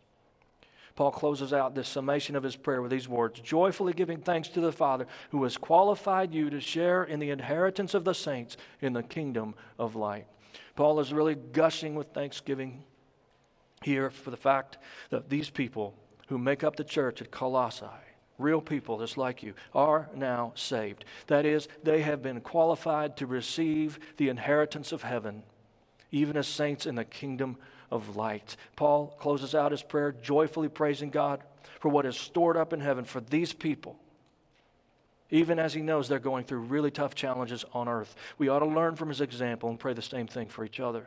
Paul 0.96 1.10
closes 1.12 1.52
out 1.52 1.74
this 1.74 1.88
summation 1.88 2.34
of 2.34 2.42
his 2.42 2.56
prayer 2.56 2.82
with 2.82 2.90
these 2.90 3.08
words 3.08 3.38
Joyfully 3.38 3.92
giving 3.92 4.18
thanks 4.18 4.48
to 4.48 4.60
the 4.60 4.72
Father 4.72 5.06
who 5.30 5.44
has 5.44 5.56
qualified 5.56 6.34
you 6.34 6.50
to 6.50 6.60
share 6.60 7.04
in 7.04 7.20
the 7.20 7.30
inheritance 7.30 7.94
of 7.94 8.04
the 8.04 8.14
saints 8.14 8.56
in 8.80 8.94
the 8.94 9.02
kingdom 9.02 9.54
of 9.78 9.94
light. 9.94 10.26
Paul 10.74 10.98
is 10.98 11.12
really 11.12 11.36
gushing 11.36 11.94
with 11.94 12.08
thanksgiving 12.08 12.82
here 13.82 14.10
for 14.10 14.30
the 14.30 14.36
fact 14.36 14.78
that 15.10 15.28
these 15.28 15.50
people 15.50 15.94
who 16.28 16.38
make 16.38 16.62
up 16.64 16.76
the 16.76 16.84
church 16.84 17.22
at 17.22 17.30
Colossae, 17.30 17.86
real 18.38 18.60
people 18.60 18.98
just 18.98 19.16
like 19.16 19.42
you, 19.42 19.54
are 19.74 20.08
now 20.14 20.52
saved. 20.54 21.04
That 21.26 21.46
is, 21.46 21.68
they 21.82 22.02
have 22.02 22.22
been 22.22 22.40
qualified 22.40 23.16
to 23.18 23.26
receive 23.26 23.98
the 24.16 24.28
inheritance 24.28 24.92
of 24.92 25.02
heaven, 25.02 25.42
even 26.10 26.36
as 26.36 26.46
saints 26.46 26.86
in 26.86 26.94
the 26.94 27.04
kingdom 27.04 27.56
of 27.90 28.16
light. 28.16 28.56
Paul 28.76 29.16
closes 29.18 29.54
out 29.54 29.72
his 29.72 29.82
prayer 29.82 30.12
joyfully 30.12 30.68
praising 30.68 31.10
God 31.10 31.42
for 31.80 31.88
what 31.88 32.06
is 32.06 32.16
stored 32.16 32.56
up 32.56 32.72
in 32.72 32.80
heaven 32.80 33.04
for 33.04 33.20
these 33.20 33.52
people. 33.52 33.96
Even 35.30 35.58
as 35.58 35.74
he 35.74 35.82
knows 35.82 36.08
they're 36.08 36.18
going 36.18 36.44
through 36.44 36.60
really 36.60 36.90
tough 36.90 37.14
challenges 37.14 37.64
on 37.72 37.88
earth. 37.88 38.14
We 38.38 38.48
ought 38.48 38.60
to 38.60 38.66
learn 38.66 38.96
from 38.96 39.08
his 39.08 39.20
example 39.20 39.68
and 39.68 39.78
pray 39.78 39.92
the 39.92 40.02
same 40.02 40.26
thing 40.26 40.48
for 40.48 40.64
each 40.64 40.80
other. 40.80 41.06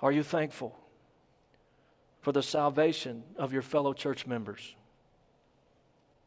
Are 0.00 0.12
you 0.12 0.22
thankful 0.22 0.78
for 2.20 2.32
the 2.32 2.42
salvation 2.42 3.24
of 3.36 3.52
your 3.52 3.62
fellow 3.62 3.92
church 3.92 4.26
members? 4.26 4.74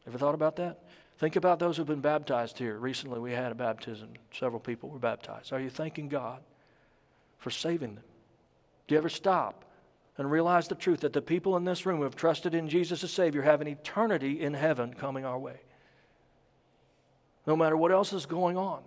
Ever 0.07 0.17
thought 0.17 0.36
about 0.36 0.57
that? 0.57 0.80
Think 1.17 1.36
about 1.36 1.59
those 1.59 1.78
who've 1.78 1.86
been 1.86 2.01
baptized 2.01 2.57
here. 2.57 2.78
Recently, 2.78 3.19
we 3.19 3.32
had 3.32 3.51
a 3.51 3.55
baptism. 3.55 4.09
Several 4.34 4.59
people 4.59 4.89
were 4.89 4.99
baptized. 4.99 5.53
Are 5.53 5.59
you 5.59 5.69
thanking 5.69 6.09
God 6.09 6.41
for 7.38 7.51
saving 7.51 7.95
them? 7.95 8.03
Do 8.88 8.95
you 8.95 8.97
ever 8.97 9.09
stop 9.09 9.63
and 10.17 10.30
realize 10.30 10.67
the 10.67 10.76
truth 10.76 11.01
that 11.01 11.13
the 11.13 11.22
people 11.22 11.55
in 11.57 11.63
this 11.63 11.86
room 11.86 11.97
who 11.97 12.03
have 12.03 12.15
trusted 12.15 12.55
in 12.55 12.67
Jesus 12.67 13.03
as 13.03 13.11
Savior 13.11 13.43
have 13.43 13.61
an 13.61 13.67
eternity 13.67 14.41
in 14.41 14.53
heaven 14.53 14.93
coming 14.93 15.24
our 15.24 15.38
way? 15.38 15.61
No 17.45 17.55
matter 17.55 17.78
what 17.78 17.91
else 17.91 18.13
is 18.13 18.26
going 18.26 18.57
on. 18.57 18.82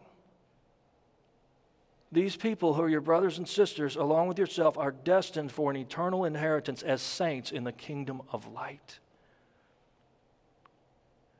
These 2.15 2.37
people, 2.37 2.75
who 2.75 2.83
are 2.83 2.89
your 2.89 3.01
brothers 3.01 3.39
and 3.39 3.49
sisters, 3.49 3.97
along 3.97 4.29
with 4.29 4.39
yourself, 4.39 4.79
are 4.79 4.93
destined 4.93 5.51
for 5.51 5.73
an 5.73 5.77
eternal 5.77 6.25
inheritance 6.25 6.81
as 6.85 7.03
saints 7.03 7.51
in 7.51 7.65
the 7.65 7.73
kingdom 7.73 8.23
of 8.31 8.47
light. 8.47 9.01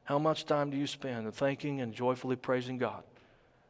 How 0.03 0.19
much 0.19 0.47
time 0.47 0.71
do 0.71 0.77
you 0.77 0.89
spend 0.89 1.33
thanking 1.33 1.81
and 1.81 1.95
joyfully 1.95 2.35
praising 2.35 2.77
God 2.77 3.05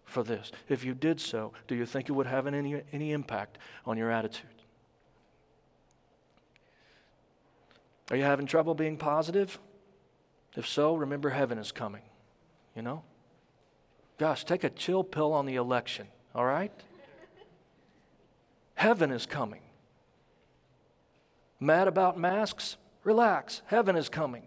for 0.07 0.23
this? 0.23 0.51
If 0.71 0.83
you 0.83 0.95
did 0.95 1.21
so, 1.21 1.53
do 1.69 1.75
you 1.75 1.85
think 1.85 2.09
it 2.09 2.13
would 2.13 2.27
have 2.27 2.47
any, 2.47 2.83
any 2.91 3.13
impact 3.13 3.59
on 3.85 3.99
your 3.99 4.11
attitude? 4.11 4.47
Are 8.11 8.17
you 8.17 8.25
having 8.25 8.47
trouble 8.47 8.75
being 8.75 8.97
positive? 8.97 9.59
If 10.57 10.67
so, 10.67 10.95
remember 10.95 11.29
heaven 11.29 11.59
is 11.59 11.71
coming. 11.71 12.03
You 12.75 12.81
know? 12.81 13.03
Gosh, 14.17 14.47
take 14.47 14.65
a 14.65 14.71
chill 14.71 15.05
pill 15.05 15.35
on 15.35 15.45
the 15.45 15.57
election, 15.57 16.07
all 16.35 16.47
right? 16.47 16.73
Heaven 18.75 19.11
is 19.11 19.27
coming. 19.27 19.61
Mad 21.61 21.89
about 21.89 22.19
masks? 22.19 22.77
Relax. 23.05 23.63
Heaven 23.67 23.97
is 23.97 24.09
coming. 24.09 24.43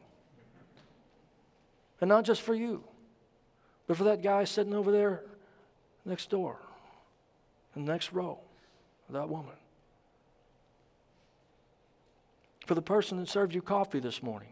And 2.01 2.09
not 2.09 2.25
just 2.25 2.41
for 2.41 2.53
you, 2.53 2.84
but 3.88 3.97
for 3.97 4.03
that 4.03 4.21
guy 4.21 4.43
sitting 4.43 4.73
over 4.73 4.91
there 4.91 5.23
next 6.05 6.30
door, 6.30 6.57
in 7.75 7.86
the 7.86 7.91
next 7.91 8.13
row, 8.13 8.39
that 9.09 9.30
woman. 9.30 9.55
For 12.65 12.75
the 12.75 12.82
person 12.82 13.17
that 13.17 13.30
served 13.30 13.55
you 13.55 13.61
coffee 13.61 13.99
this 13.99 14.21
morning. 14.21 14.49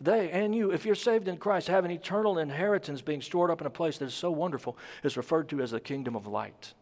They 0.00 0.30
and 0.30 0.54
you, 0.54 0.70
if 0.70 0.86
you're 0.86 0.94
saved 0.94 1.26
in 1.26 1.38
Christ, 1.38 1.66
have 1.68 1.84
an 1.84 1.90
eternal 1.90 2.38
inheritance 2.38 3.00
being 3.00 3.22
stored 3.22 3.50
up 3.50 3.60
in 3.60 3.66
a 3.66 3.70
place 3.70 3.98
that 3.98 4.04
is 4.04 4.14
so 4.14 4.30
wonderful, 4.30 4.76
is 5.02 5.16
referred 5.16 5.48
to 5.48 5.60
as 5.60 5.72
the 5.72 5.80
kingdom 5.80 6.14
of 6.14 6.26
light. 6.26 6.74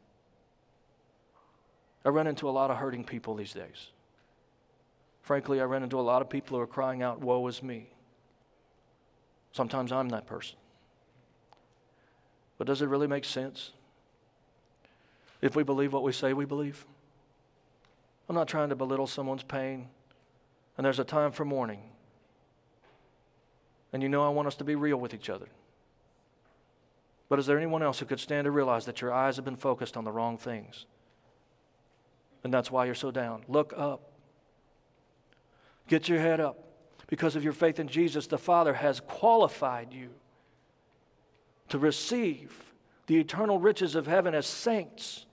I 2.07 2.09
run 2.11 2.29
into 2.29 2.49
a 2.49 2.53
lot 2.53 2.71
of 2.71 2.77
hurting 2.77 3.03
people 3.03 3.35
these 3.35 3.53
days. 3.53 3.89
Frankly, 5.23 5.61
I 5.61 5.65
run 5.65 5.83
into 5.83 5.99
a 5.99 6.03
lot 6.03 6.23
of 6.23 6.31
people 6.31 6.57
who 6.57 6.63
are 6.63 6.67
crying 6.67 7.03
out, 7.03 7.21
Woe 7.21 7.45
is 7.49 7.65
me. 7.65 7.91
Sometimes 9.51 9.91
I'm 9.91 10.09
that 10.11 10.25
person. 10.25 10.57
But 12.59 12.69
does 12.69 12.81
it 12.81 12.87
really 12.87 13.09
make 13.09 13.25
sense? 13.25 13.73
If 15.43 15.57
we 15.57 15.65
believe 15.65 15.93
what 15.93 16.05
we 16.05 16.13
say 16.13 16.33
we 16.33 16.45
believe? 16.45 16.87
I'm 18.29 18.37
not 18.37 18.47
trying 18.47 18.69
to 18.69 18.77
belittle 18.77 19.09
someone's 19.09 19.43
pain. 19.43 19.89
And 20.79 20.85
there's 20.85 21.01
a 21.01 21.05
time 21.05 21.33
for 21.33 21.45
mourning. 21.45 21.81
And 23.93 24.01
you 24.01 24.09
know, 24.09 24.25
I 24.25 24.29
want 24.29 24.47
us 24.47 24.55
to 24.57 24.65
be 24.65 24.77
real 24.77 24.99
with 24.99 25.13
each 25.13 25.29
other. 25.29 25.49
But 27.29 27.41
is 27.41 27.47
there 27.47 27.57
anyone 27.57 27.83
else 27.83 27.99
who 27.99 28.07
could 28.07 28.21
stand 28.21 28.45
to 28.45 28.53
realize 28.53 28.85
that 28.85 29.01
your 29.01 29.13
eyes 29.13 29.35
have 29.35 29.45
been 29.45 29.57
focused 29.57 29.97
on 29.97 30.05
the 30.05 30.13
wrong 30.13 30.39
things? 30.39 30.87
And 32.47 32.55
that's 32.55 32.71
why 32.71 32.85
you're 32.85 32.95
so 32.95 33.11
down. 33.11 33.43
Look 33.49 33.75
up. 33.77 34.13
Get 35.89 36.09
your 36.09 36.21
head 36.21 36.39
up. 36.39 36.57
Because 37.09 37.35
of 37.35 37.43
your 37.43 37.53
faith 37.53 37.81
in 37.81 37.89
Jesus, 37.89 38.29
the 38.29 38.39
Father 38.39 38.73
has 38.73 39.01
qualified 39.01 39.93
you 39.93 40.11
to 41.71 41.79
receive 41.81 42.73
the 43.09 43.17
eternal 43.17 43.59
riches 43.59 43.97
of 43.97 44.07
heaven 44.07 44.33
as 44.33 44.47
saints 44.47 45.27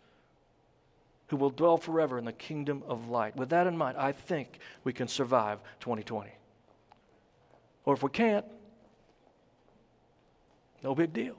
who 1.28 1.38
will 1.38 1.51
dwell 1.51 1.78
forever 1.78 2.18
in 2.18 2.26
the 2.26 2.34
kingdom 2.34 2.82
of 2.88 3.07
light. 3.09 3.36
With 3.36 3.49
that 3.49 3.68
in 3.68 3.78
mind, 3.78 3.95
I 3.95 4.11
think 4.11 4.57
we 4.84 4.91
can 4.91 5.07
survive 5.07 5.59
2020. 5.82 6.32
Or 7.86 7.93
if 7.93 8.01
we 8.01 8.09
can't, 8.09 8.45
no 10.84 10.95
big 10.95 11.14
deal. 11.14 11.36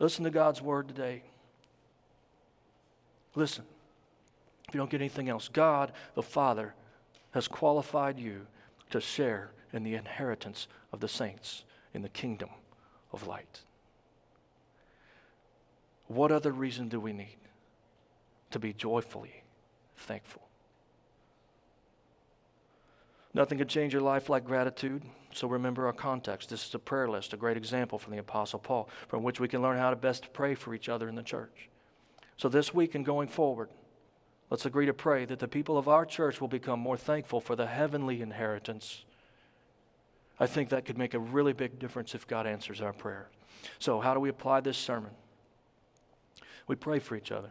Listen 0.00 0.24
to 0.24 0.30
God's 0.30 0.60
word 0.60 0.88
today. 0.88 1.22
Listen. 3.38 3.64
If 4.66 4.74
you 4.74 4.78
don't 4.78 4.90
get 4.90 5.00
anything 5.00 5.28
else, 5.28 5.46
God 5.46 5.92
the 6.16 6.24
Father 6.24 6.74
has 7.30 7.46
qualified 7.46 8.18
you 8.18 8.48
to 8.90 9.00
share 9.00 9.52
in 9.72 9.84
the 9.84 9.94
inheritance 9.94 10.66
of 10.92 10.98
the 10.98 11.06
saints 11.06 11.62
in 11.94 12.02
the 12.02 12.08
kingdom 12.08 12.48
of 13.12 13.28
light. 13.28 13.60
What 16.08 16.32
other 16.32 16.50
reason 16.50 16.88
do 16.88 16.98
we 16.98 17.12
need 17.12 17.36
to 18.50 18.58
be 18.58 18.72
joyfully 18.72 19.44
thankful? 19.96 20.42
Nothing 23.34 23.58
can 23.58 23.68
change 23.68 23.92
your 23.92 24.02
life 24.02 24.28
like 24.28 24.44
gratitude. 24.44 25.04
So 25.32 25.46
remember 25.46 25.86
our 25.86 25.92
context. 25.92 26.48
This 26.48 26.66
is 26.66 26.74
a 26.74 26.78
prayer 26.80 27.08
list, 27.08 27.32
a 27.34 27.36
great 27.36 27.56
example 27.56 28.00
from 28.00 28.14
the 28.14 28.18
Apostle 28.18 28.58
Paul, 28.58 28.88
from 29.06 29.22
which 29.22 29.38
we 29.38 29.46
can 29.46 29.62
learn 29.62 29.78
how 29.78 29.90
to 29.90 29.96
best 29.96 30.32
pray 30.32 30.56
for 30.56 30.74
each 30.74 30.88
other 30.88 31.08
in 31.08 31.14
the 31.14 31.22
church. 31.22 31.67
So 32.38 32.48
this 32.48 32.72
week 32.72 32.94
and 32.94 33.04
going 33.04 33.28
forward, 33.28 33.68
let's 34.48 34.64
agree 34.64 34.86
to 34.86 34.94
pray 34.94 35.24
that 35.26 35.40
the 35.40 35.48
people 35.48 35.76
of 35.76 35.88
our 35.88 36.06
church 36.06 36.40
will 36.40 36.48
become 36.48 36.80
more 36.80 36.96
thankful 36.96 37.40
for 37.40 37.56
the 37.56 37.66
heavenly 37.66 38.22
inheritance. 38.22 39.04
I 40.40 40.46
think 40.46 40.68
that 40.70 40.84
could 40.84 40.96
make 40.96 41.14
a 41.14 41.18
really 41.18 41.52
big 41.52 41.80
difference 41.80 42.14
if 42.14 42.26
God 42.28 42.46
answers 42.46 42.80
our 42.80 42.92
prayer. 42.92 43.28
So, 43.80 44.00
how 44.00 44.14
do 44.14 44.20
we 44.20 44.28
apply 44.28 44.60
this 44.60 44.78
sermon? 44.78 45.10
We 46.68 46.76
pray 46.76 47.00
for 47.00 47.16
each 47.16 47.32
other. 47.32 47.50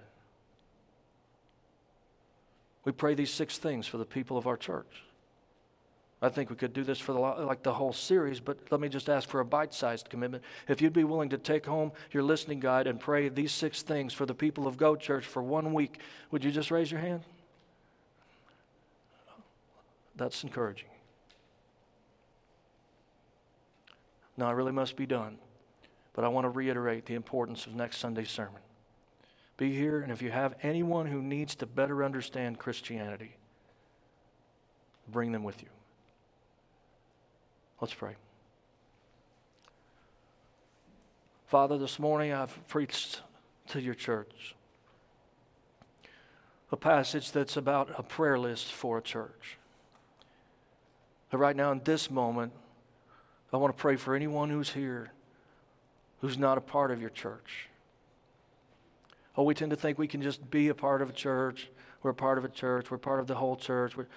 We 2.85 2.93
pray 2.93 3.13
these 3.13 3.31
six 3.31 3.57
things 3.57 3.87
for 3.87 3.97
the 3.97 4.05
people 4.05 4.37
of 4.37 4.47
our 4.47 4.55
church. 4.55 5.03
I 6.21 6.29
think 6.29 6.49
we 6.49 6.55
could 6.55 6.73
do 6.73 6.83
this 6.83 6.99
for 6.99 7.13
the, 7.13 7.19
like 7.19 7.61
the 7.61 7.73
whole 7.73 7.93
series, 7.93 8.39
but 8.39 8.57
let 8.71 8.81
me 8.81 8.89
just 8.89 9.07
ask 9.07 9.29
for 9.29 9.39
a 9.39 9.45
bite 9.45 9.73
sized 9.73 10.09
commitment. 10.09 10.43
If 10.67 10.81
you'd 10.81 10.93
be 10.93 11.03
willing 11.03 11.29
to 11.29 11.37
take 11.37 11.65
home 11.65 11.91
your 12.11 12.23
listening 12.23 12.59
guide 12.59 12.87
and 12.87 12.99
pray 12.99 13.29
these 13.29 13.51
six 13.51 13.83
things 13.83 14.13
for 14.13 14.25
the 14.25 14.33
people 14.33 14.65
of 14.65 14.77
Go 14.77 14.95
Church 14.95 15.25
for 15.25 15.43
one 15.43 15.73
week, 15.73 15.99
would 16.31 16.43
you 16.43 16.51
just 16.51 16.71
raise 16.71 16.91
your 16.91 17.01
hand? 17.01 17.21
That's 20.15 20.43
encouraging. 20.43 20.89
Now, 24.37 24.47
I 24.47 24.51
really 24.51 24.71
must 24.71 24.95
be 24.95 25.05
done, 25.05 25.37
but 26.13 26.25
I 26.25 26.27
want 26.29 26.45
to 26.45 26.49
reiterate 26.49 27.05
the 27.05 27.13
importance 27.13 27.67
of 27.67 27.75
next 27.75 27.97
Sunday's 27.97 28.31
sermon. 28.31 28.61
Be 29.57 29.71
here, 29.75 30.01
and 30.01 30.11
if 30.11 30.21
you 30.23 30.31
have 30.31 30.55
anyone 30.63 31.05
who 31.07 31.21
needs 31.21 31.55
to 31.55 31.67
better 31.67 32.03
understand 32.03 32.57
Christianity, 32.57 33.35
bring 35.07 35.31
them 35.31 35.43
with 35.43 35.61
you. 35.61 35.69
Let's 37.79 37.93
pray. 37.93 38.15
Father, 41.45 41.77
this 41.77 41.99
morning 41.99 42.33
I've 42.33 42.67
preached 42.67 43.21
to 43.67 43.79
your 43.79 43.93
church 43.93 44.55
a 46.71 46.75
passage 46.75 47.31
that's 47.31 47.55
about 47.55 47.91
a 47.97 48.03
prayer 48.03 48.39
list 48.39 48.71
for 48.73 48.97
a 48.97 49.01
church. 49.01 49.57
But 51.29 51.37
right 51.37 51.55
now, 51.55 51.71
in 51.71 51.81
this 51.83 52.09
moment, 52.09 52.51
I 53.53 53.57
want 53.57 53.75
to 53.75 53.79
pray 53.79 53.95
for 53.95 54.15
anyone 54.15 54.49
who's 54.49 54.71
here 54.71 55.11
who's 56.19 56.37
not 56.37 56.57
a 56.57 56.61
part 56.61 56.89
of 56.89 56.99
your 56.99 57.11
church. 57.11 57.69
Oh, 59.37 59.43
we 59.43 59.53
tend 59.53 59.69
to 59.69 59.77
think 59.77 59.99
we 59.99 60.07
can 60.07 60.21
just 60.21 60.49
be 60.49 60.67
a 60.69 60.73
part 60.73 61.01
of 61.03 61.11
a 61.11 61.13
church. 61.13 61.69
We're 62.01 62.11
a 62.11 62.15
part 62.15 62.39
of 62.39 62.45
a 62.45 62.49
church. 62.49 62.89
We're 62.89 62.97
part 62.97 63.19
of 63.19 63.27
the 63.27 63.35
whole 63.35 63.55
church. 63.55 63.95
We're, 63.95 64.07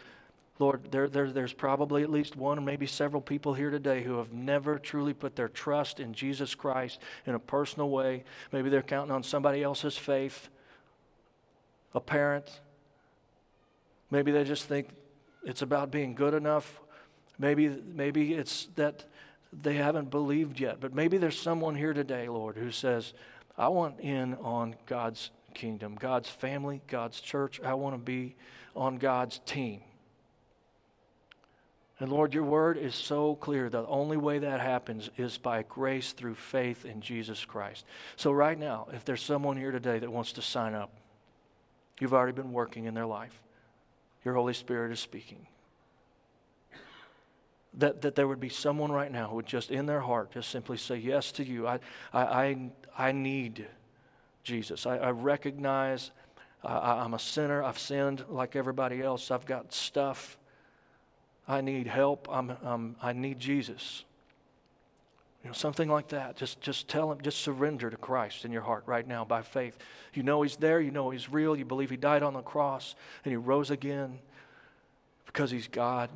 Lord, 0.61 0.93
there, 0.93 1.09
there, 1.09 1.31
there's 1.31 1.55
probably 1.55 2.03
at 2.03 2.11
least 2.11 2.37
one 2.37 2.59
or 2.59 2.61
maybe 2.61 2.85
several 2.85 3.23
people 3.23 3.55
here 3.55 3.71
today 3.71 4.03
who 4.03 4.19
have 4.19 4.31
never 4.31 4.79
truly 4.79 5.15
put 5.15 5.35
their 5.35 5.49
trust 5.49 6.01
in 6.01 6.13
Jesus 6.13 6.55
Christ 6.55 7.01
in 7.25 7.35
a 7.35 7.39
personal 7.39 7.89
way. 7.89 8.25
Maybe 8.53 8.69
they're 8.69 8.83
counting 8.83 9.11
on 9.11 9.23
somebody 9.23 9.63
else's 9.63 9.97
faith, 9.97 10.51
a 11.95 12.01
parent. 12.01 12.61
Maybe 14.11 14.33
they 14.33 14.45
just 14.45 14.67
think 14.67 14.89
it's 15.45 15.63
about 15.63 15.91
being 15.91 16.15
good 16.15 16.35
enough. 16.35 16.79
Maybe, 17.39 17.69
maybe 17.69 18.35
it's 18.35 18.69
that 18.77 19.07
they 19.63 19.75
haven't 19.75 20.11
believed 20.11 20.61
yet. 20.61 20.79
But 20.79 20.95
maybe 20.95 21.17
there's 21.17 21.41
someone 21.41 21.75
here 21.75 21.95
today, 21.95 22.29
Lord, 22.29 22.59
who 22.59 22.71
says, 22.71 23.15
I 23.57 23.69
want 23.69 23.99
in 24.01 24.35
on 24.35 24.77
God's 24.85 25.31
kingdom, 25.55 25.95
God's 25.95 26.29
family, 26.29 26.83
God's 26.87 27.19
church. 27.19 27.63
I 27.65 27.73
want 27.73 27.95
to 27.95 27.99
be 27.99 28.37
on 28.77 28.99
God's 28.99 29.41
team. 29.47 29.81
And 32.01 32.11
Lord, 32.11 32.33
your 32.33 32.45
word 32.45 32.79
is 32.79 32.95
so 32.95 33.35
clear. 33.37 33.69
The 33.69 33.87
only 33.87 34.17
way 34.17 34.39
that 34.39 34.61
happens 34.61 35.11
is 35.19 35.37
by 35.37 35.63
grace 35.63 36.13
through 36.13 36.35
faith 36.35 36.87
in 36.87 37.03
Jesus 37.03 37.45
Christ. 37.45 37.85
So, 38.17 38.33
right 38.33 38.59
now, 38.59 38.89
if 38.95 39.05
there's 39.05 39.23
someone 39.23 39.59
here 39.59 39.71
today 39.71 39.99
that 39.99 40.11
wants 40.11 40.33
to 40.33 40.43
sign 40.43 40.75
up, 40.75 40.91
you've 42.01 42.15
already 42.15 42.33
been 42.33 42.53
working 42.53 42.87
in 42.87 42.95
their 42.95 43.07
life, 43.07 43.43
your 44.25 44.35
Holy 44.35 44.55
Spirit 44.55 44.93
is 44.93 44.99
speaking. 44.99 45.47
That, 47.75 48.01
that 48.01 48.15
there 48.15 48.27
would 48.27 48.41
be 48.41 48.49
someone 48.49 48.91
right 48.91 49.13
now 49.13 49.29
who 49.29 49.37
would 49.37 49.47
just 49.47 49.71
in 49.71 49.85
their 49.85 50.01
heart 50.01 50.33
just 50.33 50.51
simply 50.51 50.79
say 50.79 50.97
yes 50.97 51.31
to 51.33 51.45
you. 51.45 51.69
I, 51.69 51.81
I, 52.13 52.23
I, 52.23 52.71
I 52.99 53.13
need 53.13 53.67
Jesus. 54.43 54.87
I, 54.87 54.97
I 54.97 55.11
recognize 55.11 56.11
uh, 56.65 56.69
I, 56.69 57.05
I'm 57.05 57.15
a 57.15 57.19
sinner. 57.19 57.63
I've 57.63 57.79
sinned 57.79 58.25
like 58.29 58.57
everybody 58.57 59.03
else. 59.03 59.31
I've 59.31 59.47
got 59.47 59.73
stuff 59.73 60.37
I 61.51 61.61
need 61.63 61.89
help. 61.89 62.29
I'm, 62.31 62.57
I'm, 62.63 62.97
I 63.03 63.13
need 63.13 63.41
Jesus. 63.41 64.05
You 65.43 65.49
know, 65.49 65.55
something 65.55 65.89
like 65.89 66.09
that. 66.09 66.37
Just, 66.37 66.61
just 66.61 66.87
tell 66.87 67.11
him, 67.11 67.21
just 67.23 67.41
surrender 67.41 67.91
to 67.91 67.97
Christ 67.97 68.45
in 68.45 68.53
your 68.53 68.63
heart 68.63 68.85
right 68.87 69.07
now 69.07 69.25
by 69.25 69.43
faith. 69.43 69.77
You 70.15 70.23
know 70.23 70.43
he's 70.43 70.57
there. 70.57 70.81
You 70.81 70.93
know 70.93 71.11
he's 71.11 71.29
real. 71.29 71.57
You 71.57 71.65
believe 71.65 71.91
he 71.91 71.97
died 71.97 72.23
on 72.23 72.35
the 72.35 72.43
cross 72.43 72.95
and 73.25 73.33
he 73.33 73.37
rose 73.37 73.71
again 73.71 74.21
because 75.27 75.51
he's 75.51 75.67
God. 75.67 76.09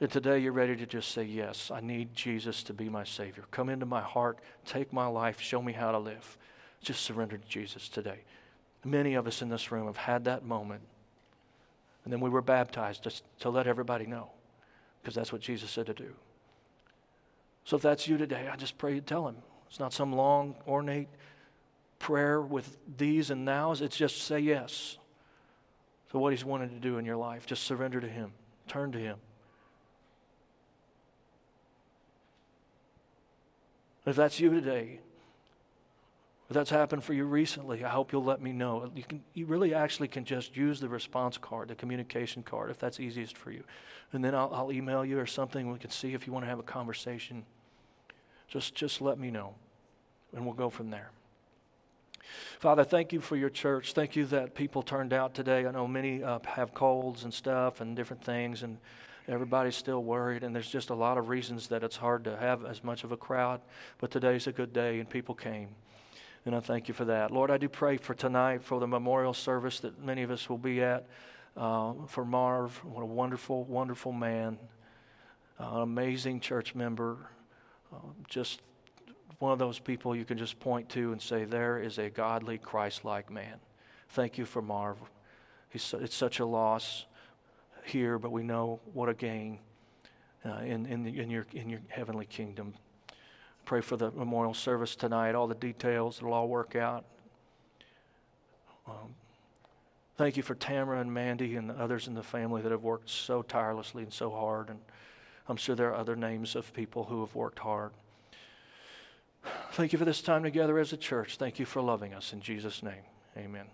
And 0.00 0.08
today 0.08 0.38
you're 0.38 0.52
ready 0.52 0.76
to 0.76 0.86
just 0.86 1.10
say, 1.10 1.24
Yes, 1.24 1.72
I 1.74 1.80
need 1.80 2.14
Jesus 2.14 2.62
to 2.64 2.72
be 2.72 2.88
my 2.88 3.02
Savior. 3.02 3.44
Come 3.50 3.68
into 3.68 3.86
my 3.86 4.02
heart, 4.02 4.38
take 4.64 4.92
my 4.92 5.08
life, 5.08 5.40
show 5.40 5.60
me 5.60 5.72
how 5.72 5.90
to 5.90 5.98
live. 5.98 6.38
Just 6.80 7.02
surrender 7.02 7.38
to 7.38 7.48
Jesus 7.48 7.88
today. 7.88 8.20
Many 8.84 9.14
of 9.14 9.26
us 9.26 9.42
in 9.42 9.48
this 9.48 9.72
room 9.72 9.86
have 9.86 9.96
had 9.96 10.26
that 10.26 10.44
moment. 10.44 10.82
And 12.08 12.12
then 12.14 12.20
we 12.20 12.30
were 12.30 12.40
baptized 12.40 13.02
just 13.02 13.22
to 13.40 13.50
let 13.50 13.66
everybody 13.66 14.06
know, 14.06 14.30
because 15.02 15.14
that's 15.14 15.30
what 15.30 15.42
Jesus 15.42 15.70
said 15.70 15.84
to 15.88 15.92
do. 15.92 16.14
So 17.66 17.76
if 17.76 17.82
that's 17.82 18.08
you 18.08 18.16
today, 18.16 18.48
I 18.50 18.56
just 18.56 18.78
pray 18.78 18.94
you 18.94 19.02
tell 19.02 19.28
him. 19.28 19.36
It's 19.68 19.78
not 19.78 19.92
some 19.92 20.14
long, 20.14 20.54
ornate 20.66 21.08
prayer 21.98 22.40
with 22.40 22.78
these 22.96 23.28
and 23.28 23.44
nows. 23.44 23.82
It's 23.82 23.94
just 23.94 24.22
say 24.22 24.40
yes 24.40 24.96
to 26.10 26.16
what 26.16 26.32
he's 26.32 26.46
wanted 26.46 26.70
to 26.70 26.78
do 26.78 26.96
in 26.96 27.04
your 27.04 27.18
life. 27.18 27.44
Just 27.44 27.64
surrender 27.64 28.00
to 28.00 28.08
him, 28.08 28.32
turn 28.68 28.90
to 28.92 28.98
him. 28.98 29.18
If 34.06 34.16
that's 34.16 34.40
you 34.40 34.48
today, 34.48 35.00
if 36.48 36.54
that's 36.54 36.70
happened 36.70 37.04
for 37.04 37.12
you 37.12 37.24
recently, 37.24 37.84
I 37.84 37.90
hope 37.90 38.10
you'll 38.10 38.24
let 38.24 38.40
me 38.40 38.52
know. 38.52 38.90
You, 38.94 39.02
can, 39.02 39.22
you 39.34 39.44
really 39.44 39.74
actually 39.74 40.08
can 40.08 40.24
just 40.24 40.56
use 40.56 40.80
the 40.80 40.88
response 40.88 41.36
card, 41.36 41.68
the 41.68 41.74
communication 41.74 42.42
card, 42.42 42.70
if 42.70 42.78
that's 42.78 42.98
easiest 43.00 43.36
for 43.36 43.50
you. 43.50 43.64
And 44.12 44.24
then 44.24 44.34
I'll, 44.34 44.50
I'll 44.54 44.72
email 44.72 45.04
you 45.04 45.18
or 45.18 45.26
something. 45.26 45.70
We 45.70 45.78
can 45.78 45.90
see 45.90 46.14
if 46.14 46.26
you 46.26 46.32
want 46.32 46.46
to 46.46 46.48
have 46.48 46.58
a 46.58 46.62
conversation. 46.62 47.44
Just, 48.48 48.74
just 48.74 49.02
let 49.02 49.18
me 49.18 49.30
know, 49.30 49.56
and 50.34 50.46
we'll 50.46 50.54
go 50.54 50.70
from 50.70 50.90
there. 50.90 51.10
Father, 52.60 52.82
thank 52.82 53.12
you 53.12 53.20
for 53.20 53.36
your 53.36 53.50
church. 53.50 53.92
Thank 53.92 54.16
you 54.16 54.24
that 54.26 54.54
people 54.54 54.82
turned 54.82 55.12
out 55.12 55.34
today. 55.34 55.66
I 55.66 55.70
know 55.70 55.86
many 55.86 56.22
uh, 56.22 56.38
have 56.46 56.72
colds 56.72 57.24
and 57.24 57.32
stuff 57.32 57.82
and 57.82 57.94
different 57.94 58.24
things, 58.24 58.62
and 58.62 58.78
everybody's 59.28 59.76
still 59.76 60.02
worried, 60.02 60.42
and 60.42 60.54
there's 60.54 60.70
just 60.70 60.88
a 60.88 60.94
lot 60.94 61.18
of 61.18 61.28
reasons 61.28 61.68
that 61.68 61.84
it's 61.84 61.96
hard 61.96 62.24
to 62.24 62.38
have 62.38 62.64
as 62.64 62.82
much 62.82 63.04
of 63.04 63.12
a 63.12 63.18
crowd. 63.18 63.60
But 63.98 64.10
today's 64.10 64.46
a 64.46 64.52
good 64.52 64.72
day, 64.72 64.98
and 64.98 65.08
people 65.08 65.34
came. 65.34 65.68
And 66.44 66.54
I 66.54 66.60
thank 66.60 66.88
you 66.88 66.94
for 66.94 67.04
that. 67.06 67.30
Lord, 67.30 67.50
I 67.50 67.58
do 67.58 67.68
pray 67.68 67.96
for 67.96 68.14
tonight, 68.14 68.62
for 68.62 68.80
the 68.80 68.86
memorial 68.86 69.34
service 69.34 69.80
that 69.80 70.02
many 70.02 70.22
of 70.22 70.30
us 70.30 70.48
will 70.48 70.58
be 70.58 70.82
at, 70.82 71.06
uh, 71.56 71.92
for 72.06 72.24
Marv. 72.24 72.82
What 72.84 73.02
a 73.02 73.06
wonderful, 73.06 73.64
wonderful 73.64 74.12
man, 74.12 74.58
uh, 75.60 75.70
an 75.72 75.82
amazing 75.82 76.40
church 76.40 76.74
member, 76.74 77.18
uh, 77.92 77.98
just 78.28 78.62
one 79.38 79.52
of 79.52 79.58
those 79.58 79.78
people 79.78 80.16
you 80.16 80.24
can 80.24 80.38
just 80.38 80.58
point 80.58 80.88
to 80.90 81.12
and 81.12 81.22
say, 81.22 81.44
there 81.44 81.78
is 81.78 81.98
a 81.98 82.10
godly, 82.10 82.58
Christ 82.58 83.04
like 83.04 83.30
man. 83.30 83.58
Thank 84.10 84.38
you 84.38 84.44
for 84.44 84.62
Marv. 84.62 84.98
He's, 85.68 85.94
it's 86.00 86.16
such 86.16 86.40
a 86.40 86.46
loss 86.46 87.04
here, 87.84 88.18
but 88.18 88.32
we 88.32 88.42
know 88.42 88.80
what 88.92 89.08
a 89.08 89.14
gain 89.14 89.58
uh, 90.44 90.58
in, 90.58 90.86
in, 90.86 91.02
the, 91.02 91.18
in, 91.20 91.30
your, 91.30 91.46
in 91.52 91.68
your 91.68 91.80
heavenly 91.88 92.26
kingdom. 92.26 92.74
Pray 93.68 93.82
for 93.82 93.98
the 93.98 94.10
memorial 94.12 94.54
service 94.54 94.96
tonight, 94.96 95.34
all 95.34 95.46
the 95.46 95.54
details, 95.54 96.16
it'll 96.16 96.32
all 96.32 96.48
work 96.48 96.74
out. 96.74 97.04
Um, 98.86 99.14
thank 100.16 100.38
you 100.38 100.42
for 100.42 100.54
Tamara 100.54 101.02
and 101.02 101.12
Mandy 101.12 101.54
and 101.54 101.68
the 101.68 101.74
others 101.74 102.08
in 102.08 102.14
the 102.14 102.22
family 102.22 102.62
that 102.62 102.72
have 102.72 102.82
worked 102.82 103.10
so 103.10 103.42
tirelessly 103.42 104.04
and 104.04 104.10
so 104.10 104.30
hard. 104.30 104.70
And 104.70 104.78
I'm 105.50 105.58
sure 105.58 105.74
there 105.76 105.90
are 105.90 105.96
other 105.96 106.16
names 106.16 106.56
of 106.56 106.72
people 106.72 107.04
who 107.04 107.20
have 107.20 107.34
worked 107.34 107.58
hard. 107.58 107.90
Thank 109.72 109.92
you 109.92 109.98
for 109.98 110.06
this 110.06 110.22
time 110.22 110.44
together 110.44 110.78
as 110.78 110.94
a 110.94 110.96
church. 110.96 111.36
Thank 111.36 111.58
you 111.58 111.66
for 111.66 111.82
loving 111.82 112.14
us. 112.14 112.32
In 112.32 112.40
Jesus' 112.40 112.82
name, 112.82 113.04
amen. 113.36 113.66